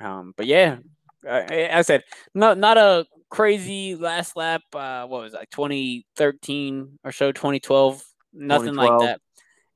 Um, 0.00 0.34
but 0.36 0.46
yeah, 0.46 0.78
as 1.24 1.50
I 1.50 1.82
said, 1.82 2.04
not 2.34 2.58
not 2.58 2.76
a 2.78 3.06
crazy 3.30 3.94
last 3.94 4.36
lap. 4.36 4.62
Uh, 4.72 5.06
what 5.06 5.22
was 5.22 5.34
it, 5.34 5.38
like 5.38 5.50
2013 5.50 6.98
or 7.04 7.12
so, 7.12 7.32
2012? 7.32 8.02
Nothing 8.32 8.74
like 8.74 8.98
that. 9.00 9.20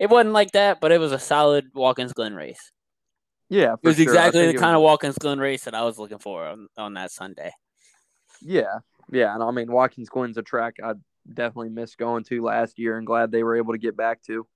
It 0.03 0.11
wasn't 0.11 0.33
like 0.35 0.51
that, 0.53 0.81
but 0.81 0.91
it 0.91 0.99
was 0.99 1.13
a 1.13 1.19
solid 1.19 1.71
Watkins 1.75 2.13
Glen 2.13 2.35
race. 2.35 2.73
Yeah, 3.49 3.75
It 3.75 3.87
was 3.87 3.97
sure. 3.97 4.03
Exactly 4.03 4.47
the 4.49 4.55
kind 4.59 4.73
was- 4.75 4.81
of 4.81 4.83
Watkins 4.83 5.19
Glen 5.19 5.39
race 5.39 5.65
that 5.65 5.75
I 5.75 5.83
was 5.85 5.99
looking 5.99 6.19
for 6.19 6.45
on, 6.45 6.69
on 6.77 6.95
that 6.95 7.11
Sunday. 7.13 7.53
Yeah, 8.41 8.81
yeah, 9.11 9.33
and 9.35 9.43
I 9.43 9.51
mean 9.53 9.71
Watkins 9.71 10.09
Glen's 10.09 10.37
a 10.39 10.43
track 10.43 10.77
I 10.83 10.95
definitely 11.33 11.69
missed 11.69 11.99
going 11.99 12.25
to 12.25 12.43
last 12.43 12.79
year, 12.79 12.99
and 12.99 13.07
glad 13.07 13.31
they 13.31 13.45
were 13.45 13.57
able 13.57 13.75
to 13.75 13.79
get 13.79 13.97
back 13.97 14.23
to. 14.25 14.47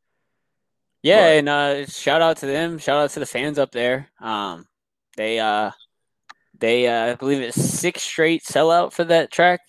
Yeah, 1.02 1.26
But- 1.28 1.38
and 1.38 1.48
uh, 1.48 1.86
shout 1.86 2.22
out 2.22 2.38
to 2.38 2.46
them. 2.46 2.78
Shout 2.78 2.98
out 2.98 3.10
to 3.10 3.20
the 3.20 3.26
fans 3.26 3.58
up 3.58 3.70
there. 3.70 4.08
Um, 4.20 4.66
they 5.16 5.38
uh, 5.38 5.70
they 6.58 6.88
uh, 6.88 7.12
I 7.12 7.14
believe 7.14 7.40
it's 7.42 7.62
six 7.62 8.02
straight 8.02 8.42
sellout 8.42 8.92
for 8.92 9.04
that 9.04 9.30
track. 9.30 9.60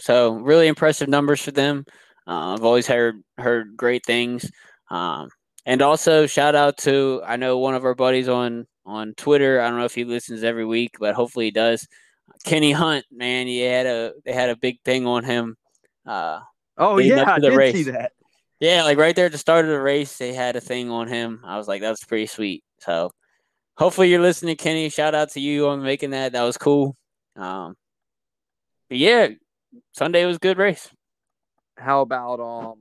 So 0.00 0.32
really 0.34 0.66
impressive 0.66 1.08
numbers 1.08 1.40
for 1.40 1.52
them. 1.52 1.86
Uh, 2.28 2.54
I've 2.54 2.64
always 2.64 2.86
heard 2.86 3.22
heard 3.38 3.76
great 3.76 4.04
things. 4.06 4.50
Um, 4.90 5.30
and 5.66 5.82
also 5.82 6.26
shout 6.26 6.54
out 6.54 6.76
to 6.78 7.22
I 7.26 7.36
know 7.36 7.58
one 7.58 7.74
of 7.74 7.84
our 7.84 7.94
buddies 7.94 8.28
on 8.28 8.66
on 8.86 9.14
Twitter. 9.16 9.60
I 9.60 9.68
don't 9.68 9.78
know 9.78 9.84
if 9.86 9.94
he 9.94 10.04
listens 10.04 10.44
every 10.44 10.66
week, 10.66 10.96
but 11.00 11.14
hopefully 11.14 11.46
he 11.46 11.50
does. 11.50 11.86
Kenny 12.44 12.72
Hunt, 12.72 13.06
man, 13.10 13.46
he 13.46 13.60
had 13.60 13.86
a 13.86 14.12
they 14.24 14.32
had 14.32 14.50
a 14.50 14.56
big 14.56 14.80
thing 14.84 15.06
on 15.06 15.24
him. 15.24 15.56
Uh, 16.06 16.40
Oh 16.76 16.98
yeah, 16.98 17.24
I 17.26 17.38
did 17.40 17.54
race. 17.56 17.74
see 17.74 17.82
that. 17.90 18.12
yeah, 18.60 18.84
like 18.84 18.98
right 18.98 19.16
there 19.16 19.26
at 19.26 19.32
the 19.32 19.38
start 19.38 19.64
of 19.64 19.70
the 19.72 19.80
race, 19.80 20.16
they 20.18 20.32
had 20.32 20.54
a 20.54 20.60
thing 20.60 20.90
on 20.90 21.08
him. 21.08 21.40
I 21.44 21.56
was 21.56 21.66
like, 21.66 21.80
that's 21.80 22.04
pretty 22.04 22.26
sweet. 22.26 22.62
So 22.80 23.10
hopefully 23.76 24.10
you're 24.10 24.20
listening, 24.22 24.54
Kenny. 24.56 24.88
Shout 24.90 25.14
out 25.14 25.30
to 25.32 25.40
you 25.40 25.68
on 25.68 25.82
making 25.82 26.10
that. 26.10 26.32
That 26.32 26.44
was 26.44 26.56
cool. 26.56 26.94
Um, 27.36 27.74
but 28.88 28.98
yeah, 28.98 29.28
Sunday 29.92 30.24
was 30.24 30.38
good 30.38 30.56
race. 30.58 30.88
How 31.78 32.02
about 32.02 32.40
um? 32.40 32.78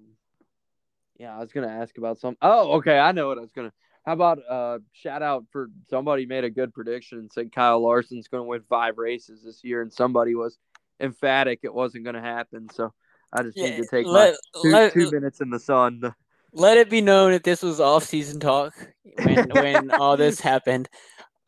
Yeah, 1.19 1.35
I 1.35 1.39
was 1.39 1.51
gonna 1.51 1.67
ask 1.67 1.97
about 1.97 2.19
some. 2.19 2.37
Oh, 2.41 2.73
okay, 2.73 2.97
I 2.97 3.11
know 3.11 3.27
what 3.27 3.37
I 3.37 3.41
was 3.41 3.51
gonna. 3.51 3.73
How 4.05 4.13
about 4.13 4.39
uh 4.49 4.79
shout 4.93 5.21
out 5.21 5.45
for 5.51 5.69
somebody 5.89 6.25
made 6.25 6.43
a 6.43 6.49
good 6.49 6.73
prediction 6.73 7.19
and 7.19 7.31
said 7.31 7.51
Kyle 7.51 7.79
Larson's 7.79 8.27
gonna 8.27 8.43
win 8.43 8.61
five 8.69 8.97
races 8.97 9.43
this 9.43 9.63
year, 9.63 9.81
and 9.81 9.91
somebody 9.91 10.35
was 10.35 10.57
emphatic 10.99 11.59
it 11.63 11.73
wasn't 11.73 12.05
gonna 12.05 12.21
happen. 12.21 12.69
So 12.69 12.93
I 13.31 13.43
just 13.43 13.57
need 13.57 13.77
to 13.77 13.85
take 13.85 14.05
let, 14.05 14.35
my 14.53 14.61
two, 14.61 14.71
let, 14.71 14.93
two 14.93 15.11
minutes 15.11 15.41
in 15.41 15.49
the 15.49 15.59
sun. 15.59 16.13
let 16.53 16.77
it 16.77 16.89
be 16.89 17.01
known 17.01 17.31
that 17.31 17.43
this 17.43 17.61
was 17.61 17.79
off 17.79 18.03
season 18.03 18.39
talk 18.39 18.73
when 19.23 19.49
when 19.49 19.91
all 19.91 20.17
this 20.17 20.39
happened. 20.39 20.89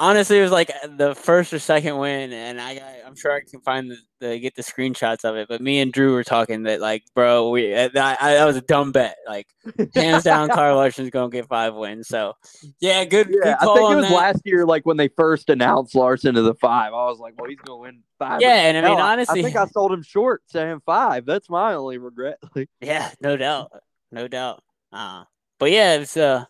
Honestly, 0.01 0.39
it 0.39 0.41
was 0.41 0.51
like 0.51 0.71
the 0.95 1.13
first 1.13 1.51
or 1.51 1.59
second 1.59 1.97
win, 1.97 2.31
and 2.31 2.61
I 2.61 2.75
got, 2.75 2.85
I'm 3.05 3.15
sure 3.17 3.33
I 3.33 3.41
can 3.41 3.59
find 3.59 3.91
the, 3.91 3.97
the 4.21 4.39
get 4.39 4.55
the 4.55 4.61
screenshots 4.61 5.25
of 5.25 5.35
it. 5.35 5.49
But 5.49 5.59
me 5.59 5.79
and 5.81 5.91
Drew 5.91 6.13
were 6.13 6.23
talking 6.23 6.63
that 6.63 6.79
like, 6.79 7.03
bro, 7.13 7.49
we 7.49 7.75
I, 7.75 7.85
I, 7.85 7.89
that 8.35 8.45
was 8.45 8.55
a 8.55 8.61
dumb 8.61 8.93
bet. 8.93 9.17
Like 9.27 9.47
hands 9.93 10.23
down, 10.23 10.47
Carl 10.53 10.77
Larson's 10.77 11.09
gonna 11.09 11.29
get 11.29 11.49
five 11.49 11.75
wins. 11.75 12.07
So 12.07 12.33
yeah, 12.79 13.03
good, 13.03 13.27
Yeah, 13.29 13.57
good 13.59 13.69
I 13.69 13.73
think 13.75 13.91
it 13.91 13.95
was 13.95 14.05
that. 14.05 14.15
last 14.15 14.41
year, 14.45 14.65
like 14.65 14.85
when 14.85 14.95
they 14.95 15.09
first 15.09 15.49
announced 15.49 15.93
Larson 15.95 16.35
to 16.35 16.43
the 16.43 16.55
five. 16.55 16.93
I 16.93 17.05
was 17.07 17.19
like, 17.19 17.33
well, 17.37 17.49
he's 17.49 17.59
gonna 17.59 17.79
win 17.79 18.01
five. 18.17 18.41
Yeah, 18.41 18.51
and 18.53 18.77
I 18.77 18.81
mean 18.81 18.97
Hell, 18.97 19.05
honestly, 19.05 19.41
I 19.41 19.43
think 19.43 19.57
I 19.57 19.65
sold 19.65 19.91
him 19.91 20.01
short 20.03 20.43
saying 20.47 20.81
five. 20.85 21.25
That's 21.25 21.49
my 21.49 21.73
only 21.73 21.97
regret. 21.97 22.37
Like, 22.55 22.69
Yeah, 22.79 23.11
no 23.19 23.35
doubt, 23.35 23.71
no 24.13 24.29
doubt. 24.29 24.63
Uh, 24.93 25.25
but 25.59 25.71
yeah, 25.71 25.95
it's 25.95 26.15
a 26.15 26.47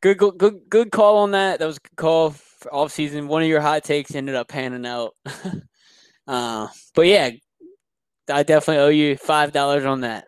good, 0.00 0.18
good, 0.18 0.60
good, 0.68 0.90
call 0.90 1.18
on 1.18 1.32
that. 1.32 1.58
That 1.58 1.66
was 1.66 1.76
a 1.76 1.80
good 1.80 1.96
call 1.96 2.30
for 2.30 2.74
off 2.74 2.92
season. 2.92 3.28
One 3.28 3.42
of 3.42 3.48
your 3.48 3.60
hot 3.60 3.84
takes 3.84 4.14
ended 4.14 4.34
up 4.34 4.48
panning 4.48 4.86
out. 4.86 5.14
uh, 6.26 6.68
but 6.94 7.06
yeah, 7.06 7.30
I 8.28 8.42
definitely 8.42 8.82
owe 8.82 8.88
you 8.88 9.16
five 9.16 9.52
dollars 9.52 9.84
on 9.84 10.00
that. 10.02 10.26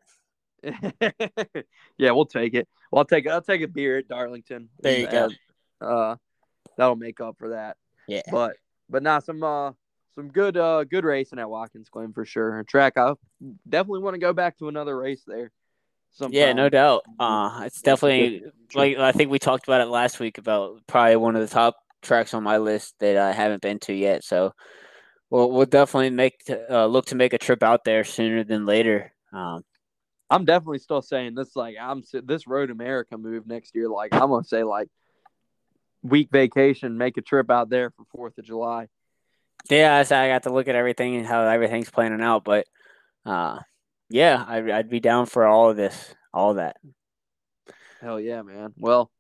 yeah, 1.99 2.13
we'll 2.13 2.27
take 2.27 2.55
it. 2.55 2.69
Well, 2.91 3.01
I'll 3.01 3.05
take 3.05 3.27
I'll 3.27 3.43
take 3.43 3.63
a 3.63 3.69
beer 3.69 3.99
at 3.99 4.09
Darlington. 4.09 4.69
There 4.81 5.01
you 5.01 5.09
go. 5.09 5.31
Uh, 5.81 6.17
that'll 6.77 6.97
make 6.97 7.21
up 7.21 7.37
for 7.39 7.51
that. 7.51 7.77
Yeah. 8.07 8.23
But 8.31 8.57
but 8.89 9.03
not 9.03 9.25
some 9.25 9.43
uh 9.43 9.73
some 10.15 10.29
good 10.29 10.57
uh 10.57 10.85
good 10.85 11.05
racing 11.05 11.39
at 11.39 11.49
Watkins 11.49 11.89
Glen 11.89 12.13
for 12.13 12.25
sure. 12.25 12.63
Track 12.65 12.97
I 12.97 13.15
definitely 13.69 14.01
want 14.01 14.15
to 14.15 14.21
go 14.21 14.33
back 14.33 14.59
to 14.59 14.69
another 14.69 14.97
race 14.97 15.23
there. 15.27 15.51
Sometime. 16.13 16.39
Yeah, 16.39 16.53
no 16.53 16.69
doubt. 16.69 17.03
Uh, 17.19 17.63
it's 17.65 17.81
definitely 17.81 18.43
like 18.75 18.99
I 18.99 19.13
think 19.13 19.31
we 19.31 19.39
talked 19.39 19.67
about 19.67 19.81
it 19.81 19.87
last 19.87 20.21
week 20.21 20.39
about 20.39 20.81
probably 20.87 21.17
one 21.17 21.37
of 21.37 21.43
the 21.43 21.53
top 21.53 21.77
tracks 22.03 22.35
on 22.35 22.43
my 22.43 22.59
list 22.59 22.95
that 23.01 23.17
I 23.17 23.33
haven't 23.33 23.63
been 23.63 23.79
to 23.81 23.95
yet. 23.95 24.23
So 24.23 24.53
we'll 25.31 25.51
we'll 25.51 25.67
definitely 25.67 26.11
make 26.11 26.43
uh, 26.71 26.87
look 26.87 27.07
to 27.07 27.15
make 27.15 27.33
a 27.33 27.39
trip 27.39 27.63
out 27.63 27.85
there 27.85 28.05
sooner 28.05 28.45
than 28.45 28.67
later. 28.67 29.13
Um, 29.33 29.65
I'm 30.29 30.45
definitely 30.45 30.81
still 30.81 31.03
saying 31.03 31.35
this. 31.35 31.57
Like 31.57 31.77
I'm 31.81 32.03
this 32.25 32.47
Road 32.47 32.71
America 32.71 33.17
move 33.17 33.47
next 33.47 33.75
year. 33.75 33.89
Like 33.89 34.13
I'm 34.13 34.29
gonna 34.29 34.45
say 34.45 34.65
like 34.65 34.89
week 36.03 36.29
vacation, 36.31 36.99
make 36.99 37.17
a 37.17 37.23
trip 37.23 37.51
out 37.51 37.71
there 37.71 37.91
for 37.91 38.05
Fourth 38.15 38.37
of 38.37 38.45
July. 38.45 38.89
Yeah, 39.71 39.97
I 39.97 40.03
said 40.03 40.23
I 40.23 40.29
got 40.29 40.43
to 40.45 40.53
look 40.53 40.69
at 40.69 40.75
everything 40.75 41.17
and 41.17 41.27
how 41.27 41.43
everything's 41.43 41.91
planning 41.91 42.21
out, 42.21 42.45
but 42.45 42.67
uh, 43.25 43.61
yeah, 44.13 44.45
I'd, 44.47 44.71
I'd 44.71 44.91
be 44.91 45.01
down 45.01 45.27
for 45.27 45.47
all 45.47 45.71
of 45.71 45.77
this, 45.77 46.15
all 46.33 46.55
that. 46.55 46.77
Hell 48.01 48.21
yeah, 48.21 48.43
man. 48.43 48.75
Well, 48.79 49.11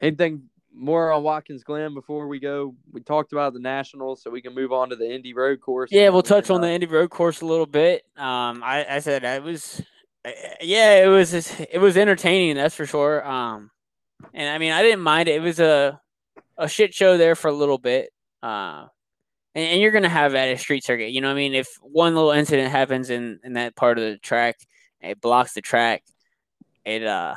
anything 0.00 0.44
more 0.72 1.12
on 1.12 1.22
Watkins 1.22 1.62
Glen 1.62 1.94
before 1.94 2.26
we 2.26 2.40
go? 2.40 2.74
We 2.90 3.00
talked 3.00 3.32
about 3.32 3.52
the 3.52 3.60
Nationals, 3.60 4.22
so 4.22 4.30
we 4.30 4.40
can 4.40 4.54
move 4.54 4.72
on 4.72 4.90
to 4.90 4.96
the 4.96 5.12
Indy 5.12 5.34
Road 5.34 5.60
Course. 5.60 5.90
Yeah, 5.92 6.08
we'll 6.08 6.22
touch 6.22 6.50
on 6.50 6.60
the 6.60 6.70
Indy 6.70 6.86
Road 6.86 7.10
Course 7.10 7.40
a 7.42 7.46
little 7.46 7.66
bit. 7.66 8.02
Um, 8.16 8.62
I, 8.62 8.86
I 8.88 8.98
said 9.00 9.24
I 9.24 9.40
was, 9.40 9.82
yeah, 10.60 11.04
it 11.04 11.08
was 11.08 11.34
it 11.34 11.80
was 11.80 11.96
entertaining, 11.96 12.56
that's 12.56 12.74
for 12.74 12.86
sure. 12.86 13.26
Um, 13.26 13.70
and 14.32 14.48
I 14.48 14.58
mean, 14.58 14.72
I 14.72 14.82
didn't 14.82 15.02
mind 15.02 15.28
it. 15.28 15.36
It 15.36 15.42
was 15.42 15.60
a 15.60 16.00
a 16.56 16.68
shit 16.68 16.94
show 16.94 17.18
there 17.18 17.34
for 17.34 17.48
a 17.48 17.52
little 17.52 17.78
bit. 17.78 18.10
Uh, 18.42 18.86
and, 19.54 19.64
and 19.64 19.80
you're 19.80 19.92
gonna 19.92 20.08
have 20.08 20.32
that 20.32 20.48
at 20.48 20.54
a 20.54 20.58
street 20.58 20.84
circuit. 20.84 21.10
You 21.10 21.20
know, 21.20 21.28
what 21.28 21.34
I 21.34 21.36
mean, 21.36 21.54
if 21.54 21.68
one 21.80 22.14
little 22.14 22.32
incident 22.32 22.70
happens 22.70 23.10
in 23.10 23.40
in 23.44 23.54
that 23.54 23.76
part 23.76 23.98
of 23.98 24.04
the 24.04 24.18
track, 24.18 24.56
it 25.00 25.20
blocks 25.20 25.54
the 25.54 25.60
track. 25.60 26.02
it 26.84 27.04
uh, 27.04 27.34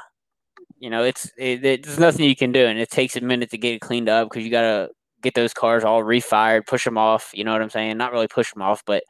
you 0.80 0.90
know, 0.90 1.04
it's 1.04 1.32
it, 1.38 1.64
it, 1.66 1.84
there's 1.84 2.00
nothing 2.00 2.26
you 2.26 2.36
can 2.36 2.52
do, 2.52 2.66
and 2.66 2.80
it 2.80 2.90
takes 2.90 3.16
a 3.16 3.22
minute 3.22 3.52
to 3.52 3.58
get 3.58 3.76
it 3.76 3.82
cleaned 3.82 4.10
up 4.10 4.30
because 4.30 4.44
you 4.44 4.52
gotta 4.52 4.90
get 5.22 5.34
those 5.34 5.54
cars 5.54 5.84
all 5.84 6.04
refired, 6.04 6.68
push 6.68 6.84
them 6.84 6.98
off. 6.98 7.32
You 7.34 7.44
know 7.44 7.52
what 7.52 7.62
I'm 7.62 7.70
saying? 7.70 7.98
Not 7.98 8.12
really 8.12 8.28
push 8.28 8.54
them 8.54 8.62
off, 8.62 8.84
but 8.86 9.04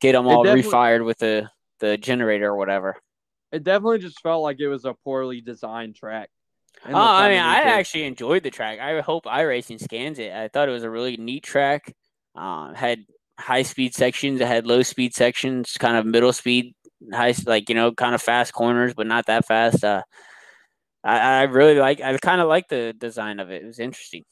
get 0.00 0.12
them 0.12 0.26
all 0.26 0.44
refired 0.44 1.04
with 1.04 1.18
the 1.18 1.48
the 1.80 1.96
generator 1.96 2.48
or 2.48 2.56
whatever. 2.56 2.96
It 3.50 3.64
definitely 3.64 3.98
just 3.98 4.20
felt 4.22 4.42
like 4.42 4.60
it 4.60 4.68
was 4.68 4.84
a 4.84 4.94
poorly 5.04 5.40
designed 5.42 5.94
track. 5.94 6.30
Oh, 6.86 6.94
I 6.94 7.28
mean, 7.28 7.38
I 7.38 7.60
actually 7.60 8.04
enjoyed 8.04 8.42
the 8.42 8.50
track. 8.50 8.80
I 8.80 9.00
hope 9.00 9.24
iRacing 9.24 9.80
scans 9.80 10.18
it. 10.18 10.32
I 10.32 10.48
thought 10.48 10.68
it 10.68 10.72
was 10.72 10.84
a 10.84 10.90
really 10.90 11.16
neat 11.16 11.44
track. 11.44 11.94
Uh, 12.34 12.72
had 12.74 13.04
high 13.38 13.62
speed 13.62 13.94
sections, 13.94 14.40
it 14.40 14.46
had 14.46 14.66
low 14.66 14.82
speed 14.82 15.14
sections, 15.14 15.76
kind 15.78 15.96
of 15.96 16.06
middle 16.06 16.32
speed, 16.32 16.74
high 17.12 17.34
like 17.46 17.68
you 17.68 17.74
know, 17.74 17.92
kind 17.92 18.14
of 18.14 18.22
fast 18.22 18.52
corners, 18.52 18.94
but 18.94 19.06
not 19.06 19.26
that 19.26 19.46
fast. 19.46 19.84
Uh, 19.84 20.02
I, 21.04 21.18
I 21.18 21.42
really 21.44 21.78
like. 21.78 22.00
I 22.00 22.16
kind 22.18 22.40
of 22.40 22.48
like 22.48 22.68
the 22.68 22.94
design 22.96 23.40
of 23.40 23.50
it. 23.50 23.62
It 23.62 23.66
was 23.66 23.78
interesting. 23.78 24.24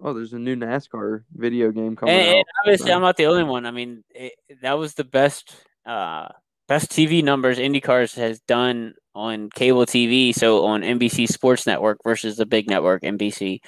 Oh, 0.00 0.12
there's 0.12 0.32
a 0.32 0.38
new 0.38 0.56
NASCAR 0.56 1.22
video 1.32 1.70
game 1.70 1.96
coming 1.96 2.14
and, 2.14 2.28
out. 2.28 2.34
And 2.36 2.44
obviously, 2.64 2.92
I'm 2.92 3.00
not 3.00 3.16
the 3.16 3.26
only 3.26 3.44
one. 3.44 3.64
I 3.64 3.70
mean, 3.70 4.02
it, 4.10 4.32
that 4.62 4.76
was 4.78 4.94
the 4.94 5.04
best 5.04 5.54
uh, 5.86 6.28
best 6.68 6.90
TV 6.90 7.22
numbers 7.22 7.58
IndyCars 7.58 8.16
has 8.16 8.40
done 8.40 8.94
on 9.14 9.50
cable 9.50 9.86
TV. 9.86 10.34
So 10.34 10.64
on 10.66 10.82
NBC 10.82 11.28
Sports 11.28 11.66
Network 11.66 11.98
versus 12.04 12.36
the 12.36 12.46
big 12.46 12.68
network 12.68 13.02
NBC. 13.02 13.60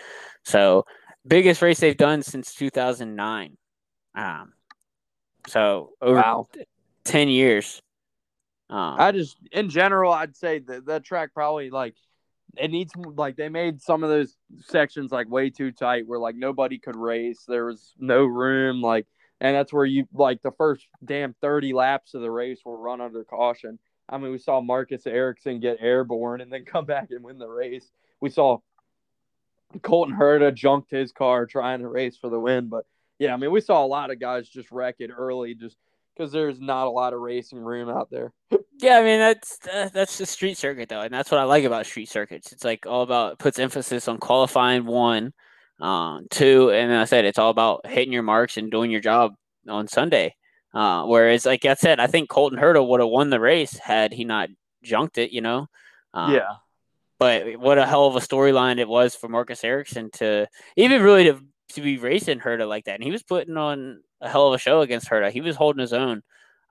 So 0.44 0.84
biggest 1.26 1.62
race 1.62 1.80
they've 1.80 1.96
done 1.96 2.22
since 2.22 2.54
2009. 2.54 3.56
Um, 4.14 4.52
so 5.48 5.90
over 6.00 6.16
wow. 6.16 6.48
10 7.04 7.28
years. 7.28 7.80
Um, 8.68 8.96
I 8.98 9.12
just, 9.12 9.36
in 9.52 9.70
general, 9.70 10.12
I'd 10.12 10.36
say 10.36 10.58
that 10.60 10.86
that 10.86 11.04
track 11.04 11.32
probably 11.34 11.70
like 11.70 11.94
it 12.56 12.70
needs 12.70 12.92
like 12.96 13.36
they 13.36 13.48
made 13.48 13.80
some 13.82 14.02
of 14.02 14.10
those 14.10 14.34
sections 14.66 15.12
like 15.12 15.28
way 15.28 15.50
too 15.50 15.70
tight 15.70 16.06
where 16.06 16.18
like 16.18 16.36
nobody 16.36 16.78
could 16.78 16.96
race. 16.96 17.44
There 17.46 17.66
was 17.66 17.92
no 17.98 18.24
room. 18.24 18.80
Like 18.80 19.06
and 19.40 19.54
that's 19.54 19.72
where 19.72 19.84
you 19.84 20.06
like 20.14 20.42
the 20.42 20.52
first 20.52 20.86
damn 21.04 21.34
30 21.40 21.72
laps 21.74 22.14
of 22.14 22.22
the 22.22 22.30
race 22.30 22.60
were 22.64 22.78
run 22.78 23.00
under 23.00 23.24
caution. 23.24 23.78
I 24.08 24.18
mean, 24.18 24.30
we 24.30 24.38
saw 24.38 24.60
Marcus 24.60 25.06
Ericsson 25.06 25.60
get 25.60 25.78
airborne 25.80 26.40
and 26.40 26.52
then 26.52 26.64
come 26.64 26.86
back 26.86 27.08
and 27.10 27.24
win 27.24 27.38
the 27.38 27.48
race. 27.48 27.90
We 28.20 28.30
saw 28.30 28.58
Colton 29.82 30.14
Herta 30.14 30.54
junked 30.54 30.90
his 30.90 31.12
car 31.12 31.46
trying 31.46 31.80
to 31.80 31.88
race 31.88 32.16
for 32.16 32.30
the 32.30 32.40
win. 32.40 32.68
But 32.68 32.86
yeah, 33.18 33.34
I 33.34 33.36
mean, 33.36 33.50
we 33.50 33.60
saw 33.60 33.84
a 33.84 33.86
lot 33.86 34.10
of 34.10 34.20
guys 34.20 34.48
just 34.48 34.70
wreck 34.70 34.96
it 34.98 35.10
early 35.16 35.54
just 35.54 35.76
because 36.16 36.32
there's 36.32 36.60
not 36.60 36.86
a 36.86 36.90
lot 36.90 37.12
of 37.12 37.20
racing 37.20 37.58
room 37.58 37.88
out 37.88 38.10
there. 38.10 38.32
yeah, 38.78 38.98
I 38.98 39.04
mean 39.04 39.18
that's 39.18 39.58
uh, 39.72 39.88
that's 39.92 40.18
the 40.18 40.26
street 40.26 40.56
circuit 40.56 40.88
though, 40.88 41.02
and 41.02 41.12
that's 41.12 41.30
what 41.30 41.40
I 41.40 41.44
like 41.44 41.64
about 41.64 41.86
street 41.86 42.08
circuits. 42.08 42.52
It's 42.52 42.64
like 42.64 42.86
all 42.86 43.02
about 43.02 43.38
puts 43.38 43.58
emphasis 43.58 44.08
on 44.08 44.18
qualifying 44.18 44.86
one, 44.86 45.32
um, 45.80 46.26
two, 46.30 46.70
and 46.70 46.92
I 46.92 47.04
said 47.04 47.24
it's 47.24 47.38
all 47.38 47.50
about 47.50 47.86
hitting 47.86 48.12
your 48.12 48.22
marks 48.22 48.56
and 48.56 48.70
doing 48.70 48.90
your 48.90 49.00
job 49.00 49.34
on 49.68 49.88
Sunday. 49.88 50.34
Uh, 50.74 51.04
whereas, 51.06 51.46
like 51.46 51.64
I 51.64 51.74
said, 51.74 52.00
I 52.00 52.06
think 52.06 52.28
Colton 52.28 52.58
Herta 52.58 52.86
would 52.86 53.00
have 53.00 53.08
won 53.08 53.30
the 53.30 53.40
race 53.40 53.78
had 53.78 54.12
he 54.12 54.24
not 54.24 54.48
junked 54.82 55.18
it. 55.18 55.32
You 55.32 55.40
know. 55.40 55.68
Um, 56.14 56.34
yeah. 56.34 56.54
But 57.18 57.56
what 57.58 57.78
a 57.78 57.86
hell 57.86 58.06
of 58.06 58.16
a 58.16 58.20
storyline 58.20 58.78
it 58.78 58.88
was 58.88 59.14
for 59.14 59.28
Marcus 59.28 59.64
Ericsson 59.64 60.10
to 60.14 60.46
even 60.76 61.02
really 61.02 61.24
to, 61.24 61.40
to 61.72 61.80
be 61.80 61.98
racing 61.98 62.40
Herta 62.40 62.68
like 62.68 62.84
that, 62.84 62.96
and 62.96 63.04
he 63.04 63.10
was 63.10 63.22
putting 63.22 63.56
on 63.56 64.02
a 64.20 64.28
hell 64.28 64.48
of 64.48 64.54
a 64.54 64.58
show 64.58 64.82
against 64.82 65.08
Herta. 65.08 65.30
He 65.30 65.40
was 65.40 65.56
holding 65.56 65.80
his 65.80 65.92
own 65.92 66.22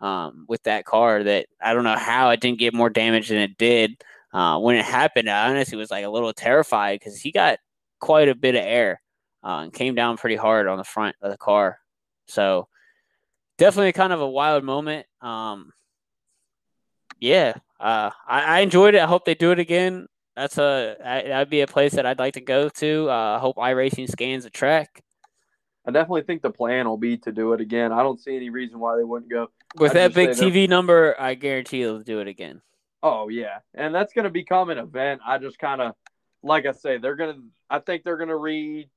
um, 0.02 0.46
with 0.48 0.62
that 0.64 0.86
car. 0.86 1.24
That 1.24 1.48
I 1.62 1.74
don't 1.74 1.84
know 1.84 1.98
how 1.98 2.30
it 2.30 2.41
didn't 2.41 2.60
get 2.60 2.74
more 2.74 2.89
damage 2.89 3.30
than 3.30 3.39
it 3.39 3.58
did. 3.58 4.04
Uh, 4.34 4.60
when 4.60 4.76
it 4.76 4.86
happened, 4.86 5.30
I 5.30 5.50
honestly 5.50 5.78
was 5.78 5.91
like 5.91 6.06
a 6.06 6.10
little 6.10 6.34
terrified 6.34 7.00
because 7.00 7.20
he 7.20 7.32
got 7.32 7.58
quite 8.00 8.28
a 8.28 8.36
bit 8.36 8.56
of 8.56 8.62
air 8.64 9.02
uh, 9.43 9.60
and 9.60 9.74
came 9.74 9.96
down 9.96 10.18
pretty 10.18 10.36
hard 10.36 10.68
on 10.68 10.78
the 10.78 10.84
front 10.84 11.16
of 11.22 11.32
the 11.32 11.38
car. 11.38 11.80
So 12.28 12.68
definitely 13.58 13.93
kind 13.93 14.12
of 14.12 14.22
a 14.22 14.30
wild 14.30 14.64
moment. 14.64 15.06
Um, 15.22 15.72
yeah, 17.20 17.54
uh, 17.80 18.12
I, 18.28 18.58
I, 18.58 18.60
enjoyed 18.60 18.96
it. 18.96 19.02
I 19.02 19.08
hope 19.08 19.26
they 19.26 19.36
do 19.36 19.52
it 19.52 19.60
again. 19.60 20.08
That's 20.36 20.58
a 20.58 20.98
that'd 21.00 21.50
be 21.50 21.62
a 21.62 21.68
place 21.68 21.94
that 21.94 22.06
I'd 22.06 22.20
like 22.20 22.34
to 22.34 22.42
go 22.42 22.70
to. 22.70 23.10
Uh, 23.10 23.38
I 23.38 23.40
hope 23.40 23.56
iRacing 23.56 24.10
scans 24.10 24.44
the 24.44 24.50
track. 24.50 25.02
I 25.88 25.92
definitely 25.92 26.24
think 26.24 26.42
the 26.42 26.50
plan 26.50 26.88
will 26.88 26.98
be 26.98 27.18
to 27.20 27.32
do 27.32 27.54
it 27.54 27.62
again. 27.62 27.92
I 27.92 28.02
don't 28.02 28.20
see 28.20 28.36
any 28.36 28.50
reason 28.50 28.80
why 28.80 28.98
they 28.98 29.04
wouldn't 29.04 29.30
go. 29.30 29.50
With 29.78 29.92
I'd 29.92 29.98
that 29.98 30.14
big 30.14 30.30
TV 30.32 30.68
number, 30.68 31.16
I 31.20 31.36
guarantee 31.36 31.84
they'll 31.84 32.00
do 32.00 32.20
it 32.20 32.28
again. 32.28 32.62
Oh 33.04 33.30
yeah, 33.30 33.60
and 33.74 33.94
that's 33.94 34.14
going 34.14 34.24
to 34.24 34.32
become 34.32 34.70
an 34.70 34.78
event. 34.78 35.22
I 35.26 35.38
just 35.38 35.60
kind 35.60 35.80
of, 35.80 35.94
like 36.42 36.66
I 36.66 36.72
say, 36.72 36.98
they're 36.98 37.16
going 37.16 37.36
to. 37.36 37.42
I 37.70 37.80
think 37.80 38.04
they're 38.04 38.18
going 38.18 38.30
to 38.30 38.36
read 38.36 38.90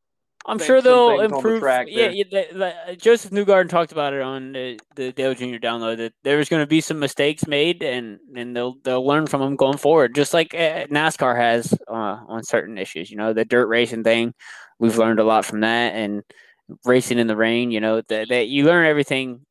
I'm 0.48 0.58
sure 0.58 0.80
they'll 0.80 1.20
improve. 1.20 1.60
The 1.60 1.84
yeah, 1.88 2.08
yeah 2.08 2.24
the, 2.30 2.74
the, 2.86 2.96
Josef 2.96 3.30
Newgarden 3.30 3.68
talked 3.68 3.92
about 3.92 4.14
it 4.14 4.22
on 4.22 4.52
the, 4.52 4.80
the 4.96 5.12
Dale 5.12 5.34
Jr. 5.34 5.56
download 5.56 5.98
that 5.98 6.14
there's 6.24 6.48
going 6.48 6.62
to 6.62 6.66
be 6.66 6.80
some 6.80 6.98
mistakes 6.98 7.46
made, 7.46 7.82
and 7.82 8.18
and 8.34 8.56
they'll 8.56 8.76
they'll 8.82 9.06
learn 9.06 9.26
from 9.26 9.42
them 9.42 9.56
going 9.56 9.76
forward, 9.76 10.14
just 10.14 10.32
like 10.32 10.54
uh, 10.54 10.86
NASCAR 10.86 11.36
has 11.36 11.74
uh, 11.86 11.92
on 12.26 12.42
certain 12.42 12.78
issues. 12.78 13.10
You 13.10 13.18
know, 13.18 13.34
the 13.34 13.44
dirt 13.44 13.66
racing 13.66 14.04
thing, 14.04 14.32
we've 14.78 14.96
learned 14.96 15.20
a 15.20 15.24
lot 15.24 15.44
from 15.44 15.60
that, 15.60 15.94
and 15.94 16.22
racing 16.84 17.18
in 17.18 17.26
the 17.26 17.36
rain. 17.36 17.70
You 17.70 17.80
know, 17.80 18.00
that 18.08 18.30
that 18.30 18.48
you 18.48 18.64
learn 18.64 18.86
everything, 18.86 19.44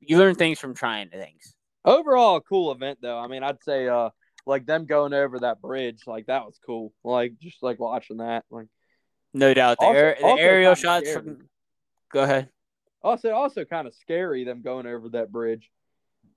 you 0.00 0.18
learn 0.18 0.34
things 0.34 0.58
from 0.58 0.74
trying 0.74 1.10
things. 1.10 1.54
Overall, 1.84 2.36
a 2.36 2.40
cool 2.40 2.72
event 2.72 2.98
though. 3.00 3.18
I 3.18 3.28
mean, 3.28 3.44
I'd 3.44 3.62
say 3.62 3.86
uh 3.86 4.10
like 4.46 4.66
them 4.66 4.86
going 4.86 5.12
over 5.12 5.38
that 5.40 5.60
bridge, 5.60 6.02
like 6.08 6.26
that 6.26 6.44
was 6.44 6.58
cool. 6.66 6.92
Like 7.04 7.38
just 7.40 7.62
like 7.62 7.78
watching 7.78 8.16
that, 8.16 8.44
like 8.50 8.66
no 9.32 9.54
doubt. 9.54 9.78
The, 9.78 9.86
also, 9.86 9.98
air, 9.98 10.16
the 10.20 10.26
aerial 10.26 10.74
shots 10.74 11.08
scary. 11.10 11.24
from. 11.24 11.48
Go 12.12 12.22
ahead. 12.22 12.48
Also, 13.02 13.30
also 13.30 13.64
kind 13.64 13.86
of 13.86 13.94
scary 13.94 14.44
them 14.44 14.62
going 14.62 14.86
over 14.86 15.08
that 15.10 15.32
bridge, 15.32 15.70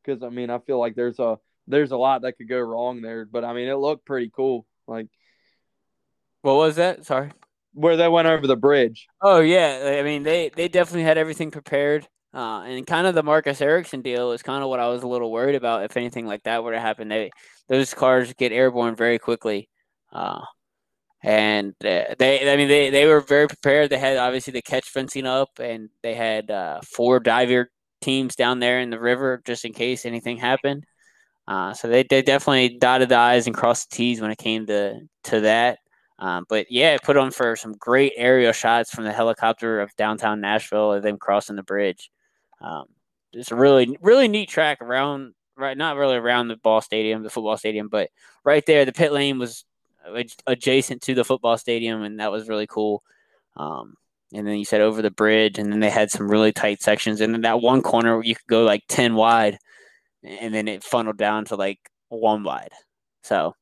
because 0.04 0.24
I 0.24 0.30
mean 0.30 0.50
I 0.50 0.60
feel 0.60 0.80
like 0.80 0.96
there's 0.96 1.20
a 1.20 1.38
there's 1.68 1.92
a 1.92 1.98
lot 1.98 2.22
that 2.22 2.38
could 2.38 2.48
go 2.48 2.60
wrong 2.60 3.02
there, 3.02 3.26
but 3.26 3.44
I 3.44 3.54
mean 3.54 3.68
it 3.68 3.76
looked 3.76 4.06
pretty 4.06 4.32
cool. 4.34 4.66
Like, 4.88 5.08
what 6.42 6.56
was 6.56 6.76
that? 6.78 7.06
Sorry. 7.06 7.32
Where 7.74 7.98
they 7.98 8.08
went 8.08 8.28
over 8.28 8.48
the 8.48 8.56
bridge. 8.56 9.08
Oh 9.22 9.40
yeah, 9.40 9.98
I 10.00 10.04
mean 10.04 10.24
they 10.24 10.50
they 10.56 10.68
definitely 10.68 11.04
had 11.04 11.18
everything 11.18 11.52
prepared. 11.52 12.08
Uh, 12.34 12.64
and 12.64 12.88
kind 12.88 13.06
of 13.06 13.14
the 13.14 13.22
Marcus 13.22 13.62
Ericsson 13.62 14.02
deal 14.02 14.32
is 14.32 14.42
kind 14.42 14.64
of 14.64 14.70
what 14.70 14.80
I 14.80 14.88
was 14.88 15.04
a 15.04 15.08
little 15.08 15.32
worried 15.32 15.56
about. 15.56 15.84
If 15.84 15.98
anything 15.98 16.26
like 16.26 16.44
that 16.44 16.64
were 16.64 16.72
to 16.72 16.80
happen, 16.80 17.08
they 17.08 17.30
those 17.68 17.94
cars 17.94 18.34
get 18.34 18.52
airborne 18.52 18.96
very 18.96 19.20
quickly. 19.20 19.70
Uh, 20.12 20.42
and 21.24 21.74
uh, 21.86 22.16
they 22.20 22.52
I 22.52 22.58
mean 22.58 22.68
they, 22.68 22.90
they 22.90 23.08
were 23.08 23.22
very 23.22 23.48
prepared. 23.48 23.90
They 23.90 23.98
had 23.98 24.18
obviously 24.18 24.52
the 24.52 24.62
catch 24.62 24.90
fencing 24.90 25.26
up, 25.26 25.60
and 25.60 25.90
they 26.02 26.14
had 26.14 26.52
uh, 26.52 26.82
four 26.82 27.20
diver 27.22 27.72
teams 28.02 28.36
down 28.36 28.60
there 28.60 28.82
in 28.82 28.90
the 28.90 29.00
river 29.00 29.42
just 29.46 29.64
in 29.64 29.74
case 29.74 30.06
anything 30.06 30.38
happened. 30.38 30.86
Uh, 31.48 31.74
so 31.74 31.88
they, 31.88 32.04
they 32.04 32.22
definitely 32.22 32.78
dotted 32.78 33.10
the 33.10 33.18
i's 33.18 33.48
and 33.48 33.56
crossed 33.56 33.90
the 33.90 33.96
t's 33.96 34.22
when 34.22 34.32
it 34.32 34.38
came 34.38 34.66
to 34.68 35.00
to 35.24 35.42
that. 35.42 35.80
Um, 36.20 36.46
but 36.48 36.68
yeah, 36.70 36.94
it 36.94 37.04
put 37.04 37.18
on 37.18 37.32
for 37.32 37.56
some 37.56 37.74
great 37.74 38.14
aerial 38.18 38.54
shots 38.54 38.92
from 38.92 39.04
the 39.06 39.12
helicopter 39.14 39.82
of 39.82 39.96
downtown 39.96 40.42
Nashville 40.42 40.94
and 40.94 41.04
them 41.04 41.18
crossing 41.18 41.56
the 41.56 41.64
bridge. 41.64 42.12
Um, 42.62 42.86
it's 43.32 43.52
a 43.52 43.56
really 43.56 43.98
really 44.02 44.28
neat 44.28 44.50
track 44.50 44.82
around 44.82 45.34
right 45.58 45.78
not 45.78 45.96
really 45.98 46.18
around 46.18 46.50
the 46.50 46.58
ball 46.58 46.82
stadium, 46.82 47.24
the 47.24 47.30
football 47.30 47.58
stadium, 47.58 47.88
but 47.88 48.10
right 48.44 48.66
there 48.66 48.84
the 48.84 48.92
pit 48.92 49.14
lane 49.14 49.40
was 49.40 49.64
adjacent 50.48 51.02
to 51.04 51.14
the 51.14 51.26
football 51.26 51.58
stadium, 51.58 52.04
and 52.04 52.20
that 52.20 52.32
was 52.32 52.50
really 52.50 52.68
cool. 52.68 53.04
Um, 53.56 53.96
and 54.34 54.48
then 54.48 54.58
you 54.58 54.66
said 54.66 54.82
over 54.82 55.02
the 55.02 55.12
bridge, 55.12 55.60
and 55.60 55.72
then 55.72 55.80
they 55.80 55.90
had 55.90 56.12
some 56.12 56.30
really 56.30 56.52
tight 56.52 56.82
sections, 56.82 57.22
and 57.22 57.34
then 57.34 57.42
that 57.42 57.62
one 57.62 57.82
corner 57.82 58.16
where 58.16 58.26
you 58.26 58.36
could 58.36 58.48
go 58.48 58.64
like 58.64 58.84
ten 58.88 59.16
wide, 59.16 59.58
and 60.24 60.54
then 60.54 60.68
it 60.68 60.84
funneled 60.84 61.18
down 61.18 61.46
to 61.46 61.56
like 61.56 61.80
one 62.10 62.44
wide. 62.44 62.72
So 63.24 63.56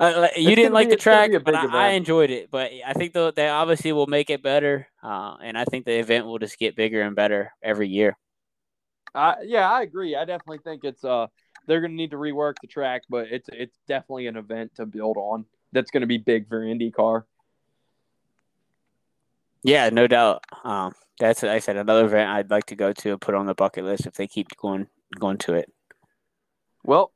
uh, 0.00 0.28
you 0.34 0.56
didn't 0.56 0.72
like 0.72 0.88
be, 0.88 0.94
the 0.94 1.00
track, 1.00 1.30
but 1.44 1.54
I, 1.54 1.88
I, 1.88 1.88
enjoyed 1.90 2.30
it. 2.30 2.50
But 2.50 2.70
I 2.86 2.94
think 2.94 3.12
the, 3.12 3.32
they 3.34 3.48
obviously 3.48 3.92
will 3.92 4.06
make 4.06 4.30
it 4.30 4.42
better, 4.42 4.88
uh, 5.02 5.36
and 5.42 5.58
I 5.58 5.64
think 5.64 5.84
the 5.84 5.98
event 5.98 6.26
will 6.26 6.38
just 6.38 6.58
get 6.58 6.74
bigger 6.74 7.02
and 7.02 7.14
better 7.14 7.52
every 7.62 7.88
year. 7.88 8.16
Uh, 9.14 9.34
yeah, 9.44 9.70
I 9.70 9.82
agree. 9.82 10.16
I 10.16 10.24
definitely 10.24 10.60
think 10.64 10.84
it's 10.84 11.04
uh 11.04 11.26
they're 11.70 11.80
going 11.80 11.92
to 11.92 11.96
need 11.96 12.10
to 12.10 12.16
rework 12.16 12.54
the 12.60 12.66
track, 12.66 13.02
but 13.08 13.28
it's 13.30 13.48
it's 13.52 13.78
definitely 13.86 14.26
an 14.26 14.36
event 14.36 14.74
to 14.74 14.86
build 14.86 15.16
on. 15.16 15.44
That's 15.72 15.92
going 15.92 16.00
to 16.00 16.08
be 16.08 16.18
big 16.18 16.48
for 16.48 16.60
IndyCar. 16.60 17.22
Yeah, 19.62 19.88
no 19.90 20.08
doubt. 20.08 20.44
Um, 20.64 20.94
that's 21.20 21.44
like 21.44 21.52
I 21.52 21.58
said 21.60 21.76
another 21.76 22.06
event 22.06 22.28
I'd 22.28 22.50
like 22.50 22.66
to 22.66 22.74
go 22.74 22.92
to 22.92 23.16
put 23.18 23.36
on 23.36 23.46
the 23.46 23.54
bucket 23.54 23.84
list 23.84 24.06
if 24.06 24.14
they 24.14 24.26
keep 24.26 24.48
going 24.56 24.88
going 25.16 25.38
to 25.38 25.54
it. 25.54 25.72
Well, 26.82 27.12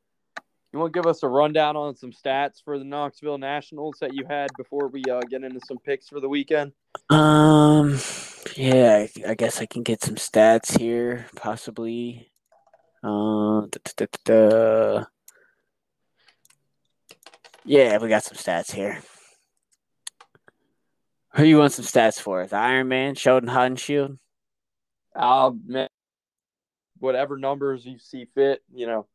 you 0.72 0.78
want 0.78 0.92
to 0.92 0.98
give 1.00 1.06
us 1.06 1.24
a 1.24 1.28
rundown 1.28 1.74
on 1.74 1.96
some 1.96 2.12
stats 2.12 2.62
for 2.64 2.78
the 2.78 2.84
Knoxville 2.84 3.38
Nationals 3.38 3.96
that 4.00 4.14
you 4.14 4.24
had 4.28 4.50
before 4.56 4.86
we 4.86 5.02
uh, 5.10 5.20
get 5.28 5.42
into 5.42 5.60
some 5.66 5.78
picks 5.78 6.08
for 6.08 6.20
the 6.20 6.28
weekend? 6.28 6.72
Um, 7.10 7.98
yeah, 8.54 9.06
I 9.26 9.34
guess 9.34 9.60
I 9.60 9.66
can 9.66 9.82
get 9.82 10.02
some 10.02 10.16
stats 10.16 10.78
here, 10.78 11.26
possibly. 11.34 12.28
Uh, 13.04 13.66
da, 13.66 13.78
da, 13.96 14.06
da, 14.24 15.04
Yeah, 17.66 17.98
we 17.98 18.08
got 18.08 18.24
some 18.24 18.38
stats 18.38 18.72
here. 18.72 18.98
Who 21.34 21.44
you 21.44 21.58
want 21.58 21.72
some 21.72 21.84
stats 21.84 22.18
for? 22.18 22.46
The 22.46 22.56
Iron 22.56 22.88
Man, 22.88 23.14
Sheldon 23.14 23.50
Haudenschild? 23.50 24.18
Uh, 25.14 25.50
man, 25.66 25.88
whatever 26.98 27.36
numbers 27.36 27.84
you 27.84 27.98
see 27.98 28.26
fit, 28.34 28.62
you 28.72 28.86
know. 28.86 29.06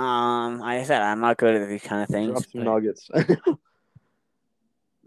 Um, 0.00 0.60
like 0.60 0.80
I 0.80 0.84
said, 0.84 1.02
I'm 1.02 1.20
not 1.20 1.38
good 1.38 1.56
at 1.56 1.68
these 1.68 1.82
kind 1.82 2.04
of 2.04 2.08
things. 2.08 2.30
Drop 2.30 2.44
some 2.44 2.64
But, 2.64 2.70
nuggets. 2.70 3.10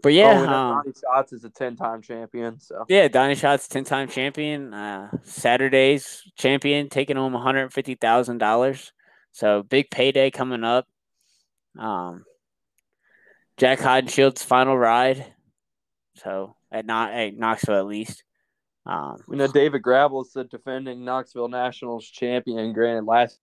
but 0.04 0.12
yeah, 0.12 0.38
oh, 0.38 0.52
um, 0.52 0.74
Donny 0.76 0.92
Schatz 0.92 1.32
is 1.32 1.44
a 1.44 1.48
ten-time 1.48 2.02
champion. 2.02 2.60
So 2.60 2.84
yeah, 2.90 3.08
Donny 3.08 3.34
Schatz, 3.34 3.68
ten 3.68 3.84
time 3.84 4.06
champion, 4.06 4.74
uh, 4.74 5.08
Saturdays 5.22 6.22
champion, 6.36 6.90
taking 6.90 7.16
home 7.16 7.32
one 7.32 7.42
hundred 7.42 7.72
fifty 7.72 7.94
thousand 7.94 8.36
dollars. 8.36 8.92
So 9.32 9.62
big 9.62 9.90
payday 9.90 10.30
coming 10.30 10.62
up. 10.62 10.86
Um, 11.78 12.24
Jac 13.56 13.78
Haudenschild's 13.78 14.42
final 14.42 14.76
ride. 14.76 15.24
So 16.16 16.54
at 16.70 16.84
not 16.84 17.14
at 17.14 17.34
Knoxville 17.34 17.78
at 17.78 17.86
least. 17.86 18.24
Um, 18.84 19.16
we 19.26 19.38
know 19.38 19.46
David 19.46 19.80
Gravel 19.80 20.20
is 20.20 20.32
the 20.34 20.44
defending 20.44 21.02
Knoxville 21.06 21.48
Nationals 21.48 22.04
champion. 22.04 22.74
Granted, 22.74 23.06
last 23.06 23.40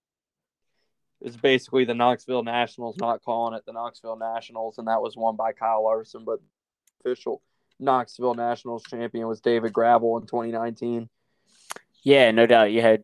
is 1.21 1.37
basically 1.37 1.85
the 1.85 1.93
Knoxville 1.93 2.43
Nationals 2.43 2.97
not 2.97 3.21
calling 3.23 3.53
it 3.55 3.63
the 3.65 3.73
Knoxville 3.73 4.17
Nationals, 4.17 4.77
and 4.77 4.87
that 4.87 5.01
was 5.01 5.15
won 5.15 5.35
by 5.35 5.53
Kyle 5.53 5.83
Larson. 5.83 6.25
But 6.25 6.39
official 6.99 7.41
Knoxville 7.79 8.35
Nationals 8.35 8.83
champion 8.83 9.27
was 9.27 9.41
David 9.41 9.73
Gravel 9.73 10.17
in 10.17 10.25
2019. 10.25 11.09
Yeah, 12.03 12.31
no 12.31 12.45
doubt. 12.47 12.71
You 12.71 12.81
had 12.81 13.03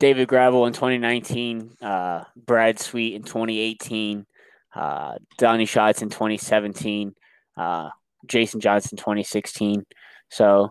David 0.00 0.28
Gravel 0.28 0.66
in 0.66 0.72
2019, 0.72 1.76
uh, 1.80 2.24
Brad 2.36 2.78
Sweet 2.78 3.14
in 3.14 3.22
2018, 3.22 4.26
uh, 4.74 5.14
Donny 5.38 5.66
Schatz 5.66 6.02
in 6.02 6.10
2017, 6.10 7.14
uh, 7.56 7.90
Jason 8.26 8.60
Johnson 8.60 8.98
2016. 8.98 9.84
So, 10.30 10.70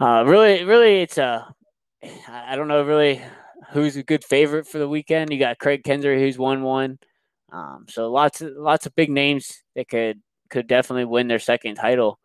uh, 0.00 0.24
really, 0.26 0.64
really, 0.64 1.02
it's 1.02 1.18
a, 1.18 1.46
I 2.28 2.56
don't 2.56 2.68
know 2.68 2.82
really 2.82 3.22
who's 3.72 3.96
a 3.96 4.02
good 4.02 4.24
favorite 4.24 4.66
for 4.66 4.78
the 4.78 4.88
weekend. 4.88 5.32
You 5.32 5.38
got 5.38 5.58
Kraig 5.58 5.82
Kinser 5.82 6.18
who's 6.18 6.38
won 6.38 6.62
one. 6.62 6.98
Um, 7.52 7.86
so 7.88 8.10
lots 8.10 8.40
of 8.40 8.52
lots 8.56 8.86
of 8.86 8.94
big 8.94 9.10
names 9.10 9.62
that 9.74 9.88
could 9.88 10.20
could 10.50 10.66
definitely 10.66 11.04
win 11.04 11.28
their 11.28 11.38
second 11.38 11.76
title, 11.76 12.18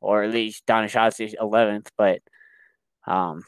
or 0.00 0.22
at 0.22 0.30
least 0.30 0.64
is 0.68 1.34
11th. 1.40 1.88
But 1.96 2.20
um, 3.06 3.42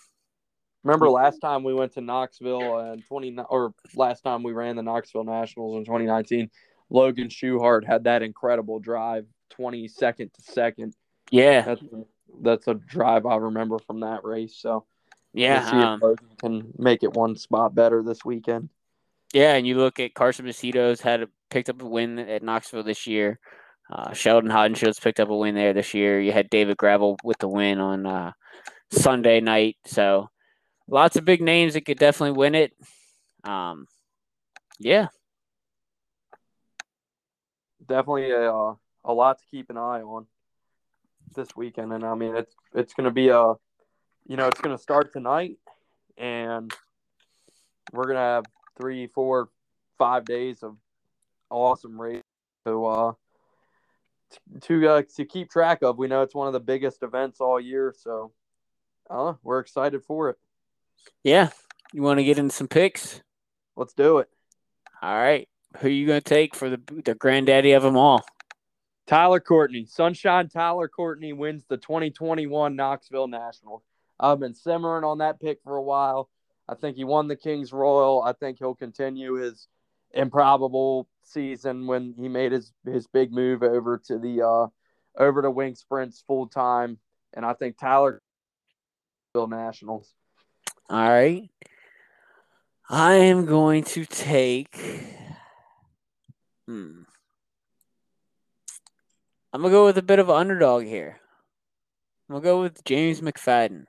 Remember 0.83 1.11
last 1.11 1.41
time 1.41 1.63
we 1.63 1.75
went 1.75 1.93
to 1.95 2.01
Knoxville 2.01 2.79
and 2.79 3.05
20 3.07 3.37
or 3.51 3.75
last 3.95 4.23
time 4.23 4.43
we 4.43 4.53
ran 4.53 4.77
the 4.77 4.83
Knoxville 4.83 5.25
Nationals 5.25 5.77
in 5.77 5.85
2019, 5.85 6.51
Logan 6.89 7.29
Schuchart 7.29 7.85
had 7.85 8.05
that 8.05 8.23
incredible 8.23 8.79
drive, 8.79 9.27
20 9.51 9.89
second 9.89 10.31
to 10.35 10.43
second. 10.43 10.95
yeah, 11.31 11.61
That's 11.63 11.83
that's 12.43 12.69
a 12.69 12.75
drive 12.75 13.27
I 13.27 13.37
remember 13.37 13.79
from 13.79 14.01
that 14.01 14.25
race. 14.25 14.57
So 14.59 14.87
yeah, 15.33 15.63
we'll 15.63 15.71
see 15.71 15.87
um, 15.87 15.95
if 15.95 16.03
Logan 16.03 16.29
can 16.39 16.73
make 16.79 17.03
it 17.03 17.13
one 17.13 17.37
spot 17.37 17.75
better 17.75 18.03
this 18.03 18.25
weekend. 18.25 18.71
Yeah, 19.33 19.55
and 19.55 19.67
you 19.67 19.77
look 19.77 20.01
at 20.01 20.15
Carson 20.15 20.45
Macedo's 20.45 21.01
had 21.01 21.23
a, 21.23 21.29
picked 21.51 21.69
up 21.69 21.83
a 21.83 21.87
win 21.87 22.19
at 22.19 22.43
Knoxville 22.43 22.83
this 22.83 23.07
year. 23.07 23.39
Uh, 23.91 24.13
Sheldon 24.13 24.51
Haudenschild's 24.51 25.01
picked 25.01 25.21
up 25.21 25.31
a 25.31 25.37
win 25.37 25.55
there 25.55 25.73
this 25.73 25.95
year. 25.95 26.21
You 26.21 26.33
had 26.33 26.51
David 26.51 26.77
Gravel 26.77 27.17
with 27.25 27.39
the 27.39 27.49
win 27.49 27.81
on 27.81 28.07
uh, 28.07 28.33
Sunday 28.91 29.41
night. 29.41 29.77
So 29.85 30.29
lots 30.89 31.17
of 31.17 31.25
big 31.25 31.41
names 31.41 31.75
that 31.75 31.85
could 31.85 31.99
definitely 31.99 32.37
win 32.37 32.55
it. 32.55 32.73
Um, 33.45 33.87
yeah, 34.79 35.09
Definitely 37.87 38.31
a 38.31 38.55
uh, 38.55 38.75
a 39.05 39.13
lot 39.13 39.39
to 39.39 39.45
keep 39.51 39.69
an 39.69 39.77
eye 39.77 40.03
on 40.03 40.27
this 41.35 41.49
weekend, 41.57 41.93
and 41.93 42.05
I 42.05 42.15
mean 42.15 42.37
it's 42.37 42.55
it's 42.73 42.95
going 42.95 43.07
to 43.07 43.11
be 43.11 43.29
a 43.31 43.55
you 44.31 44.37
know 44.37 44.47
it's 44.47 44.61
going 44.61 44.77
to 44.77 44.81
start 44.81 45.13
tonight, 45.13 45.57
and 46.17 46.73
we're 47.93 48.05
going 48.05 48.15
to 48.15 48.21
have 48.21 48.45
three, 48.79 49.09
four, 49.09 49.49
five 49.99 50.25
days 50.25 50.63
of 50.63 50.77
awesome 51.51 52.01
race 52.01 52.23
to 52.65 52.87
uh 52.87 53.13
to 54.61 54.89
uh, 54.89 55.03
to 55.17 55.25
keep 55.25 55.51
track 55.51 55.83
of. 55.83 55.99
We 55.99 56.07
know 56.07 56.23
it's 56.23 56.35
one 56.35 56.47
of 56.47 56.53
the 56.53 56.61
biggest 56.61 57.03
events 57.03 57.41
all 57.41 57.59
year, 57.59 57.93
so 57.99 58.31
uh, 59.11 59.35
we're 59.43 59.59
excited 59.59 60.05
for 60.05 60.31
it. 60.31 60.37
yeah. 61.25 61.51
You 61.93 62.03
want 62.03 62.19
to 62.21 62.25
get 62.25 62.39
in 62.39 62.51
some 62.51 62.69
picks? 62.69 63.21
Let's 63.75 63.95
do 63.95 64.19
it. 64.19 64.29
All 65.03 65.13
right. 65.13 65.49
Who 65.79 65.89
are 65.89 65.91
you 65.91 66.07
going 66.07 66.21
to 66.21 66.25
take 66.25 66.55
for 66.55 66.71
the 66.71 66.81
the 67.05 67.17
granddaddy 67.17 67.73
of 67.73 67.83
them 67.83 67.97
all? 67.97 68.25
Tyler 69.09 69.41
Courtney, 69.41 69.87
Sunshine 69.87 70.49
Tyler 70.49 70.87
Courtney 70.87 71.33
wins 71.33 71.65
the 71.69 71.79
2021 71.79 72.77
Knoxville 72.77 73.27
Nationals. 73.27 73.83
I've 74.21 74.39
been 74.39 74.55
simmering 74.55 75.05
on 75.05 75.19
that 75.19 75.41
pick 75.41 75.59
for 75.65 75.77
a 75.77 75.83
while. 75.83 76.29
I 76.69 76.75
think 76.75 76.97
he 76.97 77.05
won 77.05 77.27
the 77.27 77.37
Kings 77.37 77.73
Royal. 77.73 78.23
I 78.23 78.33
think 78.33 78.59
he'll 78.59 78.75
continue 78.75 79.35
his 79.35 79.67
improbable 80.13 81.09
season 81.23 81.87
when 81.87 82.15
he 82.19 82.29
made 82.29 82.53
his 82.53 82.73
his 82.85 83.07
big 83.07 83.33
move 83.33 83.63
over 83.63 83.99
to 84.07 84.19
the 84.19 84.43
uh 84.47 84.67
over 85.21 85.43
to 85.43 85.51
Wing 85.51 85.75
Sprints 85.75 86.23
full 86.27 86.47
time. 86.47 86.99
And 87.33 87.45
I 87.45 87.55
think 87.55 87.79
Tyler 87.79 88.23
Knoxville 89.35 89.49
Nationals. 89.49 90.15
All 90.89 91.09
right. 91.09 91.49
I 92.89 93.15
am 93.15 93.47
going 93.47 93.85
to 93.85 94.05
take. 94.05 94.77
Hmm. 96.67 97.03
I'm 99.53 99.63
gonna 99.63 99.73
go 99.73 99.85
with 99.85 99.99
a 99.99 100.03
bit 100.03 100.19
of 100.19 100.29
an 100.29 100.37
underdog 100.37 100.85
here. 100.85 101.21
I'm 102.29 102.35
gonna 102.35 102.45
go 102.45 102.63
with 102.63 102.85
James 102.85 103.21
McFadden, 103.21 103.85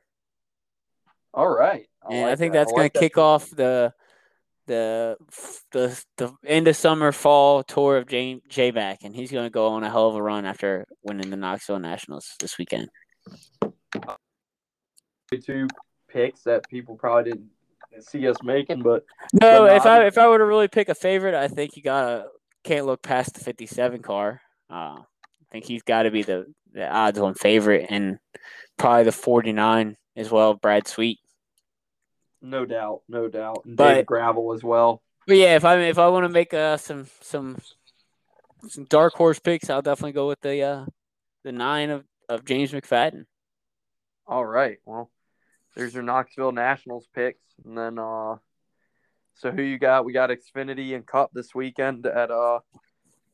All 1.34 1.50
right. 1.50 1.88
and 2.10 2.26
I 2.26 2.36
think 2.36 2.54
that. 2.54 2.60
that's 2.60 2.72
I 2.72 2.74
gonna 2.74 2.84
like 2.84 2.94
that 2.94 3.00
kick 3.00 3.18
off 3.18 3.50
the 3.50 3.94
the 4.68 5.18
the 5.72 6.04
the 6.18 6.34
end 6.46 6.68
of 6.68 6.76
summer 6.76 7.12
fall 7.12 7.64
tour 7.64 7.98
of 7.98 8.08
J 8.08 8.72
back, 8.72 9.00
and 9.04 9.16
he's 9.16 9.32
gonna 9.32 9.50
go 9.50 9.68
on 9.68 9.84
a 9.84 9.90
hell 9.90 10.08
of 10.08 10.16
a 10.16 10.22
run 10.22 10.46
after 10.46 10.86
winning 11.04 11.30
the 11.30 11.38
Knoxville 11.38 11.80
Nationals 11.80 12.36
this 12.40 12.58
weekend. 12.58 12.90
two 15.44 15.68
picks 16.10 16.42
that 16.42 16.68
people 16.70 16.96
probably 16.96 17.32
didn't 17.32 17.50
see 18.00 18.28
us 18.28 18.38
making, 18.44 18.82
but 18.82 19.04
No, 19.34 19.66
if 19.66 19.86
I 19.86 20.04
I 20.04 20.08
if 20.08 20.18
I 20.18 20.28
were 20.28 20.38
to 20.38 20.46
really 20.46 20.68
pick 20.68 20.90
a 20.90 20.96
favorite, 20.96 21.36
I 21.36 21.48
think 21.48 21.76
you 21.76 21.84
gotta 21.84 22.28
can't 22.64 22.86
look 22.86 23.02
past 23.02 23.34
the 23.34 23.40
fifty 23.40 23.66
seven 23.66 24.02
car. 24.02 24.42
Uh, 24.70 25.00
I 25.00 25.46
think 25.52 25.66
he's 25.66 25.84
got 25.84 26.04
to 26.04 26.12
be 26.12 26.24
the 26.24 26.46
the 26.74 26.90
odds 26.90 27.20
on 27.20 27.34
favorite, 27.34 27.88
and 27.90 28.20
probably 28.78 29.06
the 29.06 29.12
forty 29.12 29.52
nine 29.52 29.98
as 30.16 30.32
well. 30.32 30.54
Brad 30.54 30.88
Sweet. 30.88 31.20
No 32.42 32.66
doubt, 32.66 33.02
no 33.08 33.28
doubt. 33.28 33.64
And 33.66 33.76
But- 33.78 33.90
David 33.90 34.06
Gravel 34.08 34.54
as 34.54 34.64
well. 34.64 35.02
But 35.28 35.38
yeah, 35.38 35.56
if 35.56 35.64
I 35.66 35.78
if 35.82 36.00
I 36.00 36.08
want 36.08 36.26
to 36.26 36.30
make 36.30 36.54
uh, 36.54 36.78
some 36.78 37.06
some 37.22 37.58
some 38.68 38.86
dark 38.86 39.14
horse 39.14 39.40
picks, 39.40 39.70
I'll 39.70 39.82
definitely 39.84 40.14
go 40.14 40.28
with 40.28 40.42
the 40.42 40.62
uh, 40.64 40.86
the 41.44 41.52
nine 41.52 41.90
of, 41.92 42.04
of 42.28 42.44
James 42.44 42.72
McFadden. 42.72 43.26
All 44.28 44.46
right. 44.46 44.78
Well, 44.86 45.12
there's 45.76 45.94
your 45.94 46.04
Knoxville 46.04 46.52
Nationals 46.54 47.08
picks, 47.14 47.44
and 47.64 47.78
then 47.78 48.00
uh, 48.00 48.38
so 49.36 49.52
who 49.52 49.62
you 49.62 49.78
got? 49.78 50.06
We 50.06 50.12
got 50.14 50.32
Xfinity 50.32 50.96
and 50.96 51.06
Cup 51.06 51.30
this 51.34 51.54
weekend 51.54 52.06
at 52.08 52.32
uh 52.32 52.60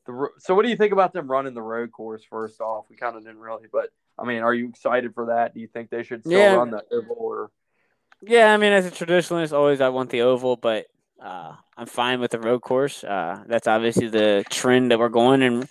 the. 0.06 0.28
So 0.38 0.54
what 0.54 0.64
do 0.64 0.68
you 0.68 0.76
think 0.76 0.92
about 0.92 1.14
them 1.14 1.30
running 1.30 1.54
the 1.54 1.62
road 1.62 1.90
course? 1.90 2.22
First 2.28 2.60
off, 2.60 2.84
we 2.90 2.96
kind 2.96 3.16
of 3.16 3.24
didn't 3.24 3.40
really, 3.40 3.66
but 3.72 3.88
I 4.18 4.24
mean, 4.26 4.42
are 4.42 4.54
you 4.54 4.68
excited 4.68 5.14
for 5.14 5.26
that? 5.26 5.54
Do 5.54 5.60
you 5.60 5.68
think 5.68 5.88
they 5.88 6.02
should 6.02 6.20
still 6.22 6.38
Yeah. 6.38 6.54
run 6.54 6.70
the 6.70 6.82
oval 6.92 7.16
or? 7.18 7.50
Yeah, 8.22 8.52
I 8.52 8.56
mean, 8.56 8.72
as 8.72 8.86
a 8.86 8.90
traditionalist, 8.90 9.52
always 9.52 9.80
I 9.80 9.90
want 9.90 10.10
the 10.10 10.22
oval, 10.22 10.56
but 10.56 10.86
uh, 11.22 11.54
I'm 11.76 11.86
fine 11.86 12.20
with 12.20 12.32
the 12.32 12.40
road 12.40 12.60
course. 12.60 13.04
Uh, 13.04 13.44
that's 13.46 13.66
obviously 13.68 14.08
the 14.08 14.44
trend 14.50 14.90
that 14.90 14.98
we're 14.98 15.08
going, 15.08 15.42
and 15.42 15.68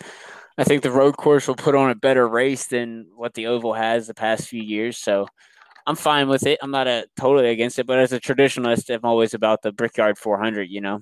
I 0.58 0.64
think 0.64 0.82
the 0.84 0.92
road 0.92 1.18
course 1.18 1.48
will 1.48 1.56
put 1.56 1.76
on 1.76 1.90
a 1.92 1.96
better 1.96 2.28
race 2.28 2.68
than 2.68 3.08
what 3.16 3.34
the 3.34 3.48
oval 3.48 3.74
has 3.74 4.08
the 4.08 4.14
past 4.14 4.48
few 4.48 4.62
years. 4.64 4.98
So 4.98 5.28
I'm 5.88 5.96
fine 5.98 6.30
with 6.30 6.46
it. 6.48 6.60
I'm 6.62 6.72
not 6.72 6.88
a, 6.88 7.08
totally 7.20 7.50
against 7.50 7.80
it, 7.80 7.88
but 7.88 8.00
as 8.00 8.14
a 8.14 8.20
traditionalist, 8.22 8.94
I'm 8.94 9.06
always 9.06 9.34
about 9.34 9.62
the 9.64 9.72
Brickyard 9.74 10.18
400. 10.18 10.70
You 10.70 10.82
know? 10.82 11.02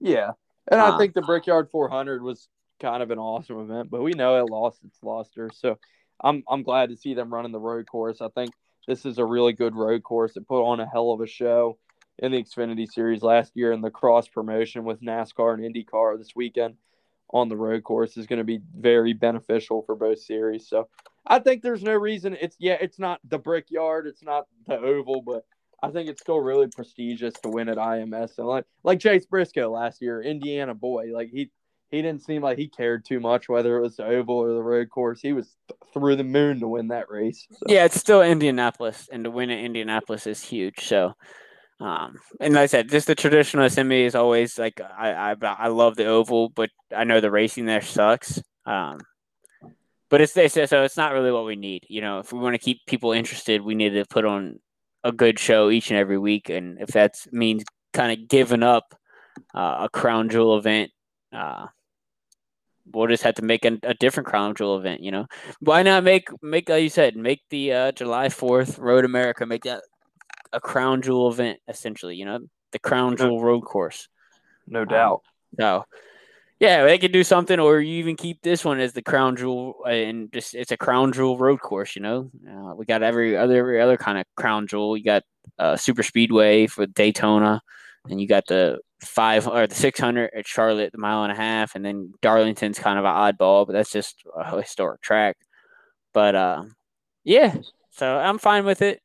Yeah, 0.00 0.32
and 0.70 0.80
I 0.80 0.90
Uh, 0.90 0.92
think 0.92 1.14
the 1.14 1.22
Brickyard 1.22 1.70
400 1.70 2.22
was 2.22 2.48
kind 2.80 3.02
of 3.02 3.10
an 3.10 3.18
awesome 3.18 3.58
event, 3.60 3.90
but 3.90 4.02
we 4.02 4.12
know 4.12 4.38
it 4.40 4.48
lost 4.50 4.82
its 4.84 4.98
luster. 5.02 5.50
So 5.54 5.78
I'm 6.22 6.42
I'm 6.48 6.62
glad 6.62 6.90
to 6.90 6.96
see 6.96 7.14
them 7.14 7.32
running 7.32 7.52
the 7.52 7.60
road 7.60 7.86
course. 7.86 8.20
I 8.20 8.28
think 8.28 8.52
this 8.90 9.06
is 9.06 9.18
a 9.18 9.24
really 9.24 9.52
good 9.52 9.76
road 9.76 10.02
course. 10.02 10.36
It 10.36 10.48
put 10.48 10.64
on 10.64 10.80
a 10.80 10.88
hell 10.88 11.12
of 11.12 11.20
a 11.20 11.26
show 11.26 11.78
in 12.18 12.32
the 12.32 12.42
Xfinity 12.42 12.90
Series 12.90 13.22
last 13.22 13.52
year, 13.54 13.70
and 13.70 13.84
the 13.84 13.90
cross 13.90 14.26
promotion 14.26 14.82
with 14.84 15.00
NASCAR 15.00 15.54
and 15.54 15.62
IndyCar 15.62 16.18
this 16.18 16.34
weekend 16.34 16.74
on 17.32 17.48
the 17.48 17.56
road 17.56 17.84
course 17.84 18.16
is 18.16 18.26
going 18.26 18.38
to 18.40 18.44
be 18.44 18.58
very 18.76 19.12
beneficial 19.12 19.82
for 19.82 19.94
both 19.94 20.18
series. 20.18 20.68
So 20.68 20.88
I 21.24 21.38
think 21.38 21.62
there's 21.62 21.84
no 21.84 21.94
reason 21.94 22.36
it's 22.40 22.56
yeah, 22.58 22.78
it's 22.80 22.98
not 22.98 23.20
the 23.28 23.38
Brickyard, 23.38 24.08
it's 24.08 24.24
not 24.24 24.46
the 24.66 24.76
Oval, 24.76 25.22
but 25.22 25.44
I 25.80 25.90
think 25.90 26.08
it's 26.08 26.20
still 26.20 26.40
really 26.40 26.66
prestigious 26.66 27.34
to 27.44 27.48
win 27.48 27.68
at 27.68 27.78
IMS 27.78 28.38
and 28.38 28.48
like 28.48 28.64
like 28.82 28.98
Chase 28.98 29.24
Briscoe 29.24 29.70
last 29.70 30.02
year, 30.02 30.20
Indiana 30.20 30.74
boy, 30.74 31.10
like 31.14 31.30
he 31.30 31.52
he 31.90 32.02
didn't 32.02 32.22
seem 32.22 32.42
like 32.42 32.56
he 32.56 32.68
cared 32.68 33.04
too 33.04 33.20
much 33.20 33.48
whether 33.48 33.76
it 33.76 33.82
was 33.82 33.96
the 33.96 34.06
oval 34.06 34.36
or 34.36 34.54
the 34.54 34.62
road 34.62 34.90
course. 34.90 35.20
He 35.20 35.32
was 35.32 35.56
th- 35.68 35.78
through 35.92 36.16
the 36.16 36.24
moon 36.24 36.60
to 36.60 36.68
win 36.68 36.88
that 36.88 37.10
race. 37.10 37.46
So. 37.50 37.58
Yeah, 37.66 37.84
it's 37.84 37.98
still 37.98 38.22
Indianapolis, 38.22 39.08
and 39.10 39.24
to 39.24 39.30
win 39.30 39.50
at 39.50 39.58
Indianapolis 39.58 40.26
is 40.26 40.42
huge. 40.42 40.80
So, 40.80 41.14
um, 41.80 42.16
and 42.38 42.54
like 42.54 42.62
I 42.62 42.66
said, 42.66 42.90
just 42.90 43.06
the 43.06 43.16
traditionalist 43.16 43.78
in 43.78 43.88
me 43.88 44.04
is 44.04 44.14
always 44.14 44.58
like 44.58 44.80
I, 44.80 45.32
I 45.32 45.36
I 45.42 45.68
love 45.68 45.96
the 45.96 46.06
oval, 46.06 46.48
but 46.48 46.70
I 46.94 47.04
know 47.04 47.20
the 47.20 47.30
racing 47.30 47.66
there 47.66 47.82
sucks. 47.82 48.40
Um, 48.66 49.00
but 50.08 50.20
it's 50.20 50.36
it's 50.36 50.54
so 50.54 50.82
it's 50.82 50.96
not 50.96 51.12
really 51.12 51.32
what 51.32 51.46
we 51.46 51.56
need. 51.56 51.86
You 51.88 52.02
know, 52.02 52.20
if 52.20 52.32
we 52.32 52.38
want 52.38 52.54
to 52.54 52.58
keep 52.58 52.86
people 52.86 53.12
interested, 53.12 53.62
we 53.62 53.74
need 53.74 53.90
to 53.90 54.04
put 54.04 54.24
on 54.24 54.60
a 55.02 55.10
good 55.10 55.38
show 55.38 55.70
each 55.70 55.90
and 55.90 55.98
every 55.98 56.18
week, 56.18 56.50
and 56.50 56.80
if 56.80 56.90
that 56.90 57.14
means 57.32 57.64
kind 57.92 58.12
of 58.12 58.28
giving 58.28 58.62
up 58.62 58.94
uh, 59.54 59.78
a 59.80 59.88
crown 59.92 60.28
jewel 60.28 60.56
event. 60.56 60.92
Uh, 61.32 61.66
we'll 62.92 63.08
just 63.08 63.22
have 63.22 63.34
to 63.36 63.44
make 63.44 63.64
a, 63.64 63.78
a, 63.82 63.94
different 63.94 64.26
crown 64.26 64.54
jewel 64.54 64.78
event. 64.78 65.02
You 65.02 65.10
know, 65.10 65.26
why 65.60 65.82
not 65.82 66.04
make 66.04 66.28
make 66.42 66.68
like 66.68 66.82
you 66.82 66.88
said, 66.88 67.16
make 67.16 67.42
the 67.50 67.72
uh, 67.72 67.92
July 67.92 68.28
Fourth 68.28 68.78
Road 68.78 69.04
America, 69.04 69.46
make 69.46 69.64
that 69.64 69.82
a 70.52 70.60
crown 70.60 71.02
jewel 71.02 71.30
event 71.30 71.58
essentially. 71.68 72.16
You 72.16 72.24
know, 72.24 72.40
the 72.72 72.78
crown 72.78 73.16
jewel 73.16 73.42
road 73.42 73.62
course. 73.62 74.08
No 74.66 74.84
doubt. 74.84 75.14
Um, 75.14 75.20
so, 75.58 75.84
yeah, 76.60 76.84
they 76.84 76.98
could 76.98 77.12
do 77.12 77.24
something, 77.24 77.58
or 77.58 77.80
you 77.80 77.94
even 77.96 78.16
keep 78.16 78.42
this 78.42 78.64
one 78.64 78.80
as 78.80 78.92
the 78.92 79.02
crown 79.02 79.36
jewel, 79.36 79.76
uh, 79.86 79.90
and 79.90 80.32
just 80.32 80.54
it's 80.54 80.72
a 80.72 80.76
crown 80.76 81.12
jewel 81.12 81.38
road 81.38 81.60
course. 81.60 81.96
You 81.96 82.02
know, 82.02 82.30
uh, 82.48 82.74
we 82.74 82.84
got 82.84 83.02
every 83.02 83.36
other 83.36 83.56
every 83.56 83.80
other 83.80 83.96
kind 83.96 84.18
of 84.18 84.24
crown 84.36 84.66
jewel. 84.66 84.96
You 84.96 85.04
got 85.04 85.22
uh, 85.58 85.76
super 85.76 86.02
speedway 86.02 86.66
for 86.66 86.86
Daytona, 86.86 87.62
and 88.08 88.20
you 88.20 88.26
got 88.26 88.46
the 88.46 88.78
five 89.04 89.46
or 89.46 89.66
the 89.66 89.74
600 89.74 90.30
at 90.36 90.46
Charlotte, 90.46 90.92
the 90.92 90.98
mile 90.98 91.22
and 91.22 91.32
a 91.32 91.36
half, 91.36 91.74
and 91.74 91.84
then 91.84 92.12
Darlington's 92.22 92.78
kind 92.78 92.98
of 92.98 93.04
an 93.04 93.10
oddball, 93.10 93.66
but 93.66 93.72
that's 93.72 93.92
just 93.92 94.22
a 94.36 94.58
historic 94.58 95.00
track. 95.00 95.36
But 96.12 96.34
uh, 96.34 96.64
yeah, 97.24 97.56
so 97.90 98.16
I'm 98.16 98.38
fine 98.38 98.64
with 98.64 98.82
it. 98.82 99.00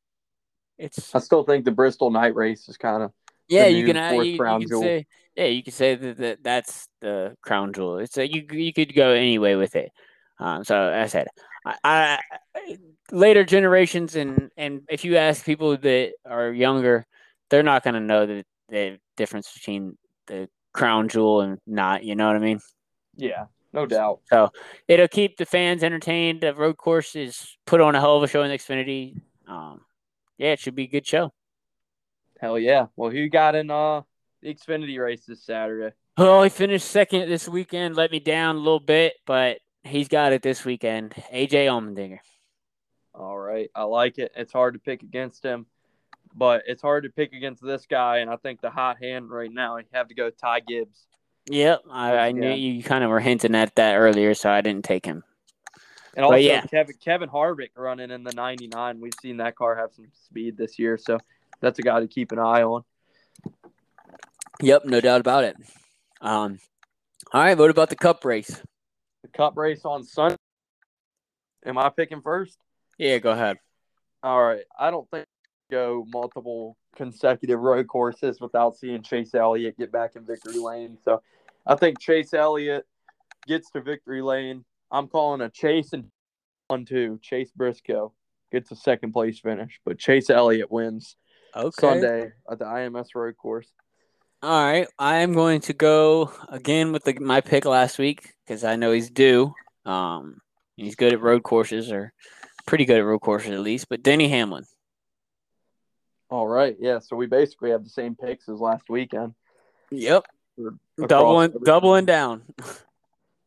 It's 0.78 1.14
I 1.16 1.20
still 1.20 1.44
think 1.44 1.66
the 1.66 1.72
Bristol 1.72 2.12
night 2.12 2.36
race 2.36 2.68
is 2.68 2.78
kind 2.78 3.04
of 3.04 3.12
yeah. 3.48 3.68
You 3.68 3.86
can, 3.86 3.98
uh, 3.98 4.12
you, 4.12 4.34
you 4.34 4.38
can 4.38 4.82
say 4.82 5.06
yeah, 5.36 5.46
you 5.46 5.64
can 5.64 5.74
say 5.74 5.96
that, 5.96 6.18
that 6.18 6.44
that's 6.44 6.88
the 7.02 7.36
crown 7.42 7.74
jewel. 7.74 8.00
It's 8.00 8.18
a, 8.18 8.28
you 8.28 8.46
you 8.52 8.74
could 8.74 8.94
go 8.96 9.12
anyway 9.12 9.56
with 9.56 9.76
it. 9.76 9.92
Um, 10.40 10.64
so 10.64 10.90
as 10.90 11.16
I 11.16 11.20
said, 11.20 11.28
I, 11.66 12.20
I 12.64 12.78
later 13.12 13.44
generations 13.44 14.16
and 14.16 14.50
and 14.58 14.82
if 14.90 15.06
you 15.06 15.18
ask 15.18 15.46
people 15.46 15.78
that 15.78 16.14
are 16.26 16.52
younger, 16.52 17.06
they're 17.50 17.64
not 17.64 17.84
going 17.84 17.94
to 17.94 18.00
know 18.00 18.26
the 18.26 18.44
the 18.70 19.00
difference 19.18 19.52
between 19.54 19.98
the 20.28 20.50
crown 20.74 21.08
jewel 21.08 21.42
and 21.42 21.60
not. 21.66 22.04
You 22.04 22.16
know 22.16 22.28
what 22.28 22.36
I 22.36 22.40
mean? 22.40 22.60
Yeah, 23.16 23.46
no 23.74 23.86
doubt. 23.86 24.22
So 24.30 24.52
it'll 24.88 25.08
keep 25.08 25.38
the 25.38 25.46
fans 25.46 25.84
entertained. 25.84 26.42
The 26.42 26.54
road 26.54 26.78
course 26.78 27.16
is 27.16 27.58
put 27.66 27.82
on 27.82 27.96
a 27.96 28.00
hell 28.00 28.18
of 28.18 28.24
a 28.24 28.28
show 28.28 28.44
in 28.44 28.52
Xfinity. 28.52 29.20
Um, 29.48 29.82
yeah, 30.38 30.52
it 30.52 30.60
should 30.60 30.76
be 30.76 30.84
a 30.84 30.88
good 30.88 31.08
show. 31.08 31.34
Hell 32.40 32.60
yeah! 32.60 32.88
Well, 32.96 33.12
who 33.12 33.30
got 33.30 33.56
in 33.56 33.72
uh 33.72 34.02
the 34.42 34.54
Xfinity 34.54 35.00
race 35.00 35.26
this 35.26 35.44
Saturday? 35.44 35.96
Oh, 36.18 36.44
he 36.44 36.50
finished 36.50 36.88
second 36.88 37.30
this 37.30 37.48
weekend. 37.48 37.96
Let 37.96 38.12
me 38.12 38.20
down 38.20 38.56
a 38.56 38.60
little 38.60 38.80
bit, 38.80 39.14
but 39.26 39.60
he's 39.84 40.08
got 40.08 40.34
it 40.34 40.42
this 40.42 40.66
weekend. 40.66 41.12
AJ 41.34 41.68
Allmendinger. 41.68 42.20
All 43.14 43.38
right, 43.38 43.70
I 43.74 43.84
like 43.84 44.18
it. 44.18 44.32
It's 44.36 44.52
hard 44.52 44.74
to 44.74 44.80
pick 44.80 45.02
against 45.02 45.44
him, 45.44 45.66
but 46.36 46.64
it's 46.68 46.82
hard 46.82 47.04
to 47.04 47.10
pick 47.10 47.34
against 47.34 47.64
this 47.64 47.86
guy. 47.86 48.18
And 48.18 48.30
I 48.30 48.36
think 48.36 48.62
the 48.62 48.70
hot 48.70 48.98
hand 49.02 49.30
right 49.30 49.52
now, 49.52 49.78
you 49.78 49.86
have 49.94 50.10
to 50.10 50.16
go 50.16 50.30
Ty 50.30 50.62
Gibbs. 50.62 51.08
Yep, 51.50 51.84
I, 51.92 52.18
I 52.18 52.32
knew 52.32 52.52
you 52.52 52.84
kind 52.84 53.04
of 53.04 53.12
were 53.12 53.20
hinting 53.20 53.56
at 53.56 53.76
that 53.76 53.96
earlier, 53.96 54.34
so 54.34 54.50
I 54.50 54.62
didn't 54.62 54.84
take 54.84 55.06
him. 55.06 55.24
And 56.16 56.26
also, 56.26 56.38
yeah. 56.38 56.62
Kevin 56.62 56.96
Kevin 57.04 57.30
Harvick 57.30 57.72
running 57.76 58.10
in 58.10 58.24
the 58.24 58.32
99. 58.32 59.00
We've 59.00 59.14
seen 59.22 59.38
that 59.38 59.56
car 59.56 59.76
have 59.76 59.94
some 59.94 60.08
speed 60.26 60.58
this 60.58 60.80
year, 60.80 60.98
so 60.98 61.20
that's 61.62 61.78
a 61.78 61.84
guy 61.84 62.00
to 62.00 62.08
keep 62.08 62.32
an 62.32 62.40
eye 62.40 62.64
on. 62.64 62.84
Yep, 64.62 64.86
no 64.86 65.02
doubt 65.02 65.22
about 65.22 65.44
it. 65.44 65.58
Um, 66.22 66.58
all 67.32 67.42
right, 67.42 67.58
what 67.58 67.70
about 67.70 67.90
the 67.90 67.96
Cup 67.96 68.26
race? 68.26 68.62
The 69.22 69.28
Cup 69.28 69.58
race 69.58 69.86
on 69.86 70.04
Sunday. 70.04 70.38
Am 71.66 71.78
I 71.78 71.90
picking 71.90 72.22
first? 72.22 72.58
Yeah, 72.98 73.20
go 73.20 73.32
ahead. 73.32 73.58
All 74.24 74.42
right, 74.42 74.64
I 74.80 74.90
don't 74.90 75.10
think 75.12 75.28
go 75.70 76.06
multiple 76.08 76.78
consecutive 76.96 77.60
road 77.60 77.88
courses 77.88 78.40
without 78.40 78.78
seeing 78.78 79.02
Chase 79.02 79.36
Elliott 79.36 79.78
get 79.78 79.92
back 79.92 80.16
in 80.16 80.26
victory 80.26 80.58
lane. 80.58 80.98
So 81.04 81.22
I 81.66 81.76
think 81.76 82.00
Chase 82.00 82.34
Elliott 82.34 82.86
gets 83.48 83.70
to 83.72 83.82
victory 83.82 84.22
lane 84.22 84.64
I'm 84.92 85.08
calling 85.08 85.42
a 85.42 85.50
Chase 85.50 85.94
and 85.94 86.06
one 86.68 86.86
two. 86.86 87.20
Chase 87.22 87.52
Briscoe 87.56 88.14
gets 88.52 88.72
a 88.72 88.76
second 88.76 89.12
place 89.12 89.40
finish, 89.40 89.80
but 89.86 90.00
Chase 90.00 90.30
Elliott 90.30 90.72
wins 90.72 91.16
okay. 91.56 91.72
Sunday 91.80 92.32
at 92.50 92.60
the 92.60 92.66
IMS 92.66 93.10
Road 93.16 93.36
Course. 93.38 93.68
All 94.42 94.64
right, 94.64 94.88
I 95.00 95.18
am 95.18 95.34
going 95.34 95.62
to 95.62 95.74
go 95.74 96.32
again 96.50 96.92
with 96.92 97.04
the, 97.04 97.18
my 97.20 97.42
pick 97.42 97.66
last 97.66 97.98
week 97.98 98.36
because 98.46 98.64
I 98.64 98.76
know 98.76 98.92
he's 98.92 99.10
due. 99.10 99.54
Um, 99.86 100.40
he's 100.76 100.96
good 100.96 101.14
at 101.14 101.22
road 101.22 101.44
courses, 101.44 101.92
or 101.92 102.14
pretty 102.68 102.86
good 102.86 102.98
at 102.98 103.06
road 103.06 103.20
courses 103.20 103.52
at 103.52 103.60
least. 103.62 103.90
But 103.90 104.04
Denny 104.04 104.30
Hamlin. 104.30 104.66
All 106.30 106.48
right, 106.48 106.76
yeah. 106.80 107.00
So 107.00 107.16
we 107.16 107.28
basically 107.28 107.72
have 107.72 107.84
the 107.84 107.90
same 107.90 108.16
picks 108.16 108.50
as 108.50 108.60
last 108.60 108.90
weekend. 108.90 109.36
Yep, 109.92 110.26
doubling 111.08 111.54
doubling 111.64 112.06
down. 112.06 112.44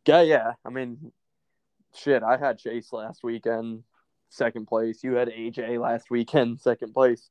Yeah, 0.07 0.23
yeah. 0.23 0.53
I 0.65 0.71
mean, 0.71 1.13
shit, 1.95 2.23
I 2.23 2.37
had 2.37 2.59
Chase 2.59 2.93
last 2.93 3.23
weekend, 3.23 3.83
second 4.31 4.67
place. 4.67 5.03
You 5.03 5.15
had 5.15 5.29
AJ 5.29 5.81
last 5.81 6.11
weekend, 6.11 6.61
second 6.63 6.95
place. 6.95 7.29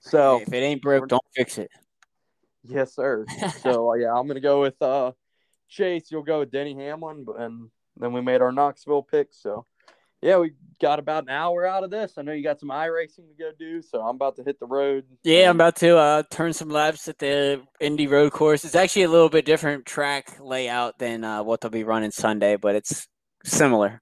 So 0.00 0.38
hey, 0.38 0.42
if 0.42 0.52
it 0.52 0.56
ain't 0.56 0.82
broke, 0.82 1.08
don't 1.08 1.22
fix 1.34 1.58
it. 1.58 1.70
Yes, 2.64 2.94
sir. 2.94 3.24
so 3.62 3.92
uh, 3.92 3.94
yeah, 3.94 4.12
I'm 4.12 4.26
gonna 4.26 4.40
go 4.40 4.60
with 4.60 4.80
uh, 4.82 5.12
Chase. 5.68 6.10
You'll 6.10 6.22
go 6.22 6.40
with 6.40 6.50
Denny 6.50 6.74
Hamlin, 6.74 7.26
and 7.38 7.70
then 7.96 8.12
we 8.12 8.20
made 8.20 8.42
our 8.42 8.52
Knoxville 8.52 9.02
pick. 9.02 9.28
So 9.30 9.66
yeah, 10.22 10.38
we 10.38 10.52
got 10.80 10.98
about 10.98 11.24
an 11.24 11.30
hour 11.30 11.66
out 11.66 11.84
of 11.84 11.90
this. 11.90 12.14
I 12.16 12.22
know 12.22 12.32
you 12.32 12.42
got 12.42 12.60
some 12.60 12.70
iRacing 12.70 13.28
to 13.28 13.34
go 13.38 13.50
do, 13.58 13.82
so 13.82 14.00
I'm 14.00 14.16
about 14.16 14.36
to 14.36 14.42
hit 14.42 14.58
the 14.58 14.66
road. 14.66 15.04
Yeah, 15.22 15.50
I'm 15.50 15.56
about 15.56 15.76
to 15.76 15.96
uh, 15.96 16.22
turn 16.30 16.52
some 16.52 16.70
laps 16.70 17.08
at 17.08 17.18
the 17.18 17.62
Indy 17.80 18.06
Road 18.06 18.32
Course. 18.32 18.64
It's 18.64 18.74
actually 18.74 19.02
a 19.02 19.10
little 19.10 19.28
bit 19.28 19.44
different 19.44 19.86
track 19.86 20.38
layout 20.40 20.98
than 20.98 21.24
uh, 21.24 21.42
what 21.42 21.60
they'll 21.60 21.70
be 21.70 21.84
running 21.84 22.10
Sunday, 22.10 22.56
but 22.56 22.74
it's 22.74 23.06
similar. 23.44 24.00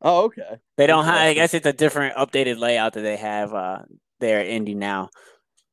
Oh, 0.00 0.24
okay. 0.24 0.58
They 0.76 0.86
don't 0.86 1.04
have. 1.04 1.16
I 1.16 1.34
guess 1.34 1.54
it's 1.54 1.66
a 1.66 1.72
different 1.72 2.16
updated 2.16 2.58
layout 2.58 2.92
that 2.94 3.02
they 3.02 3.16
have 3.16 3.52
uh, 3.54 3.80
there 4.20 4.40
at 4.40 4.46
Indy 4.46 4.74
now. 4.74 5.08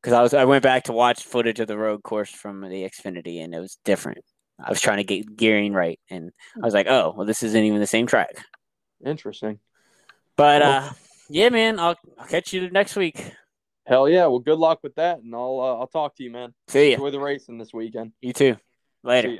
Because 0.01 0.13
I 0.13 0.21
was, 0.23 0.33
I 0.33 0.45
went 0.45 0.63
back 0.63 0.85
to 0.85 0.93
watch 0.93 1.23
footage 1.23 1.59
of 1.59 1.67
the 1.67 1.77
road 1.77 2.01
course 2.01 2.31
from 2.31 2.61
the 2.61 2.89
Xfinity, 2.89 3.43
and 3.43 3.53
it 3.53 3.59
was 3.59 3.77
different. 3.85 4.19
I 4.63 4.69
was 4.69 4.81
trying 4.81 4.97
to 4.97 5.03
get 5.03 5.35
gearing 5.35 5.73
right, 5.73 5.99
and 6.09 6.31
I 6.55 6.65
was 6.65 6.73
like, 6.73 6.87
"Oh, 6.87 7.13
well, 7.15 7.25
this 7.27 7.43
isn't 7.43 7.63
even 7.63 7.79
the 7.79 7.87
same 7.87 8.07
track." 8.07 8.43
Interesting. 9.05 9.59
But 10.37 10.61
uh, 10.61 10.89
yeah, 11.29 11.49
man, 11.49 11.79
I'll, 11.79 11.95
I'll 12.17 12.27
catch 12.27 12.53
you 12.53 12.69
next 12.69 12.95
week. 12.95 13.31
Hell 13.85 14.07
yeah! 14.07 14.27
Well, 14.27 14.39
good 14.39 14.59
luck 14.59 14.79
with 14.83 14.95
that, 14.95 15.19
and 15.19 15.33
I'll 15.33 15.59
uh, 15.59 15.79
I'll 15.79 15.87
talk 15.87 16.15
to 16.15 16.23
you, 16.23 16.31
man. 16.31 16.53
See 16.67 16.89
you. 16.89 16.93
Enjoy 16.93 17.11
the 17.11 17.19
racing 17.19 17.57
this 17.57 17.73
weekend. 17.73 18.13
You 18.21 18.33
too. 18.33 18.57
Later. 19.03 19.39